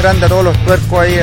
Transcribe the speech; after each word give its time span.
grande 0.00 0.24
a 0.24 0.28
todos 0.30 0.44
los 0.44 0.64
tuercos 0.64 0.98
ahí. 0.98 1.16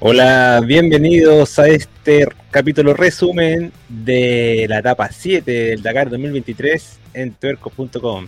Hola, 0.00 0.60
bienvenidos 0.66 1.60
a 1.60 1.68
este 1.68 2.26
capítulo 2.50 2.92
resumen 2.92 3.72
de 3.88 4.66
la 4.68 4.78
etapa 4.78 5.10
7 5.12 5.48
del 5.48 5.82
Dakar 5.82 6.10
2023 6.10 6.98
en 7.14 7.34
tuercos.com. 7.34 8.26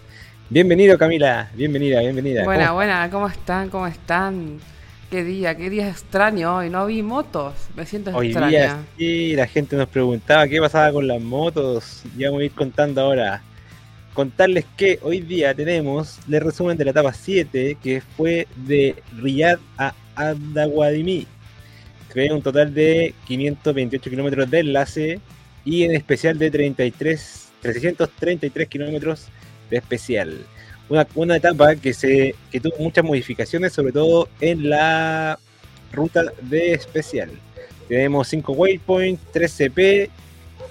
Bienvenido 0.49 0.97
Camila, 0.97 1.51
bienvenida, 1.55 1.99
bienvenida. 1.99 2.45
Buena, 2.45 2.71
buena, 2.73 3.11
¿cómo 3.11 3.27
están? 3.27 3.71
¿Cómo 3.71 3.89
están? 3.89 4.61
Qué 5.11 5.23
día, 5.23 5.57
qué 5.57 5.71
día 5.71 5.89
extraño 5.89 6.57
hoy, 6.57 6.71
no 6.71 6.87
vi 6.87 7.03
motos, 7.03 7.55
me 7.77 7.87
siento 7.87 8.11
hoy 8.17 8.29
extraña. 8.29 8.49
Día, 8.51 8.85
sí, 8.97 9.37
la 9.37 9.47
gente 9.47 9.77
nos 9.77 9.89
preguntaba 9.89 10.49
qué 10.49 10.61
pasaba 10.61 10.93
con 10.93 11.07
las 11.07 11.21
motos, 11.21 12.03
ya 12.17 12.29
vamos 12.29 12.43
a 12.43 12.45
ir 12.45 12.53
contando 12.53 13.01
ahora. 13.01 13.43
Contarles 14.13 14.65
que 14.77 14.99
hoy 15.03 15.21
día 15.21 15.55
tenemos 15.55 16.19
el 16.31 16.41
resumen 16.41 16.77
de 16.77 16.85
la 16.85 16.91
etapa 16.93 17.13
7, 17.13 17.77
que 17.83 18.01
fue 18.17 18.47
de 18.57 18.97
Riyadh 19.21 19.59
a 19.77 19.95
Adaguadimí. 20.15 21.27
Fue 22.13 22.33
un 22.33 22.43
total 22.43 22.73
de 22.73 23.13
528 23.27 24.11
kilómetros 24.11 24.51
de 24.51 24.61
enlace 24.61 25.21
y 25.65 25.83
en 25.83 25.95
especial 25.95 26.39
de 26.39 26.51
33, 26.51 27.49
333 27.61 28.69
kilómetros 28.69 29.27
de 29.69 29.77
especial. 29.79 30.47
Una, 30.89 31.07
una, 31.15 31.37
etapa 31.37 31.77
que, 31.77 31.95
se, 31.95 32.35
que 32.51 32.61
tuvo 32.61 32.77
muchas 32.79 33.05
modificaciones, 33.05 33.73
sobre 33.73 33.93
todo 33.93 34.29
en 34.41 34.69
la 34.69 35.39
ruta 35.93 36.25
de 36.43 36.75
especial. 36.75 37.31
Tenemos 37.89 38.29
5 38.29 38.53
waypoints, 38.53 39.23
3 39.33 39.53
CP 39.53 40.11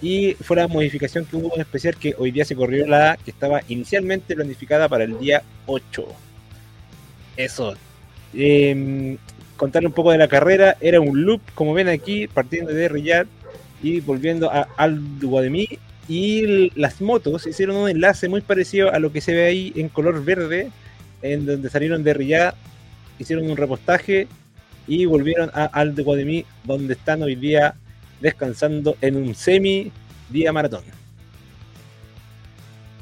y 0.02 0.34
fue 0.34 0.58
la 0.58 0.67
modificación 0.67 1.25
que 1.25 1.36
hubo 1.36 1.56
en 1.56 1.61
especial 1.61 1.95
que 1.95 2.16
hoy 2.17 2.31
día 2.31 2.45
se 2.45 2.56
corrió 2.56 2.86
la 2.86 3.17
que 3.23 3.31
estaba 3.31 3.61
inicialmente 3.69 4.36
planificada 4.36 4.89
para 4.89 5.06
el 5.06 5.17
día 5.19 5.44
8. 5.66 6.06
Eso. 7.38 7.75
Eh, 8.34 9.17
contar 9.56 9.86
un 9.86 9.94
poco 9.94 10.11
de 10.11 10.17
la 10.17 10.28
carrera, 10.28 10.75
era 10.81 11.00
un 11.00 11.23
loop, 11.23 11.41
como 11.56 11.73
ven 11.73 11.88
aquí, 11.88 12.28
partiendo 12.28 12.73
de 12.73 12.89
Riyadh 12.89 13.28
y 13.81 14.00
volviendo 14.02 14.52
a 14.52 14.67
Al 14.78 15.19
Duwademí 15.19 15.80
y 16.07 16.69
las 16.79 17.01
motos 17.01 17.47
hicieron 17.47 17.77
un 17.77 17.89
enlace 17.89 18.27
muy 18.27 18.41
parecido 18.41 18.91
a 18.91 18.99
lo 18.99 19.11
que 19.11 19.21
se 19.21 19.33
ve 19.33 19.45
ahí 19.45 19.73
en 19.75 19.89
color 19.89 20.23
verde, 20.23 20.69
en 21.21 21.45
donde 21.45 21.69
salieron 21.69 22.03
de 22.03 22.13
Riyadh, 22.13 22.55
hicieron 23.19 23.49
un 23.49 23.57
repostaje 23.57 24.27
y 24.87 25.05
volvieron 25.05 25.49
a 25.53 25.65
Al 25.65 25.95
de 25.95 26.45
donde 26.63 26.93
están 26.93 27.21
hoy 27.23 27.35
día 27.35 27.75
descansando 28.19 28.97
en 29.01 29.15
un 29.15 29.35
semi 29.35 29.91
día 30.29 30.51
maratón. 30.51 30.83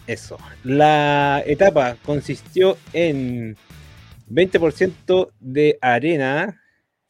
Eso. 0.07 0.37
La 0.63 1.43
etapa 1.45 1.95
consistió 2.03 2.77
en 2.91 3.55
20% 4.29 5.31
de 5.39 5.77
arena, 5.81 6.61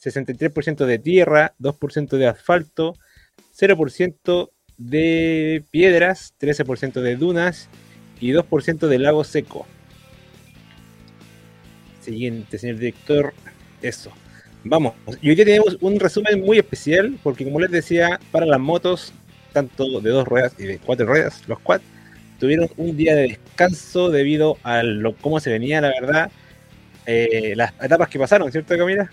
63% 0.02 0.86
de 0.86 1.00
tierra, 1.00 1.54
2% 1.60 2.18
de 2.18 2.28
asfalto, 2.28 2.96
0% 3.58 4.50
de 4.90 5.64
piedras, 5.72 6.34
13% 6.40 7.02
de 7.02 7.16
dunas 7.16 7.70
y 8.20 8.32
2% 8.32 8.88
de 8.88 9.00
lago 9.00 9.24
seco. 9.24 9.66
Siguiente, 12.02 12.58
señor 12.58 12.78
director. 12.78 13.34
Eso. 13.82 14.12
Vamos. 14.64 14.94
Y 15.22 15.30
hoy 15.30 15.36
día 15.36 15.46
tenemos 15.46 15.78
un 15.82 16.00
resumen 16.00 16.42
muy 16.42 16.58
especial 16.58 17.18
porque 17.24 17.44
como 17.44 17.60
les 17.60 17.72
decía, 17.72 18.20
para 18.32 18.46
las 18.46 18.60
motos, 18.60 19.14
tanto 19.54 20.02
de 20.02 20.10
dos 20.10 20.28
ruedas 20.28 20.54
y 20.58 20.64
de 20.64 20.78
cuatro 20.80 21.06
ruedas, 21.06 21.44
los 21.48 21.60
quad, 21.60 21.82
tuvieron 22.40 22.70
un 22.78 22.96
día 22.96 23.16
de 23.16 23.24
descanso 23.24 24.10
debido 24.10 24.58
a 24.64 24.84
lo, 24.84 25.16
cómo 25.16 25.40
se 25.40 25.52
venía, 25.52 25.82
la 25.82 25.90
verdad, 25.90 26.32
eh, 27.06 27.54
las 27.56 27.74
etapas 27.82 28.10
que 28.10 28.20
pasaron, 28.20 28.52
¿cierto 28.52 28.78
Camila? 28.78 29.12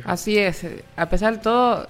Así 0.04 0.38
es, 0.38 0.66
a 0.96 1.08
pesar 1.08 1.36
de 1.36 1.40
todo, 1.40 1.88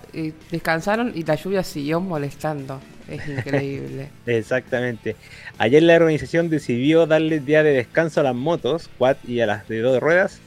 descansaron 0.50 1.12
y 1.14 1.22
la 1.22 1.34
lluvia 1.34 1.62
siguió 1.62 2.00
molestando. 2.00 2.80
Es 3.08 3.28
increíble. 3.28 4.08
Exactamente. 4.26 5.16
Ayer 5.58 5.82
la 5.82 5.96
organización 5.96 6.48
decidió 6.48 7.06
darle 7.06 7.40
día 7.40 7.62
de 7.62 7.72
descanso 7.72 8.20
a 8.20 8.24
las 8.24 8.34
motos, 8.34 8.88
quad 8.98 9.16
y 9.26 9.40
a 9.40 9.46
las 9.46 9.68
de 9.68 9.80
dos 9.80 10.00
ruedas, 10.00 10.40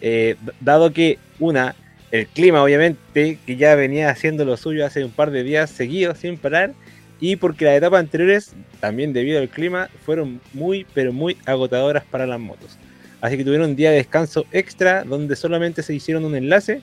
eh, 0.00 0.36
dado 0.60 0.92
que 0.92 1.18
una, 1.38 1.76
el 2.10 2.26
clima 2.26 2.62
obviamente, 2.62 3.38
que 3.46 3.56
ya 3.56 3.74
venía 3.74 4.10
haciendo 4.10 4.44
lo 4.44 4.56
suyo 4.56 4.84
hace 4.84 5.04
un 5.04 5.12
par 5.12 5.30
de 5.30 5.44
días 5.44 5.70
seguidos 5.70 6.18
sin 6.18 6.36
parar, 6.36 6.72
y 7.20 7.36
porque 7.36 7.66
las 7.66 7.76
etapas 7.76 8.00
anteriores, 8.00 8.54
también 8.80 9.12
debido 9.12 9.40
al 9.40 9.48
clima, 9.48 9.88
fueron 10.04 10.40
muy, 10.54 10.86
pero 10.94 11.12
muy 11.12 11.36
agotadoras 11.44 12.04
para 12.04 12.26
las 12.26 12.40
motos. 12.40 12.78
Así 13.20 13.36
que 13.36 13.44
tuvieron 13.44 13.70
un 13.70 13.76
día 13.76 13.90
de 13.90 13.96
descanso 13.96 14.46
extra 14.50 15.04
donde 15.04 15.36
solamente 15.36 15.82
se 15.82 15.94
hicieron 15.94 16.24
un 16.24 16.34
enlace. 16.34 16.80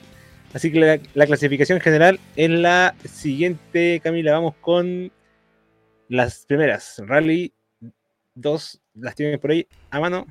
Así 0.54 0.72
que 0.72 0.80
la, 0.80 0.98
la 1.14 1.26
clasificación 1.26 1.80
general 1.80 2.18
es 2.36 2.50
la 2.50 2.94
siguiente, 3.04 4.00
Camila. 4.02 4.32
Vamos 4.32 4.54
con 4.60 5.12
las 6.08 6.44
primeras. 6.46 7.00
Rally 7.06 7.52
2, 8.34 8.80
las 8.94 9.14
tienen 9.14 9.38
por 9.40 9.50
ahí 9.50 9.66
a 9.90 10.00
mano. 10.00 10.26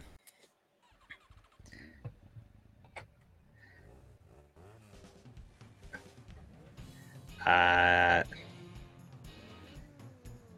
Ah. 7.49 8.25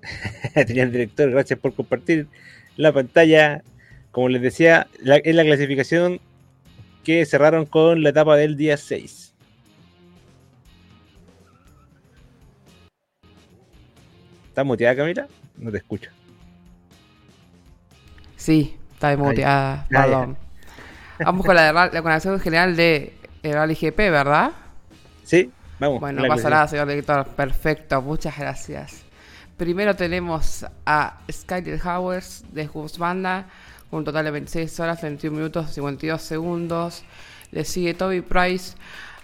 Tenía 0.65 0.83
el 0.83 0.91
director, 0.91 1.29
gracias 1.29 1.59
por 1.59 1.73
compartir 1.75 2.27
la 2.77 2.91
pantalla. 2.91 3.63
Como 4.11 4.29
les 4.29 4.41
decía, 4.41 4.87
es 5.23 5.35
la 5.35 5.43
clasificación 5.43 6.19
que 7.03 7.25
cerraron 7.25 7.65
con 7.65 8.01
la 8.01 8.09
etapa 8.09 8.35
del 8.37 8.57
día 8.57 8.75
6. 8.75 9.28
¿Estás 14.59 14.67
muteada, 14.67 14.93
Camila? 14.93 15.27
No 15.57 15.71
te 15.71 15.77
escucho. 15.77 16.11
Sí, 18.35 18.75
está 18.91 19.15
muteada, 19.15 19.87
perdón. 19.89 20.35
Vamos 21.17 21.45
con 21.45 21.55
la, 21.55 21.71
la 21.71 22.01
conexión 22.01 22.37
general 22.41 22.75
de 22.75 23.13
Rally 23.41 23.75
GP, 23.75 23.97
¿verdad? 23.97 24.51
Sí, 25.23 25.49
vamos. 25.79 26.01
Bueno, 26.01 26.23
pasa 26.27 26.49
nada, 26.49 26.67
señor 26.67 26.89
director. 26.89 27.25
Perfecto, 27.25 28.01
muchas 28.01 28.37
gracias. 28.37 29.03
Primero 29.55 29.95
tenemos 29.95 30.65
a 30.85 31.19
Skyler 31.31 31.79
Howers 31.81 32.43
de 32.51 32.69
Husbanda 32.73 33.45
con 33.89 33.99
un 33.99 34.03
total 34.03 34.25
de 34.25 34.31
26 34.31 34.77
horas, 34.81 34.99
31 34.99 35.37
minutos, 35.37 35.73
52 35.73 36.21
segundos. 36.21 37.05
Le 37.51 37.63
sigue 37.63 37.93
Toby 37.93 38.19
Price 38.19 38.75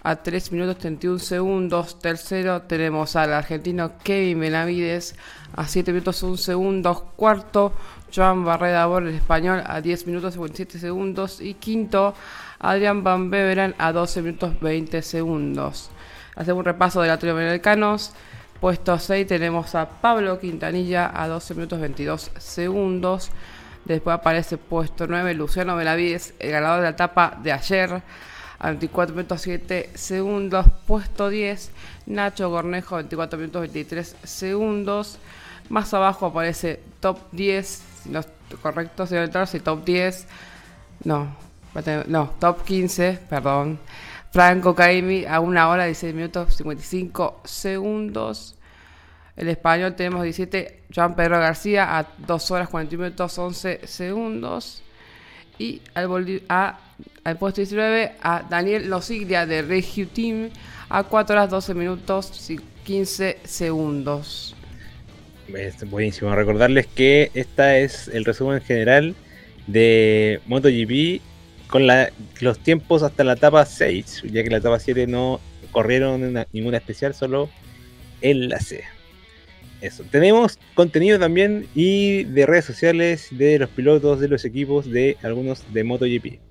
a 0.06 0.14
3 0.14 0.52
minutos 0.52 0.78
31 0.78 1.18
segundos. 1.18 1.98
Tercero 1.98 2.62
tenemos 2.62 3.16
al 3.16 3.32
argentino 3.32 3.98
Kevin 4.04 4.38
Benavides 4.38 5.16
a 5.56 5.66
7 5.66 5.90
minutos 5.90 6.22
1 6.22 6.36
segundos. 6.36 7.02
Cuarto, 7.16 7.72
Joan 8.14 8.44
Barreda 8.44 8.86
Bor, 8.86 9.02
el 9.02 9.16
español, 9.16 9.64
a 9.66 9.80
10 9.80 10.06
minutos 10.06 10.34
57 10.34 10.78
segundos. 10.78 11.40
Y 11.40 11.54
quinto, 11.54 12.14
Adrián 12.60 13.02
Van 13.02 13.30
Beveren 13.30 13.74
a 13.78 13.90
12 13.90 14.22
minutos 14.22 14.60
20 14.60 15.02
segundos. 15.02 15.90
Hacemos 16.36 16.60
un 16.60 16.66
repaso 16.66 17.02
de 17.02 17.08
latinoamericanos. 17.08 18.12
Puesto 18.60 19.00
6 19.00 19.26
tenemos 19.26 19.74
a 19.74 19.88
Pablo 19.88 20.38
Quintanilla 20.38 21.10
a 21.20 21.26
12 21.26 21.54
minutos 21.54 21.80
22 21.80 22.30
segundos. 22.38 23.32
Después 23.84 24.14
aparece 24.14 24.56
puesto 24.56 25.08
9 25.08 25.34
Luciano 25.34 25.74
Benavides, 25.74 26.34
el 26.38 26.52
ganador 26.52 26.78
de 26.78 26.84
la 26.84 26.90
etapa 26.90 27.38
de 27.42 27.52
ayer, 27.52 28.02
a 28.58 28.68
24 28.68 29.14
minutos 29.14 29.42
7 29.42 29.90
segundos. 29.94 30.66
Puesto 30.86 31.28
10 31.28 31.70
Nacho 32.06 32.50
Cornejo, 32.50 32.96
24 32.96 33.38
minutos 33.38 33.62
23 33.62 34.16
segundos. 34.22 35.18
Más 35.68 35.92
abajo 35.94 36.26
aparece 36.26 36.80
top 37.00 37.18
10, 37.32 37.82
si 38.02 38.08
no 38.10 38.20
correcto, 38.62 39.06
señor 39.06 39.24
director, 39.24 39.46
si 39.48 39.58
top 39.58 39.84
10, 39.84 40.26
no, 41.04 41.34
no, 42.06 42.30
top 42.38 42.62
15, 42.64 43.18
perdón. 43.28 43.78
Franco 44.30 44.74
Caimi 44.74 45.24
a 45.24 45.40
1 45.40 45.70
hora 45.70 45.86
16 45.86 46.14
minutos 46.14 46.56
55 46.56 47.40
segundos. 47.44 48.54
El 49.34 49.48
español 49.48 49.94
tenemos 49.94 50.22
17, 50.22 50.84
Juan 50.94 51.14
Pedro 51.14 51.38
García 51.40 51.98
a 51.98 52.06
2 52.18 52.50
horas 52.50 52.68
41 52.68 53.04
minutos 53.04 53.38
11 53.38 53.86
segundos. 53.86 54.82
Y 55.58 55.82
al, 55.94 56.42
a, 56.48 56.78
al 57.26 57.38
puesto 57.38 57.60
19 57.60 58.12
a 58.22 58.46
Daniel 58.48 58.88
Losiglia 58.88 59.46
de 59.46 59.62
Regio 59.62 60.06
Team 60.06 60.50
a 60.88 61.02
4 61.02 61.34
horas 61.34 61.50
12 61.50 61.74
minutos 61.74 62.52
15 62.84 63.38
segundos. 63.42 64.54
Buenísimo. 65.88 66.32
Recordarles 66.36 66.86
que 66.86 67.32
esta 67.34 67.78
es 67.78 68.06
el 68.06 68.24
resumen 68.24 68.60
general 68.60 69.16
de 69.66 70.40
MotoGP 70.46 71.20
con 71.66 71.88
la, 71.88 72.10
los 72.40 72.60
tiempos 72.60 73.02
hasta 73.02 73.24
la 73.24 73.32
etapa 73.32 73.66
6, 73.66 74.22
ya 74.30 74.44
que 74.44 74.50
la 74.50 74.58
etapa 74.58 74.78
7 74.78 75.08
no 75.08 75.40
corrieron 75.72 76.46
ninguna 76.52 76.76
especial, 76.76 77.12
solo 77.12 77.50
enlace. 78.20 78.84
Eso. 79.80 80.04
Tenemos 80.12 80.60
contenido 80.74 81.18
también 81.18 81.66
y 81.74 82.22
de 82.22 82.46
redes 82.46 82.66
sociales 82.66 83.28
de 83.32 83.58
los 83.58 83.68
pilotos, 83.68 84.20
de 84.20 84.28
los 84.28 84.44
equipos, 84.44 84.88
de 84.88 85.16
algunos 85.24 85.64
de 85.72 85.82
MotoGP. 85.82 86.46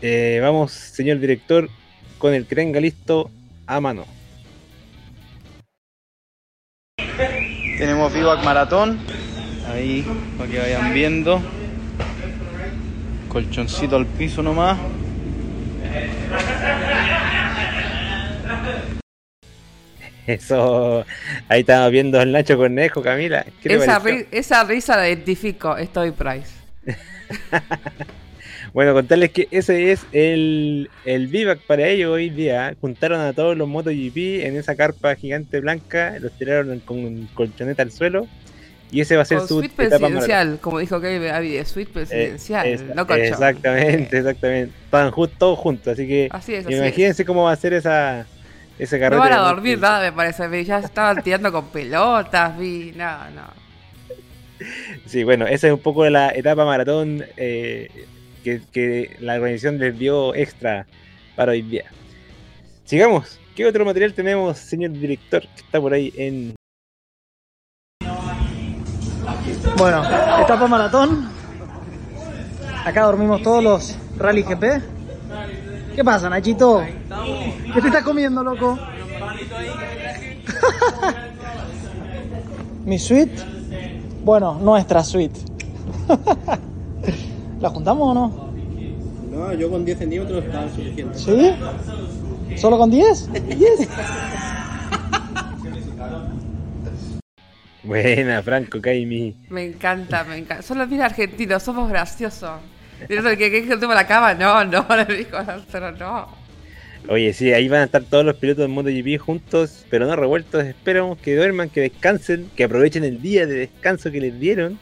Eh, 0.00 0.38
vamos, 0.42 0.72
señor 0.72 1.18
director, 1.18 1.68
con 2.18 2.34
el 2.34 2.46
que 2.46 2.54
tenga 2.54 2.80
listo 2.80 3.30
a 3.66 3.80
mano. 3.80 4.06
Tenemos 7.78 8.12
Vivac 8.12 8.44
Maratón. 8.44 8.98
Ahí, 9.68 10.04
para 10.36 10.50
que 10.50 10.58
vayan 10.58 10.94
viendo. 10.94 11.40
Colchoncito 13.28 13.96
al 13.96 14.06
piso 14.06 14.42
nomás. 14.42 14.78
Eso, 20.26 21.04
ahí 21.48 21.60
estamos 21.60 21.90
viendo 21.90 22.20
al 22.20 22.30
Nacho 22.32 22.56
Cornejo, 22.58 23.02
Camila. 23.02 23.44
¿Qué 23.62 23.68
te 23.70 23.76
Esa, 23.76 23.98
ri- 24.00 24.26
esa 24.30 24.62
risa 24.64 24.96
la 24.96 25.08
identifico, 25.08 25.76
estoy 25.78 26.10
Price. 26.10 26.52
Bueno, 28.78 28.94
contarles 28.94 29.32
que 29.32 29.48
ese 29.50 29.90
es 29.90 30.06
el, 30.12 30.88
el 31.04 31.26
vivac 31.26 31.58
para 31.66 31.88
ellos 31.88 32.12
hoy 32.12 32.30
día. 32.30 32.76
Juntaron 32.80 33.20
a 33.20 33.32
todos 33.32 33.56
los 33.56 33.66
MotoGP 33.66 34.44
en 34.46 34.56
esa 34.56 34.76
carpa 34.76 35.16
gigante 35.16 35.58
blanca, 35.58 36.14
los 36.20 36.30
tiraron 36.38 36.78
con 36.78 37.26
colchoneta 37.34 37.82
al 37.82 37.90
suelo. 37.90 38.28
Y 38.92 39.00
ese 39.00 39.16
va 39.16 39.22
a 39.22 39.24
ser 39.24 39.38
Con 39.38 39.48
su 39.48 39.58
suite 39.58 39.82
etapa 39.82 40.06
presidencial, 40.06 40.60
como 40.60 40.78
dijo 40.78 41.00
Kevin 41.00 41.28
Avi, 41.30 41.54
de 41.54 41.64
suite 41.64 41.90
presidencial, 41.92 42.66
Eh, 42.68 42.74
es- 42.74 42.82
no 42.94 43.04
colchón. 43.04 43.24
Exactamente, 43.24 44.16
exactamente. 44.18 44.72
Estaban 44.84 45.10
ju- 45.10 45.30
todos 45.36 45.58
juntos, 45.58 45.94
así 45.94 46.06
que 46.06 46.28
Así 46.30 46.54
es, 46.54 46.64
así 46.64 46.76
imagínense 46.76 47.24
cómo 47.24 47.42
va 47.46 47.50
a 47.50 47.56
ser 47.56 47.72
esa, 47.72 48.26
ese 48.78 49.00
carrete. 49.00 49.16
No 49.16 49.28
van 49.28 49.32
a 49.40 49.42
dormir 49.42 49.80
nada, 49.80 50.02
me 50.02 50.12
parece. 50.12 50.64
Ya 50.64 50.78
estaban 50.78 51.20
tirando 51.24 51.50
con 51.50 51.66
pelotas, 51.70 52.56
vi. 52.56 52.92
No, 52.94 53.28
no. 53.30 53.42
Sí, 55.04 55.24
bueno, 55.24 55.48
esa 55.48 55.66
es 55.66 55.72
un 55.72 55.80
poco 55.80 56.08
la 56.08 56.30
etapa 56.30 56.64
maratón 56.64 57.24
eh, 57.36 57.88
que, 58.72 59.16
la 59.20 59.34
organización 59.34 59.78
les 59.78 59.98
dio 59.98 60.34
extra 60.34 60.86
para 61.36 61.52
hoy 61.52 61.62
día. 61.62 61.84
Sigamos. 62.84 63.38
¿Qué 63.54 63.66
otro 63.66 63.84
material 63.84 64.14
tenemos, 64.14 64.58
señor 64.58 64.92
director, 64.92 65.42
que 65.42 65.62
está 65.62 65.80
por 65.80 65.92
ahí 65.92 66.12
en... 66.16 66.54
Bueno, 69.76 70.04
etapa 70.40 70.68
maratón. 70.68 71.28
Acá 72.84 73.02
dormimos 73.02 73.42
todos 73.42 73.64
los 73.64 73.98
Rally 74.16 74.42
GP. 74.42 74.64
¿Qué 75.96 76.04
pasa, 76.04 76.30
Nachito? 76.30 76.84
¿Qué 77.74 77.80
te 77.80 77.88
estás 77.88 78.04
comiendo, 78.04 78.44
loco? 78.44 78.78
¿Mi 82.84 82.98
suite? 82.98 83.42
Bueno, 84.24 84.54
nuestra 84.60 85.02
suite. 85.02 85.40
¿La 87.60 87.70
juntamos 87.70 88.08
o 88.08 88.14
no? 88.14 88.52
No, 89.32 89.52
yo 89.54 89.70
con 89.70 89.84
10 89.84 89.98
centímetros 89.98 90.44
está 90.44 90.68
suficiente. 90.70 91.18
¿Sí? 91.18 91.52
¿Solo 92.56 92.78
con 92.78 92.90
10? 92.90 93.30
Buena, 97.82 98.42
Franco 98.42 98.80
Caimi. 98.80 99.36
Me 99.48 99.64
encanta, 99.64 100.24
me 100.24 100.36
encanta. 100.36 100.62
Solo 100.62 100.86
mira 100.86 101.06
argentinos, 101.06 101.62
somos 101.62 101.88
graciosos. 101.88 102.60
Y 103.08 103.14
eso 103.14 103.28
de 103.28 103.38
que 103.38 103.50
que 103.50 103.76
tengo 103.76 103.94
la 103.94 104.06
cama, 104.06 104.34
no, 104.34 104.64
no, 104.64 104.86
le 105.08 105.16
dijo 105.16 105.36
pero 105.70 105.92
no. 105.92 106.28
Oye, 107.08 107.32
sí, 107.32 107.52
ahí 107.52 107.68
van 107.68 107.80
a 107.80 107.84
estar 107.84 108.02
todos 108.02 108.24
los 108.24 108.36
pilotos 108.36 108.62
de 108.62 108.68
MotoGP 108.68 109.18
juntos, 109.18 109.86
pero 109.88 110.06
no 110.06 110.14
revueltos. 110.16 110.64
Esperamos 110.64 111.18
que 111.18 111.34
duerman, 111.36 111.70
que 111.70 111.80
descansen, 111.80 112.50
que 112.54 112.64
aprovechen 112.64 113.04
el 113.04 113.22
día 113.22 113.46
de 113.46 113.54
descanso 113.54 114.10
que 114.10 114.20
les 114.20 114.38
dieron. 114.38 114.78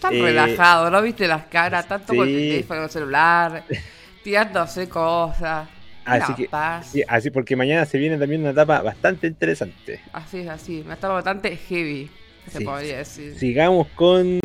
Tan 0.00 0.14
Eh, 0.14 0.22
relajado, 0.22 0.90
¿no 0.90 1.02
viste 1.02 1.26
las 1.26 1.44
caras? 1.44 1.86
Tanto 1.88 2.14
con 2.14 2.28
el 2.28 2.34
sí. 2.34 2.48
teléfono, 2.50 2.84
el 2.84 2.90
celular, 2.90 3.64
tirándose 4.22 4.88
cosas. 4.88 5.68
Así 6.04 6.24
Una 6.28 6.36
que- 6.36 6.48
paz. 6.48 6.86
Sí, 6.92 7.02
así 7.06 7.30
porque 7.30 7.54
mañana 7.56 7.84
se 7.84 7.98
viene 7.98 8.16
también 8.16 8.40
una 8.40 8.50
etapa 8.50 8.80
bastante 8.80 9.26
interesante. 9.26 10.00
Así 10.12 10.38
es, 10.40 10.48
así. 10.48 10.82
Me 10.86 10.94
está 10.94 11.08
bastante 11.08 11.54
heavy, 11.56 12.10
se 12.50 12.58
Sí. 12.58 12.64
podría 12.64 12.98
decir. 12.98 13.38
Sigamos 13.38 13.88
con 13.94 14.40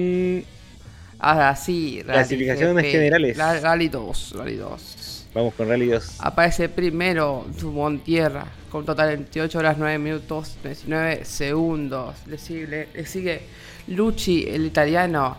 Ahora 1.20 1.56
sí, 1.56 2.02
Rally 2.02 2.18
Clasificaciones 2.18 2.84
GP, 2.84 2.92
generales. 2.92 3.38
la- 3.38 3.58
Rally 3.62 3.88
2, 3.88 4.34
Rally 4.36 4.56
2. 4.58 5.28
Vamos 5.34 5.54
con 5.54 5.70
Rally 5.70 5.86
2. 5.88 6.18
Aparece 6.20 6.68
primero 6.68 7.46
Dumont 7.62 8.04
Tierra, 8.04 8.46
con 8.70 8.82
un 8.82 8.86
total 8.86 9.08
de 9.10 9.16
28 9.16 9.58
horas 9.60 9.78
9 9.78 9.98
minutos 10.00 10.58
19 10.64 11.24
segundos. 11.24 12.16
Le 12.28 12.38
sigue, 12.38 12.90
le 12.94 13.06
sigue 13.06 13.42
Lucci, 13.88 14.46
el 14.48 14.66
italiano, 14.66 15.36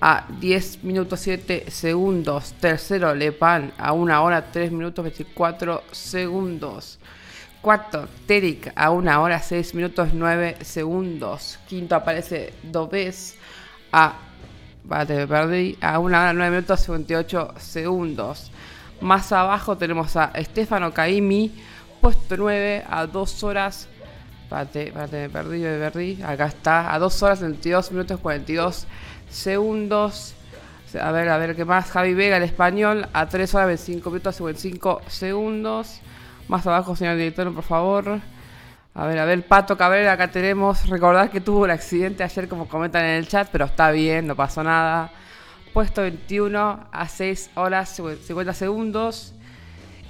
a 0.00 0.26
10 0.40 0.82
minutos 0.82 1.20
7 1.20 1.70
segundos. 1.70 2.54
Tercero, 2.54 3.14
Lepan, 3.14 3.72
a 3.78 3.92
1 3.92 4.24
hora 4.24 4.50
3 4.50 4.72
minutos 4.72 5.04
24 5.04 5.84
segundos. 5.92 6.98
Cuarto, 7.60 8.08
Terik, 8.26 8.72
a 8.74 8.90
1 8.90 9.22
hora 9.22 9.40
6 9.40 9.74
minutos 9.74 10.12
9 10.12 10.56
segundos. 10.62 11.60
Quinto 11.68 11.94
aparece 11.94 12.52
Dobes, 12.64 13.36
a. 13.92 14.16
A 14.90 15.98
1 15.98 16.18
hora 16.18 16.32
9 16.32 16.50
minutos 16.50 16.80
58 16.80 17.54
segundos. 17.58 18.50
Más 19.00 19.30
abajo 19.30 19.76
tenemos 19.76 20.16
a 20.16 20.32
Stefano 20.42 20.92
Caimi, 20.92 21.52
puesto 22.00 22.36
9 22.36 22.84
a 22.90 23.06
2 23.06 23.44
horas. 23.44 23.88
Espérate, 24.52 24.88
espérate, 24.88 25.16
me 25.16 25.28
perdí, 25.30 25.60
me 25.60 25.78
perdí. 25.78 26.22
Acá 26.22 26.46
está, 26.46 26.92
a 26.92 26.98
2 26.98 27.22
horas 27.22 27.40
22 27.40 27.90
minutos 27.92 28.20
42 28.20 28.86
segundos. 29.30 30.34
A 31.00 31.10
ver, 31.10 31.30
a 31.30 31.38
ver 31.38 31.56
qué 31.56 31.64
más. 31.64 31.90
Javi 31.90 32.12
Vega, 32.12 32.36
el 32.36 32.42
español, 32.42 33.08
a 33.14 33.26
3 33.26 33.54
horas 33.54 33.68
25 33.68 34.10
minutos 34.10 34.36
55 34.36 35.02
segundos. 35.06 36.00
Más 36.48 36.66
abajo, 36.66 36.94
señor 36.94 37.16
director, 37.16 37.52
por 37.54 37.64
favor. 37.64 38.20
A 38.94 39.06
ver, 39.06 39.18
a 39.20 39.24
ver, 39.24 39.42
Pato 39.46 39.78
Cabrera, 39.78 40.12
acá 40.12 40.28
tenemos. 40.28 40.86
Recordar 40.86 41.30
que 41.30 41.40
tuvo 41.40 41.60
un 41.60 41.70
accidente 41.70 42.22
ayer, 42.22 42.46
como 42.46 42.68
comentan 42.68 43.06
en 43.06 43.12
el 43.12 43.28
chat, 43.28 43.48
pero 43.50 43.64
está 43.64 43.90
bien, 43.90 44.26
no 44.26 44.36
pasó 44.36 44.62
nada. 44.62 45.10
Puesto 45.72 46.02
21 46.02 46.88
a 46.92 47.08
6 47.08 47.52
horas 47.54 47.88
50 47.88 48.52
segundos. 48.52 49.32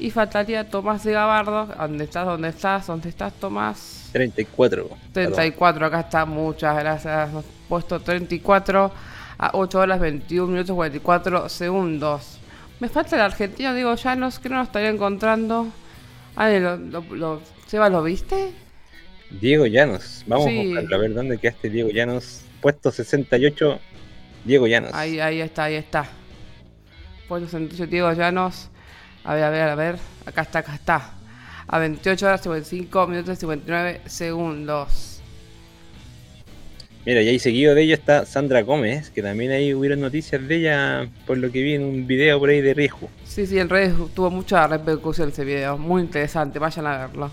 Y 0.03 0.11
faltaría 0.11 0.69
Tomás 0.69 1.05
de 1.05 1.13
Gabardo. 1.13 1.67
¿Dónde 1.79 2.05
estás? 2.05 2.27
¿Dónde 2.27 2.49
estás? 2.49 2.87
¿Dónde 2.89 3.09
estás, 3.09 3.33
Tomás? 3.35 4.09
34. 4.11 4.89
34, 5.13 5.87
acá 5.87 6.01
está, 6.01 6.25
muchas 6.27 6.77
gracias. 6.77 7.31
Puesto 7.69 8.01
34 8.01 8.91
a 9.39 9.51
8 9.55 9.79
horas 9.79 10.01
21 10.01 10.49
minutos 10.53 10.75
44 10.75 11.49
segundos. 11.49 12.39
Me 12.81 12.89
falta 12.89 13.15
el 13.15 13.23
argentino, 13.23 13.73
digo, 13.75 13.95
Llanos, 13.95 14.41
que 14.41 14.49
no 14.49 14.57
lo 14.57 14.63
estaría 14.65 14.89
encontrando. 14.89 15.69
Ah, 16.35 16.49
lo, 16.49 16.77
lo, 16.79 17.01
lo- 17.15 17.43
Seba, 17.69 17.89
¿lo 17.89 18.03
viste? 18.03 18.51
Diego 19.41 19.67
Llanos. 19.67 20.25
Vamos 20.27 20.47
Sí. 20.47 20.59
a 20.59 20.65
buscarlo. 20.65 20.97
A 20.97 20.99
ver 20.99 21.15
dónde 21.15 21.39
quedaste, 21.39 21.71
Diego 21.71 21.91
Llanos. 21.91 22.43
Puesto 22.61 22.91
68. 22.91 23.79
Diego 24.45 24.67
Llanos. 24.67 24.93
Ahí, 24.95 25.21
ahí 25.21 25.41
está, 25.41 25.63
ahí 25.65 25.77
está. 25.77 26.07
Puesto 27.29 27.47
68 27.49 27.87
Diego 27.89 28.13
Llanos. 28.13 28.69
A 29.25 29.35
ver, 29.35 29.45
a 29.45 29.51
ver, 29.51 29.63
a 29.63 29.75
ver. 29.75 29.97
Acá 30.27 30.43
está, 30.43 30.61
acá 30.61 30.75
está. 30.75 31.11
A 31.67 31.79
28 31.79 32.27
horas 32.27 32.41
55 32.43 33.07
minutos 33.07 33.39
59 33.39 34.01
segundos. 34.07 35.21
Mira, 37.05 37.21
y 37.23 37.29
ahí 37.29 37.39
seguido 37.39 37.75
de 37.75 37.83
ella 37.83 37.95
está 37.95 38.25
Sandra 38.25 38.63
Gómez, 38.63 39.11
que 39.11 39.23
también 39.23 39.51
ahí 39.51 39.75
hubieron 39.75 40.01
noticias 40.01 40.47
de 40.47 40.57
ella, 40.57 41.09
por 41.27 41.37
lo 41.37 41.51
que 41.51 41.61
vi 41.61 41.75
en 41.75 41.83
un 41.83 42.07
video 42.07 42.39
por 42.39 42.51
ahí 42.51 42.61
de 42.61 42.75
Riesgo. 42.75 43.11
Sí, 43.25 43.45
sí, 43.47 43.59
en 43.59 43.69
redes 43.69 43.95
tuvo 44.15 44.31
mucha 44.31 44.69
repercusión 44.69 45.31
ese 45.31 45.45
video. 45.45 45.77
Muy 45.79 46.03
interesante, 46.03 46.61
vayan 46.61 46.87
a 46.87 47.07
verlo. 47.07 47.31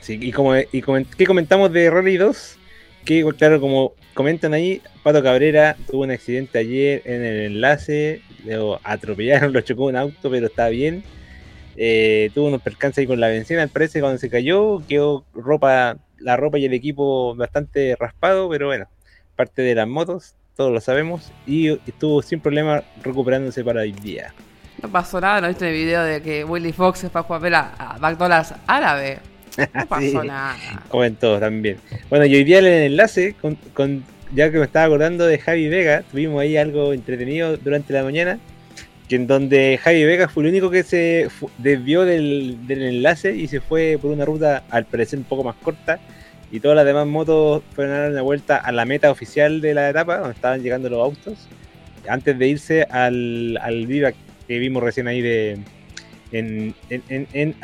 Sí, 0.00 0.18
y 0.20 0.30
como 0.32 0.54
y 0.56 0.82
¿qué 1.16 1.26
comentamos 1.26 1.72
de 1.72 1.88
Rally 1.88 2.18
2? 2.18 2.58
Que 3.04 3.24
claro, 3.36 3.60
como 3.60 3.94
comentan 4.14 4.54
ahí, 4.54 4.80
Pato 5.02 5.22
Cabrera 5.22 5.76
tuvo 5.90 6.02
un 6.02 6.10
accidente 6.10 6.58
ayer 6.58 7.02
en 7.04 7.24
el 7.24 7.40
enlace, 7.52 8.22
lo 8.44 8.80
atropellaron, 8.84 9.52
lo 9.52 9.60
chocó 9.60 9.86
un 9.86 9.96
auto, 9.96 10.30
pero 10.30 10.46
está 10.46 10.68
bien. 10.68 11.02
Eh, 11.76 12.30
tuvo 12.34 12.48
unos 12.48 12.62
percances 12.62 12.98
ahí 12.98 13.06
con 13.06 13.18
la 13.18 13.28
benzina, 13.28 13.66
parece 13.66 14.00
cuando 14.00 14.18
se 14.18 14.28
cayó, 14.28 14.82
quedó 14.86 15.24
ropa, 15.34 15.96
la 16.18 16.36
ropa 16.36 16.58
y 16.58 16.66
el 16.66 16.74
equipo 16.74 17.34
bastante 17.34 17.96
raspado, 17.98 18.48
pero 18.50 18.66
bueno, 18.66 18.86
parte 19.36 19.62
de 19.62 19.74
las 19.74 19.88
motos, 19.88 20.34
todos 20.54 20.70
lo 20.70 20.80
sabemos, 20.80 21.32
y 21.46 21.68
estuvo 21.68 22.20
sin 22.20 22.40
problema 22.40 22.84
recuperándose 23.02 23.64
para 23.64 23.80
hoy 23.80 23.92
día. 23.92 24.34
No 24.82 24.90
pasó 24.90 25.20
nada, 25.20 25.40
¿no 25.40 25.48
viste 25.48 25.66
el 25.66 25.74
video 25.74 26.02
de 26.02 26.20
que 26.20 26.44
Willy 26.44 26.72
Fox 26.72 26.98
se 26.98 27.08
fue 27.08 27.22
a 27.22 27.24
jugar 27.24 27.54
a 27.54 27.96
McDonald's 28.00 28.54
árabe? 28.66 29.31
No 29.58 29.86
pasó 29.88 30.00
Sí. 30.22 30.26
nada. 30.26 30.56
Comentó 30.88 31.38
también. 31.38 31.76
Bueno, 32.08 32.24
y 32.26 32.34
hoy 32.34 32.44
día 32.44 32.58
en 32.60 32.66
el 32.66 32.82
enlace, 32.92 33.34
con, 33.40 33.56
con- 33.74 34.04
ya 34.34 34.50
que 34.50 34.58
me 34.58 34.64
estaba 34.64 34.86
acordando 34.86 35.26
de 35.26 35.38
Javi 35.38 35.68
Vega, 35.68 36.02
tuvimos 36.10 36.40
ahí 36.40 36.56
algo 36.56 36.92
entretenido 36.94 37.56
durante 37.58 37.92
la 37.92 38.02
mañana, 38.02 38.38
que 39.08 39.16
en 39.16 39.26
donde 39.26 39.78
Javi 39.82 40.04
Vega 40.04 40.26
fue 40.28 40.44
el 40.44 40.48
único 40.50 40.70
que 40.70 40.82
se 40.84 41.28
desvió 41.58 42.06
del, 42.06 42.66
del 42.66 42.82
enlace 42.82 43.36
y 43.36 43.46
se 43.48 43.60
fue 43.60 43.98
por 44.00 44.10
una 44.10 44.24
ruta 44.24 44.62
al 44.70 44.86
parecer 44.86 45.18
un 45.18 45.26
poco 45.26 45.44
más 45.44 45.54
corta, 45.56 46.00
y 46.50 46.60
todas 46.60 46.76
las 46.76 46.86
demás 46.86 47.06
motos 47.06 47.62
fueron 47.74 47.94
a 47.94 47.98
dar 48.00 48.10
una 48.12 48.22
vuelta 48.22 48.56
a 48.56 48.72
la 48.72 48.84
meta 48.86 49.10
oficial 49.10 49.60
de 49.60 49.74
la 49.74 49.90
etapa, 49.90 50.16
donde 50.18 50.34
estaban 50.34 50.62
llegando 50.62 50.88
los 50.88 51.00
autos, 51.02 51.46
antes 52.08 52.38
de 52.38 52.48
irse 52.48 52.82
al, 52.84 53.58
al 53.60 53.86
vivac 53.86 54.14
que 54.48 54.58
vimos 54.58 54.82
recién 54.82 55.08
ahí 55.08 55.20
de 55.20 55.58
en, 56.32 56.74
en, 56.88 57.02
en, 57.10 57.26
en 57.34 57.54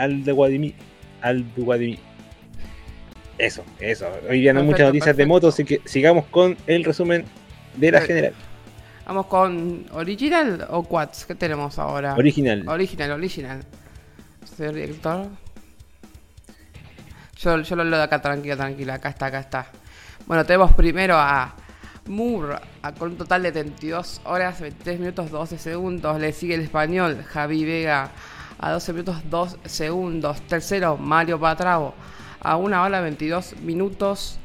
Aldeguadimí. 1.22 1.94
Aldeguadimí. 1.94 1.98
Eso, 3.38 3.64
eso. 3.78 4.08
Hoy 4.28 4.40
día 4.40 4.52
no 4.52 4.60
hay 4.60 4.66
muchas 4.66 4.78
Perfecto, 4.78 4.94
noticias 4.94 5.16
de 5.16 5.26
motos, 5.26 5.54
así 5.54 5.64
que 5.64 5.80
sigamos 5.84 6.24
con 6.26 6.56
el 6.66 6.82
resumen 6.84 7.24
de 7.76 7.92
la 7.92 7.98
Eh, 7.98 8.06
general. 8.06 8.32
Vamos 9.06 9.26
con 9.26 9.86
original 9.92 10.66
o 10.70 10.82
quads. 10.82 11.24
¿Qué 11.24 11.34
tenemos 11.34 11.78
ahora? 11.78 12.14
Original. 12.14 12.68
Original, 12.68 13.12
original. 13.12 13.60
Señor 14.56 14.74
director. 14.74 15.26
Yo, 17.38 17.60
yo 17.62 17.76
lo 17.76 17.84
leo 17.84 17.98
de 17.98 18.04
acá, 18.04 18.20
tranquila, 18.20 18.56
tranquila. 18.56 18.94
Acá 18.94 19.10
está, 19.10 19.26
acá 19.26 19.38
está. 19.40 19.66
Bueno, 20.26 20.44
tenemos 20.44 20.72
primero 20.74 21.16
a 21.16 21.54
Moore 22.06 22.56
a- 22.82 22.92
con 22.92 23.12
un 23.12 23.16
total 23.16 23.44
de 23.44 23.52
32 23.52 24.20
horas, 24.24 24.60
23 24.60 24.98
minutos, 24.98 25.30
12 25.30 25.56
segundos. 25.58 26.18
Le 26.20 26.32
sigue 26.32 26.54
el 26.54 26.62
español 26.62 27.22
Javi 27.22 27.64
Vega 27.64 28.10
a 28.58 28.70
12 28.72 28.92
minutos, 28.92 29.16
2 29.30 29.56
segundos. 29.64 30.40
Tercero, 30.42 30.96
Mario 30.96 31.38
Patrao 31.38 31.94
a 32.40 32.56
1 32.56 32.82
hora, 32.82 33.00
22 33.00 33.60
minutos, 33.62 34.38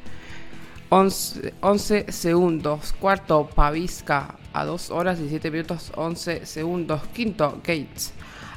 11, 0.88 1.54
11 1.60 2.12
segundos. 2.12 2.92
Cuarto, 2.92 3.48
Pavisca 3.54 4.36
a 4.52 4.64
2 4.64 4.90
horas 4.90 5.18
17 5.18 5.50
minutos 5.50 5.92
11 5.96 6.46
segundos. 6.46 7.02
Quinto, 7.12 7.60
Gates 7.64 8.12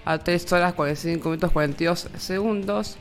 a 0.06 0.18
3 0.18 0.52
horas 0.54 0.74
45 0.74 1.30
minutos 1.30 1.52
42 1.52 2.10
segundos. 2.18 2.98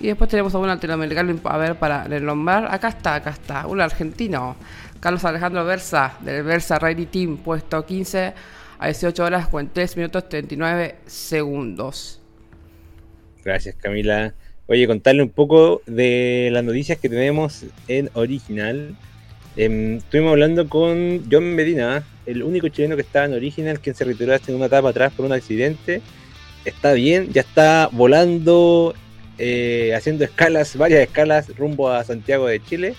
Y 0.00 0.08
después 0.08 0.28
tenemos 0.28 0.54
a 0.54 0.58
un 0.58 0.66
latinoamericano 0.66 1.38
a 1.44 1.56
ver 1.56 1.78
para 1.78 2.04
renombrar. 2.04 2.72
Acá 2.74 2.88
está, 2.88 3.14
acá 3.14 3.30
está. 3.30 3.66
Un 3.66 3.80
argentino. 3.80 4.56
Carlos 5.00 5.24
Alejandro 5.24 5.64
Versa 5.64 6.14
del 6.20 6.42
Versa 6.42 6.78
Rally 6.78 7.06
Team, 7.06 7.38
puesto 7.38 7.84
15 7.84 8.34
a 8.82 8.86
18 8.86 9.22
horas 9.22 9.46
43 9.46 9.96
minutos 9.96 10.28
39 10.28 10.96
segundos. 11.06 12.20
Gracias, 13.44 13.76
Camila. 13.76 14.34
Oye, 14.66 14.88
contarle 14.88 15.22
un 15.22 15.30
poco 15.30 15.82
de 15.86 16.48
las 16.50 16.64
noticias 16.64 16.98
que 16.98 17.08
tenemos 17.08 17.64
en 17.86 18.10
Original. 18.14 18.96
Em, 19.56 19.98
estuvimos 19.98 20.32
hablando 20.32 20.68
con 20.68 21.22
John 21.30 21.54
Medina, 21.54 22.02
el 22.26 22.42
único 22.42 22.66
chileno 22.68 22.96
que 22.96 23.02
estaba 23.02 23.26
en 23.26 23.34
Original, 23.34 23.78
quien 23.78 23.94
se 23.94 24.04
retiró 24.04 24.34
hace 24.34 24.52
una 24.52 24.66
etapa 24.66 24.88
atrás 24.88 25.12
por 25.12 25.26
un 25.26 25.32
accidente. 25.32 26.02
Está 26.64 26.92
bien, 26.92 27.32
ya 27.32 27.42
está 27.42 27.88
volando, 27.92 28.94
eh, 29.38 29.92
haciendo 29.94 30.24
escalas, 30.24 30.76
varias 30.76 31.02
escalas 31.02 31.56
rumbo 31.56 31.88
a 31.88 32.02
Santiago 32.02 32.48
de 32.48 32.60
Chile. 32.60 32.94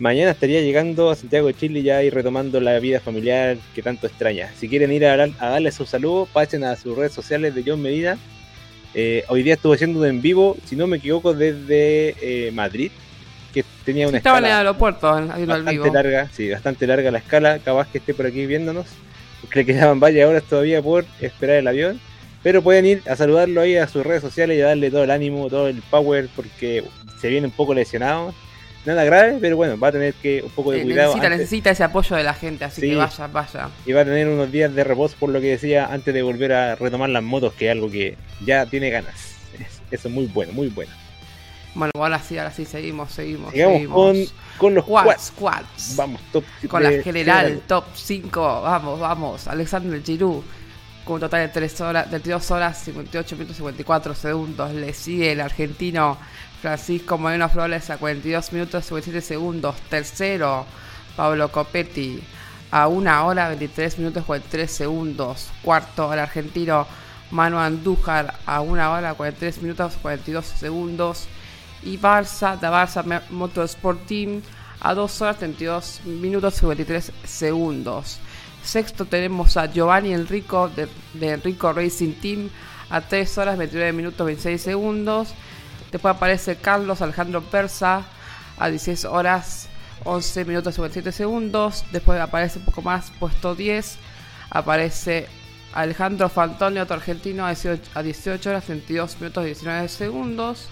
Mañana 0.00 0.30
estaría 0.30 0.60
llegando 0.62 1.10
a 1.10 1.14
Santiago 1.14 1.46
de 1.48 1.54
Chile 1.54 1.82
ya 1.82 2.02
y 2.02 2.08
retomando 2.10 2.58
la 2.60 2.78
vida 2.78 3.00
familiar 3.00 3.58
que 3.74 3.82
tanto 3.82 4.06
extraña. 4.06 4.50
Si 4.56 4.66
quieren 4.68 4.90
ir 4.92 5.04
a, 5.04 5.16
dar- 5.16 5.30
a 5.38 5.50
darle 5.50 5.70
su 5.72 5.84
saludo, 5.84 6.26
pasen 6.32 6.64
a 6.64 6.74
sus 6.76 6.96
redes 6.96 7.12
sociales 7.12 7.54
de 7.54 7.62
John 7.66 7.82
Medina. 7.82 8.18
Eh, 8.94 9.24
hoy 9.28 9.42
día 9.42 9.54
estuvo 9.54 9.74
haciendo 9.74 10.00
un 10.00 10.06
en 10.06 10.22
vivo, 10.22 10.56
si 10.64 10.74
no 10.74 10.86
me 10.86 10.96
equivoco, 10.96 11.34
desde 11.34 12.14
eh, 12.22 12.50
Madrid, 12.52 12.90
que 13.52 13.62
tenía 13.84 14.08
una 14.08 14.16
Estaba 14.18 14.38
en 14.38 14.44
el 14.44 14.50
escala 14.50 14.58
aeropuerto 14.58 15.14
vivo. 15.36 15.46
bastante 15.46 15.90
larga, 15.92 16.28
sí, 16.32 16.50
bastante 16.50 16.86
larga 16.86 17.10
la 17.10 17.18
escala, 17.18 17.58
capaz 17.58 17.88
que 17.88 17.98
esté 17.98 18.14
por 18.14 18.26
aquí 18.26 18.46
viéndonos, 18.46 18.86
porque 19.42 19.60
le 19.60 19.66
quedaban 19.66 20.00
varias 20.00 20.28
horas 20.28 20.42
todavía 20.44 20.80
por 20.82 21.04
esperar 21.20 21.56
el 21.56 21.68
avión, 21.68 22.00
pero 22.42 22.62
pueden 22.62 22.86
ir 22.86 23.02
a 23.06 23.16
saludarlo 23.16 23.60
ahí 23.60 23.76
a 23.76 23.86
sus 23.86 24.04
redes 24.04 24.22
sociales 24.22 24.56
y 24.58 24.62
a 24.62 24.66
darle 24.68 24.90
todo 24.90 25.04
el 25.04 25.10
ánimo, 25.10 25.48
todo 25.50 25.68
el 25.68 25.82
power, 25.90 26.28
porque 26.34 26.82
se 27.20 27.28
viene 27.28 27.46
un 27.46 27.52
poco 27.52 27.74
lesionado, 27.74 28.34
nada 28.86 29.04
grave, 29.04 29.38
pero 29.40 29.56
bueno, 29.56 29.78
va 29.78 29.88
a 29.88 29.92
tener 29.92 30.14
que 30.14 30.42
un 30.42 30.50
poco 30.50 30.72
de 30.72 30.80
Eh, 30.80 30.82
cuidado 30.82 31.08
necesita, 31.08 31.26
antes- 31.26 31.38
necesita 31.40 31.70
ese 31.70 31.84
apoyo 31.84 32.16
de 32.16 32.22
la 32.24 32.34
gente, 32.34 32.64
así 32.64 32.80
Sí. 32.80 32.88
que 32.90 32.96
vaya, 32.96 33.26
vaya. 33.26 33.68
y 33.86 33.92
va 33.92 34.00
a 34.00 34.04
tener 34.04 34.28
unos 34.28 34.50
días 34.50 34.74
de 34.74 34.84
reposo 34.84 35.16
por 35.18 35.30
lo 35.30 35.40
que 35.40 35.48
decía 35.50 35.86
antes 35.92 36.12
de 36.14 36.22
volver 36.22 36.52
a 36.52 36.74
retomar 36.76 37.10
las 37.10 37.22
motos, 37.22 37.52
que 37.54 37.66
es 37.66 37.72
algo 37.72 37.90
que 37.90 38.16
ya 38.44 38.66
tiene 38.66 38.90
ganas. 38.90 39.14
Es- 39.58 39.80
Eso 39.90 40.08
es 40.08 40.14
muy 40.14 40.26
bueno, 40.26 40.52
muy 40.52 40.68
bueno. 40.68 40.92
Bueno, 41.74 41.90
ahora 41.94 42.18
sí, 42.20 42.36
ahora 42.38 42.50
sí, 42.52 42.64
seguimos, 42.64 43.12
seguimos. 43.12 43.52
Sigamos 43.52 43.74
seguimos. 43.76 43.96
con, 43.96 44.16
con 44.58 44.74
los 44.74 44.84
Quads, 44.84 45.32
quads. 45.38 45.94
Vamos, 45.96 46.20
top 46.32 46.44
Con 46.68 46.82
de 46.82 46.96
la 46.98 47.02
general, 47.02 47.60
top 47.66 47.84
5. 47.94 48.62
Vamos, 48.62 48.98
vamos. 48.98 49.46
Alexander 49.48 50.02
Giroud. 50.02 50.42
Con 51.04 51.14
un 51.14 51.20
total 51.20 51.40
de 51.46 51.48
3 51.48 51.80
horas, 51.80 52.08
32 52.08 52.50
horas, 52.50 52.78
58 52.84 53.34
minutos 53.36 53.56
54 53.56 54.14
segundos. 54.14 54.72
Le 54.72 54.92
sigue 54.92 55.32
el 55.32 55.40
argentino 55.40 56.18
Francisco 56.60 57.16
Moreno 57.16 57.48
Flores 57.48 57.88
a 57.90 57.96
42 57.96 58.52
minutos 58.52 58.84
57 58.84 59.20
segundos. 59.20 59.76
Tercero, 59.88 60.66
Pablo 61.16 61.50
Copetti 61.50 62.22
a 62.70 62.86
1 62.86 63.26
hora 63.26 63.48
23 63.48 63.98
minutos 63.98 64.24
43 64.24 64.70
segundos. 64.70 65.48
Cuarto, 65.62 66.12
el 66.12 66.18
argentino 66.18 66.86
Manu 67.30 67.58
Andújar 67.58 68.34
a 68.46 68.60
1 68.60 68.92
hora 68.92 69.14
43 69.14 69.62
minutos 69.62 69.94
42 70.02 70.44
segundos. 70.44 71.28
Y 71.82 71.96
Barça, 71.96 72.56
de 72.60 72.68
Barça 72.68 73.02
Motorsport 73.30 74.06
Team 74.06 74.42
a 74.80 74.94
2 74.94 75.22
horas 75.22 75.38
32 75.38 76.02
minutos 76.04 76.54
53 76.54 77.12
segundos. 77.24 78.18
Sexto 78.62 79.06
tenemos 79.06 79.56
a 79.56 79.66
Giovanni 79.66 80.12
Enrico 80.12 80.68
de, 80.68 80.88
de 81.14 81.30
Enrico 81.30 81.72
Racing 81.72 82.12
Team 82.20 82.50
a 82.90 83.00
3 83.00 83.38
horas 83.38 83.56
29 83.56 83.92
minutos 83.92 84.26
26 84.26 84.60
segundos. 84.60 85.34
Después 85.90 86.14
aparece 86.14 86.56
Carlos 86.56 87.02
Alejandro 87.02 87.42
Persa 87.42 88.04
a 88.58 88.68
16 88.68 89.06
horas 89.06 89.68
11 90.04 90.44
minutos 90.44 90.74
57 90.74 91.12
segundos. 91.12 91.84
Después 91.92 92.20
aparece 92.20 92.58
un 92.58 92.64
poco 92.64 92.82
más, 92.82 93.10
puesto 93.18 93.54
10. 93.54 93.98
Aparece 94.50 95.26
Alejandro 95.72 96.28
Fantoni, 96.28 96.78
otro 96.78 96.96
argentino, 96.96 97.44
a 97.46 97.50
18, 97.50 97.90
a 97.94 98.02
18 98.02 98.50
horas 98.50 98.64
32 98.64 99.20
minutos 99.20 99.44
19 99.44 99.88
segundos. 99.88 100.68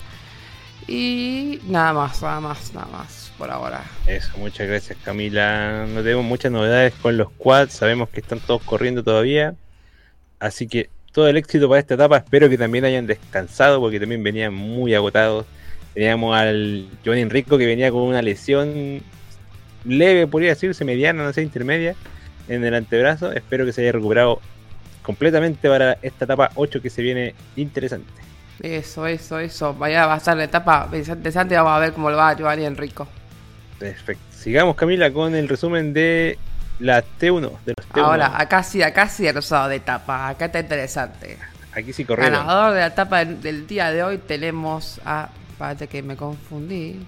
Y 0.86 1.60
nada 1.66 1.92
más, 1.92 2.22
nada 2.22 2.40
más, 2.40 2.72
nada 2.72 2.86
más 2.86 3.32
por 3.36 3.50
ahora. 3.50 3.84
Eso, 4.06 4.36
muchas 4.38 4.66
gracias 4.66 4.98
Camila. 5.04 5.86
No 5.86 6.02
tenemos 6.02 6.24
muchas 6.24 6.50
novedades 6.50 6.94
con 6.94 7.16
los 7.16 7.30
quads, 7.32 7.74
sabemos 7.74 8.08
que 8.08 8.20
están 8.20 8.40
todos 8.40 8.62
corriendo 8.62 9.02
todavía. 9.02 9.54
Así 10.40 10.66
que 10.68 10.88
todo 11.12 11.28
el 11.28 11.36
éxito 11.36 11.68
para 11.68 11.80
esta 11.80 11.94
etapa. 11.94 12.18
Espero 12.18 12.48
que 12.48 12.58
también 12.58 12.84
hayan 12.84 13.06
descansado 13.06 13.80
porque 13.80 14.00
también 14.00 14.22
venían 14.22 14.54
muy 14.54 14.94
agotados. 14.94 15.46
Teníamos 15.94 16.36
al 16.36 16.88
Giovanni 17.02 17.22
Enrico 17.22 17.58
que 17.58 17.66
venía 17.66 17.90
con 17.90 18.02
una 18.02 18.22
lesión 18.22 19.02
leve, 19.84 20.26
podría 20.26 20.50
decirse, 20.50 20.84
mediana, 20.84 21.24
no 21.24 21.32
sé, 21.32 21.42
intermedia, 21.42 21.94
en 22.48 22.64
el 22.64 22.74
antebrazo. 22.74 23.32
Espero 23.32 23.64
que 23.64 23.72
se 23.72 23.82
haya 23.82 23.92
recuperado 23.92 24.40
completamente 25.02 25.68
para 25.68 25.98
esta 26.02 26.24
etapa 26.26 26.50
8 26.54 26.82
que 26.82 26.90
se 26.90 27.02
viene 27.02 27.34
interesante. 27.56 28.12
Eso, 28.60 29.06
eso, 29.06 29.38
eso. 29.38 29.74
Vaya 29.74 30.06
va 30.06 30.14
a 30.14 30.18
estar 30.18 30.36
la 30.36 30.44
etapa 30.44 30.88
interesante. 30.92 31.54
Vamos 31.56 31.72
a 31.72 31.78
ver 31.78 31.92
cómo 31.92 32.10
lo 32.10 32.16
va 32.16 32.30
a 32.30 32.36
Giovanni 32.36 32.64
Enrico. 32.64 33.06
Perfecto. 33.78 34.22
Sigamos 34.30 34.76
Camila 34.76 35.12
con 35.12 35.34
el 35.34 35.48
resumen 35.48 35.92
de 35.92 36.38
la 36.80 37.04
T1. 37.20 37.50
De 37.64 37.74
los 37.94 38.04
T1. 38.04 38.04
Ahora, 38.04 38.32
acá 38.40 38.62
sí, 38.62 38.82
acá 38.82 39.08
sí 39.08 39.26
el 39.26 39.34
rosado 39.34 39.68
de 39.68 39.76
etapa. 39.76 40.28
Acá 40.28 40.46
está 40.46 40.60
interesante. 40.60 41.38
Aquí 41.72 41.92
sí 41.92 42.04
corrieron. 42.04 42.40
Ganador 42.40 42.74
de 42.74 42.80
la 42.80 42.86
etapa 42.86 43.18
del, 43.18 43.40
del 43.40 43.66
día 43.66 43.90
de 43.90 44.02
hoy 44.02 44.18
tenemos 44.18 45.00
a. 45.04 45.28
Espérate 45.50 45.88
que 45.88 46.02
me 46.02 46.16
confundí. 46.16 47.04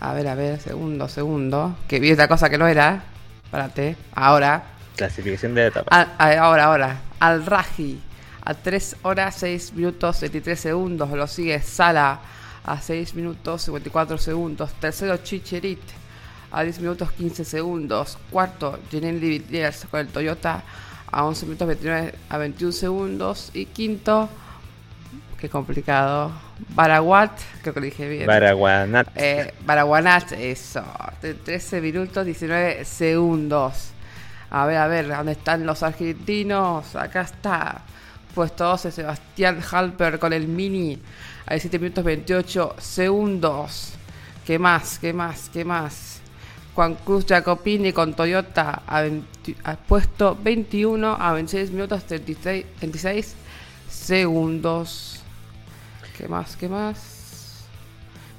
A 0.00 0.12
ver, 0.12 0.28
a 0.28 0.34
ver, 0.34 0.60
segundo, 0.60 1.08
segundo. 1.08 1.76
Que 1.88 1.98
vi 2.00 2.12
otra 2.12 2.28
cosa 2.28 2.50
que 2.50 2.58
no 2.58 2.66
era. 2.66 3.02
Espérate. 3.44 3.96
Ahora. 4.14 4.62
Clasificación 4.96 5.54
de 5.54 5.62
la 5.62 5.66
etapa. 5.68 5.88
A- 5.96 6.08
a- 6.18 6.38
ahora, 6.40 6.64
ahora. 6.64 6.96
Al 7.20 7.44
Raji. 7.46 8.00
A 8.44 8.54
3 8.54 8.96
horas 9.02 9.34
6 9.36 9.72
minutos 9.74 10.20
23 10.20 10.58
segundos. 10.60 11.10
Lo 11.10 11.26
sigue 11.26 11.60
Sala. 11.60 12.20
A 12.64 12.80
6 12.80 13.14
minutos 13.14 13.62
54 13.62 14.18
segundos. 14.18 14.72
Tercero 14.74 15.16
Chicherit. 15.18 15.80
A 16.50 16.62
10 16.62 16.80
minutos 16.80 17.12
15 17.12 17.44
segundos. 17.44 18.18
Cuarto 18.30 18.78
Jenelli 18.90 19.38
Villiers 19.38 19.86
con 19.90 20.00
el 20.00 20.08
Toyota. 20.08 20.62
A 21.10 21.24
11 21.24 21.46
minutos 21.46 21.68
29 21.68 22.14
a 22.28 22.38
21 22.38 22.72
segundos. 22.72 23.50
Y 23.54 23.66
quinto. 23.66 24.28
Qué 25.38 25.50
complicado. 25.50 26.32
Baraguat. 26.70 27.38
Creo 27.62 27.74
que 27.74 27.80
lo 27.80 27.86
dije 27.86 28.08
bien. 28.08 28.26
Baraguanat. 28.26 29.08
Eh, 29.14 29.52
Baraguanat, 29.64 30.32
eso. 30.32 30.82
De 31.20 31.34
13 31.34 31.80
minutos 31.80 32.24
19 32.24 32.84
segundos. 32.84 33.90
A 34.50 34.64
ver, 34.64 34.78
a 34.78 34.86
ver, 34.86 35.08
¿dónde 35.08 35.32
están 35.32 35.66
los 35.66 35.82
argentinos? 35.82 36.96
Acá 36.96 37.22
está. 37.22 37.82
Puesto 38.34 38.64
12, 38.64 38.92
Sebastián 38.92 39.60
Halper 39.70 40.18
con 40.18 40.32
el 40.32 40.48
Mini. 40.48 41.00
A 41.46 41.54
17 41.54 41.78
minutos 41.78 42.04
28 42.04 42.76
segundos. 42.78 43.92
¿Qué 44.46 44.58
más? 44.58 44.98
¿Qué 44.98 45.12
más? 45.12 45.50
¿Qué 45.52 45.64
más? 45.64 46.15
Juan 46.76 46.94
Cruz 46.96 47.24
Jacopini 47.24 47.94
con 47.94 48.12
Toyota 48.12 48.82
a, 48.86 49.00
20 49.00 49.56
a 49.64 49.76
puesto 49.76 50.36
21 50.38 51.16
a 51.18 51.32
26 51.32 51.70
minutos 51.70 52.04
36, 52.04 52.66
36 52.78 53.34
segundos. 53.88 55.22
¿Qué 56.18 56.28
más? 56.28 56.54
¿Qué 56.56 56.68
más? 56.68 57.64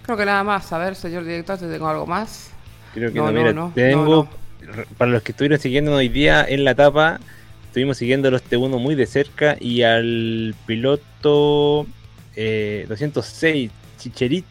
Creo 0.04 0.16
que 0.16 0.26
nada 0.26 0.44
más. 0.44 0.72
A 0.72 0.78
ver, 0.78 0.94
señor 0.94 1.24
director, 1.24 1.58
si 1.58 1.66
tengo 1.66 1.88
algo 1.88 2.06
más. 2.06 2.52
Creo 2.94 3.12
que 3.12 3.18
No, 3.18 3.26
no, 3.26 3.32
no, 3.32 3.40
mira, 3.40 3.54
no, 3.54 3.72
tengo, 3.74 4.30
no, 4.62 4.84
para 5.00 5.10
los 5.10 5.24
que 5.24 5.32
estuvieron 5.32 5.60
siguiendo 5.60 5.96
hoy 5.96 6.08
día 6.08 6.46
en 6.48 6.64
la 6.64 6.72
etapa, 6.72 7.20
estuvimos 7.66 7.98
siguiendo 7.98 8.30
los 8.30 8.44
T1 8.48 8.80
muy 8.80 8.94
de 8.94 9.08
cerca 9.08 9.58
y 9.60 9.82
al 9.82 10.54
piloto 10.68 11.88
eh, 12.36 12.86
206, 12.88 13.72
Chicherit, 13.98 14.46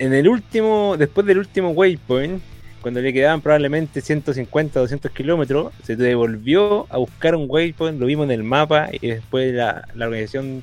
en 0.00 0.14
el 0.14 0.28
último, 0.28 0.96
después 0.98 1.26
del 1.26 1.38
último 1.38 1.70
waypoint, 1.72 2.42
cuando 2.80 3.02
le 3.02 3.12
quedaban 3.12 3.42
probablemente 3.42 4.00
150 4.00 4.80
200 4.80 5.10
kilómetros, 5.10 5.74
se 5.82 5.94
devolvió 5.94 6.86
a 6.88 6.96
buscar 6.96 7.36
un 7.36 7.44
waypoint, 7.46 8.00
lo 8.00 8.06
vimos 8.06 8.24
en 8.24 8.30
el 8.30 8.42
mapa 8.42 8.88
y 8.90 9.08
después 9.08 9.52
la, 9.52 9.86
la 9.94 10.06
organización 10.06 10.62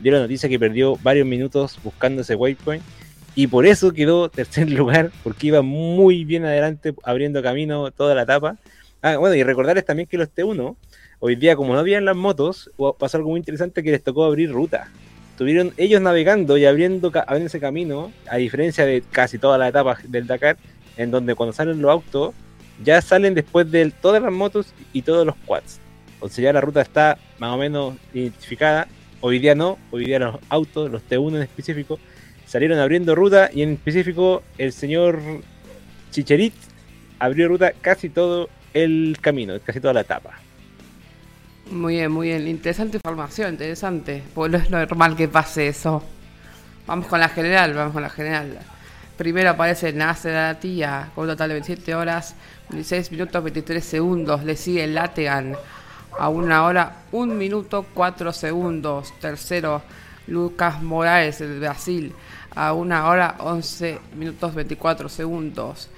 dio 0.00 0.12
la 0.12 0.20
noticia 0.20 0.48
que 0.48 0.58
perdió 0.58 0.96
varios 1.02 1.26
minutos 1.26 1.78
buscando 1.84 2.22
ese 2.22 2.34
waypoint 2.34 2.82
y 3.34 3.46
por 3.46 3.66
eso 3.66 3.92
quedó 3.92 4.30
tercer 4.30 4.70
lugar, 4.72 5.10
porque 5.22 5.48
iba 5.48 5.60
muy 5.60 6.24
bien 6.24 6.46
adelante 6.46 6.94
abriendo 7.04 7.42
camino 7.42 7.90
toda 7.90 8.14
la 8.14 8.22
etapa. 8.22 8.56
Ah, 9.02 9.18
bueno, 9.18 9.34
y 9.34 9.42
recordarles 9.42 9.84
también 9.84 10.08
que 10.08 10.16
los 10.16 10.34
T1, 10.34 10.76
hoy 11.18 11.36
día 11.36 11.56
como 11.56 11.74
no 11.74 11.78
habían 11.78 12.06
las 12.06 12.16
motos, 12.16 12.70
pasó 12.98 13.18
algo 13.18 13.28
muy 13.28 13.38
interesante 13.38 13.82
que 13.82 13.90
les 13.90 14.02
tocó 14.02 14.24
abrir 14.24 14.50
ruta. 14.50 14.90
Estuvieron 15.38 15.72
ellos 15.76 16.00
navegando 16.00 16.58
y 16.58 16.64
abriendo, 16.64 17.12
abriendo 17.14 17.46
ese 17.46 17.60
camino, 17.60 18.10
a 18.28 18.38
diferencia 18.38 18.84
de 18.84 19.04
casi 19.08 19.38
toda 19.38 19.56
la 19.56 19.68
etapa 19.68 19.96
del 20.02 20.26
Dakar, 20.26 20.56
en 20.96 21.12
donde 21.12 21.36
cuando 21.36 21.52
salen 21.52 21.80
los 21.80 21.92
autos, 21.92 22.34
ya 22.82 23.00
salen 23.00 23.34
después 23.34 23.70
de 23.70 23.92
todas 23.92 24.20
las 24.20 24.32
motos 24.32 24.74
y 24.92 25.02
todos 25.02 25.24
los 25.24 25.36
quads. 25.46 25.78
O 26.18 26.28
sea, 26.28 26.42
ya 26.42 26.52
la 26.52 26.60
ruta 26.60 26.82
está 26.82 27.18
más 27.38 27.54
o 27.54 27.56
menos 27.56 27.94
identificada. 28.12 28.88
Hoy 29.20 29.38
día 29.38 29.54
no, 29.54 29.78
hoy 29.92 30.06
día 30.06 30.18
los 30.18 30.40
autos, 30.48 30.90
los 30.90 31.08
T1 31.08 31.36
en 31.36 31.42
específico, 31.42 32.00
salieron 32.44 32.80
abriendo 32.80 33.14
ruta 33.14 33.48
y 33.54 33.62
en 33.62 33.74
específico 33.74 34.42
el 34.58 34.72
señor 34.72 35.20
Chicherit 36.10 36.54
abrió 37.20 37.46
ruta 37.46 37.74
casi 37.80 38.08
todo 38.08 38.48
el 38.74 39.16
camino, 39.20 39.54
casi 39.64 39.78
toda 39.78 39.94
la 39.94 40.00
etapa. 40.00 40.40
Muy 41.70 41.96
bien, 41.96 42.10
muy 42.10 42.28
bien. 42.28 42.48
Interesante 42.48 42.96
información, 42.96 43.52
interesante. 43.52 44.22
Porque 44.34 44.56
no 44.56 44.58
es 44.58 44.70
normal 44.70 45.16
que 45.16 45.28
pase 45.28 45.68
eso. 45.68 46.02
Vamos 46.86 47.06
con 47.06 47.20
la 47.20 47.28
general, 47.28 47.74
vamos 47.74 47.92
con 47.92 48.02
la 48.02 48.08
general. 48.08 48.58
Primero 49.18 49.50
aparece 49.50 49.92
Nasser 49.92 50.34
Alatía 50.34 51.10
con 51.14 51.24
un 51.24 51.30
total 51.30 51.48
de 51.48 51.54
27 51.54 51.94
horas, 51.94 52.34
16 52.70 53.12
minutos 53.12 53.44
23 53.44 53.84
segundos. 53.84 54.44
Le 54.44 54.56
sigue 54.56 54.86
Lategan 54.86 55.56
a 56.18 56.28
una 56.30 56.64
hora, 56.64 57.02
1 57.12 57.34
minuto 57.34 57.84
4 57.92 58.32
segundos. 58.32 59.12
Tercero, 59.20 59.82
Lucas 60.26 60.82
Morales, 60.82 61.40
el 61.42 61.60
Brasil, 61.60 62.14
a 62.54 62.72
una 62.72 63.06
hora 63.08 63.36
11 63.40 63.98
minutos 64.16 64.54
24 64.54 65.10
segundos. 65.10 65.90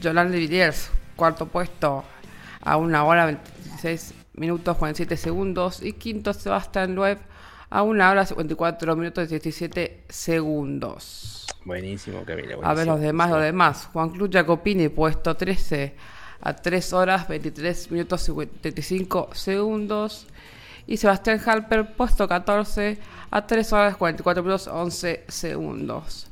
Yolande 0.00 0.38
Villiers, 0.38 0.90
cuarto 1.16 1.46
puesto, 1.46 2.04
a 2.60 2.76
una 2.76 3.02
hora 3.04 3.26
26 3.26 4.14
minutos 4.38 4.76
47 4.76 5.16
segundos. 5.16 5.82
Y 5.82 5.92
quinto, 5.94 6.32
Sebastián 6.32 6.94
Loeb, 6.94 7.18
a 7.70 7.82
una 7.82 8.10
hora 8.10 8.24
54 8.24 8.96
minutos 8.96 9.28
17 9.28 10.04
segundos. 10.08 11.46
Buenísimo, 11.64 12.24
Camila. 12.24 12.54
A 12.62 12.74
ver 12.74 12.86
los 12.86 12.96
buenísimo. 12.96 12.98
demás, 12.98 13.30
los 13.30 13.42
demás. 13.42 13.88
Juan 13.92 14.10
Cruz 14.10 14.30
Jacopini, 14.30 14.88
puesto 14.88 15.34
13, 15.36 15.94
a 16.40 16.54
3 16.54 16.92
horas 16.92 17.28
23 17.28 17.90
minutos 17.90 18.22
55 18.22 19.30
segundos. 19.34 20.26
Y 20.86 20.96
Sebastián 20.96 21.38
Halper, 21.44 21.92
puesto 21.94 22.26
14, 22.26 22.98
a 23.30 23.46
3 23.46 23.72
horas 23.74 23.96
44 23.96 24.42
minutos 24.42 24.68
11 24.68 25.24
segundos. 25.28 26.28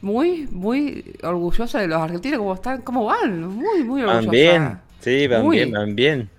Muy, 0.00 0.46
muy 0.52 1.16
orgullosa 1.24 1.80
de 1.80 1.88
los 1.88 2.00
argentinos, 2.00 2.38
cómo 2.38 2.54
están, 2.54 2.82
cómo 2.82 3.06
van. 3.06 3.48
Muy, 3.48 3.82
muy 3.82 4.02
orgullosa. 4.02 4.20
Van 4.20 4.30
bien, 4.30 4.78
sí, 5.00 5.26
van 5.26 5.42
Muy. 5.42 5.56
bien, 5.56 5.72
van 5.72 5.96
bien. 5.96 6.30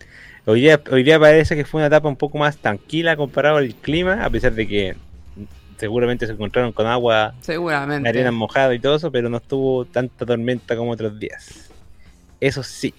Hoy 0.50 0.62
día, 0.62 0.82
hoy 0.90 1.04
día 1.04 1.20
parece 1.20 1.56
que 1.56 1.64
fue 1.64 1.78
una 1.80 1.86
etapa 1.90 2.10
un 2.10 2.16
poco 2.16 2.40
más 2.40 2.58
tranquila 2.58 3.16
comparado 3.16 3.58
al 3.58 3.76
clima, 3.76 4.26
a 4.26 4.32
pesar 4.32 4.52
de 4.54 4.68
que 4.68 4.96
seguramente 5.78 6.26
se 6.26 6.34
encontraron 6.34 6.72
con 6.72 6.88
agua, 6.88 7.36
Seguramente. 7.40 8.10
arena 8.10 8.32
mojada 8.32 8.74
y 8.74 8.80
todo 8.80 8.96
eso, 8.96 9.12
pero 9.12 9.30
no 9.30 9.38
estuvo 9.38 9.86
tanta 9.86 10.26
tormenta 10.26 10.76
como 10.76 10.90
otros 10.90 11.20
días. 11.20 11.70
Eso 12.42 12.64
sí. 12.64 12.96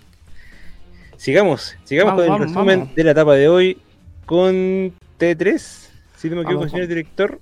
Sigamos, 1.17 1.77
sigamos 1.83 2.13
Vamos, 2.13 2.23
con 2.23 2.25
el 2.25 2.31
vamos, 2.31 2.47
resumen 2.55 2.79
vamos. 2.83 2.95
de 2.95 3.03
la 3.05 3.11
etapa 3.11 3.35
de 3.35 3.49
hoy 3.49 3.79
con 4.27 4.95
T3. 5.19 5.89
Si 6.19 6.31
no 6.31 6.37
me 6.37 6.43
equivoco, 6.43 6.69
señor 6.69 6.87
director, 6.87 7.41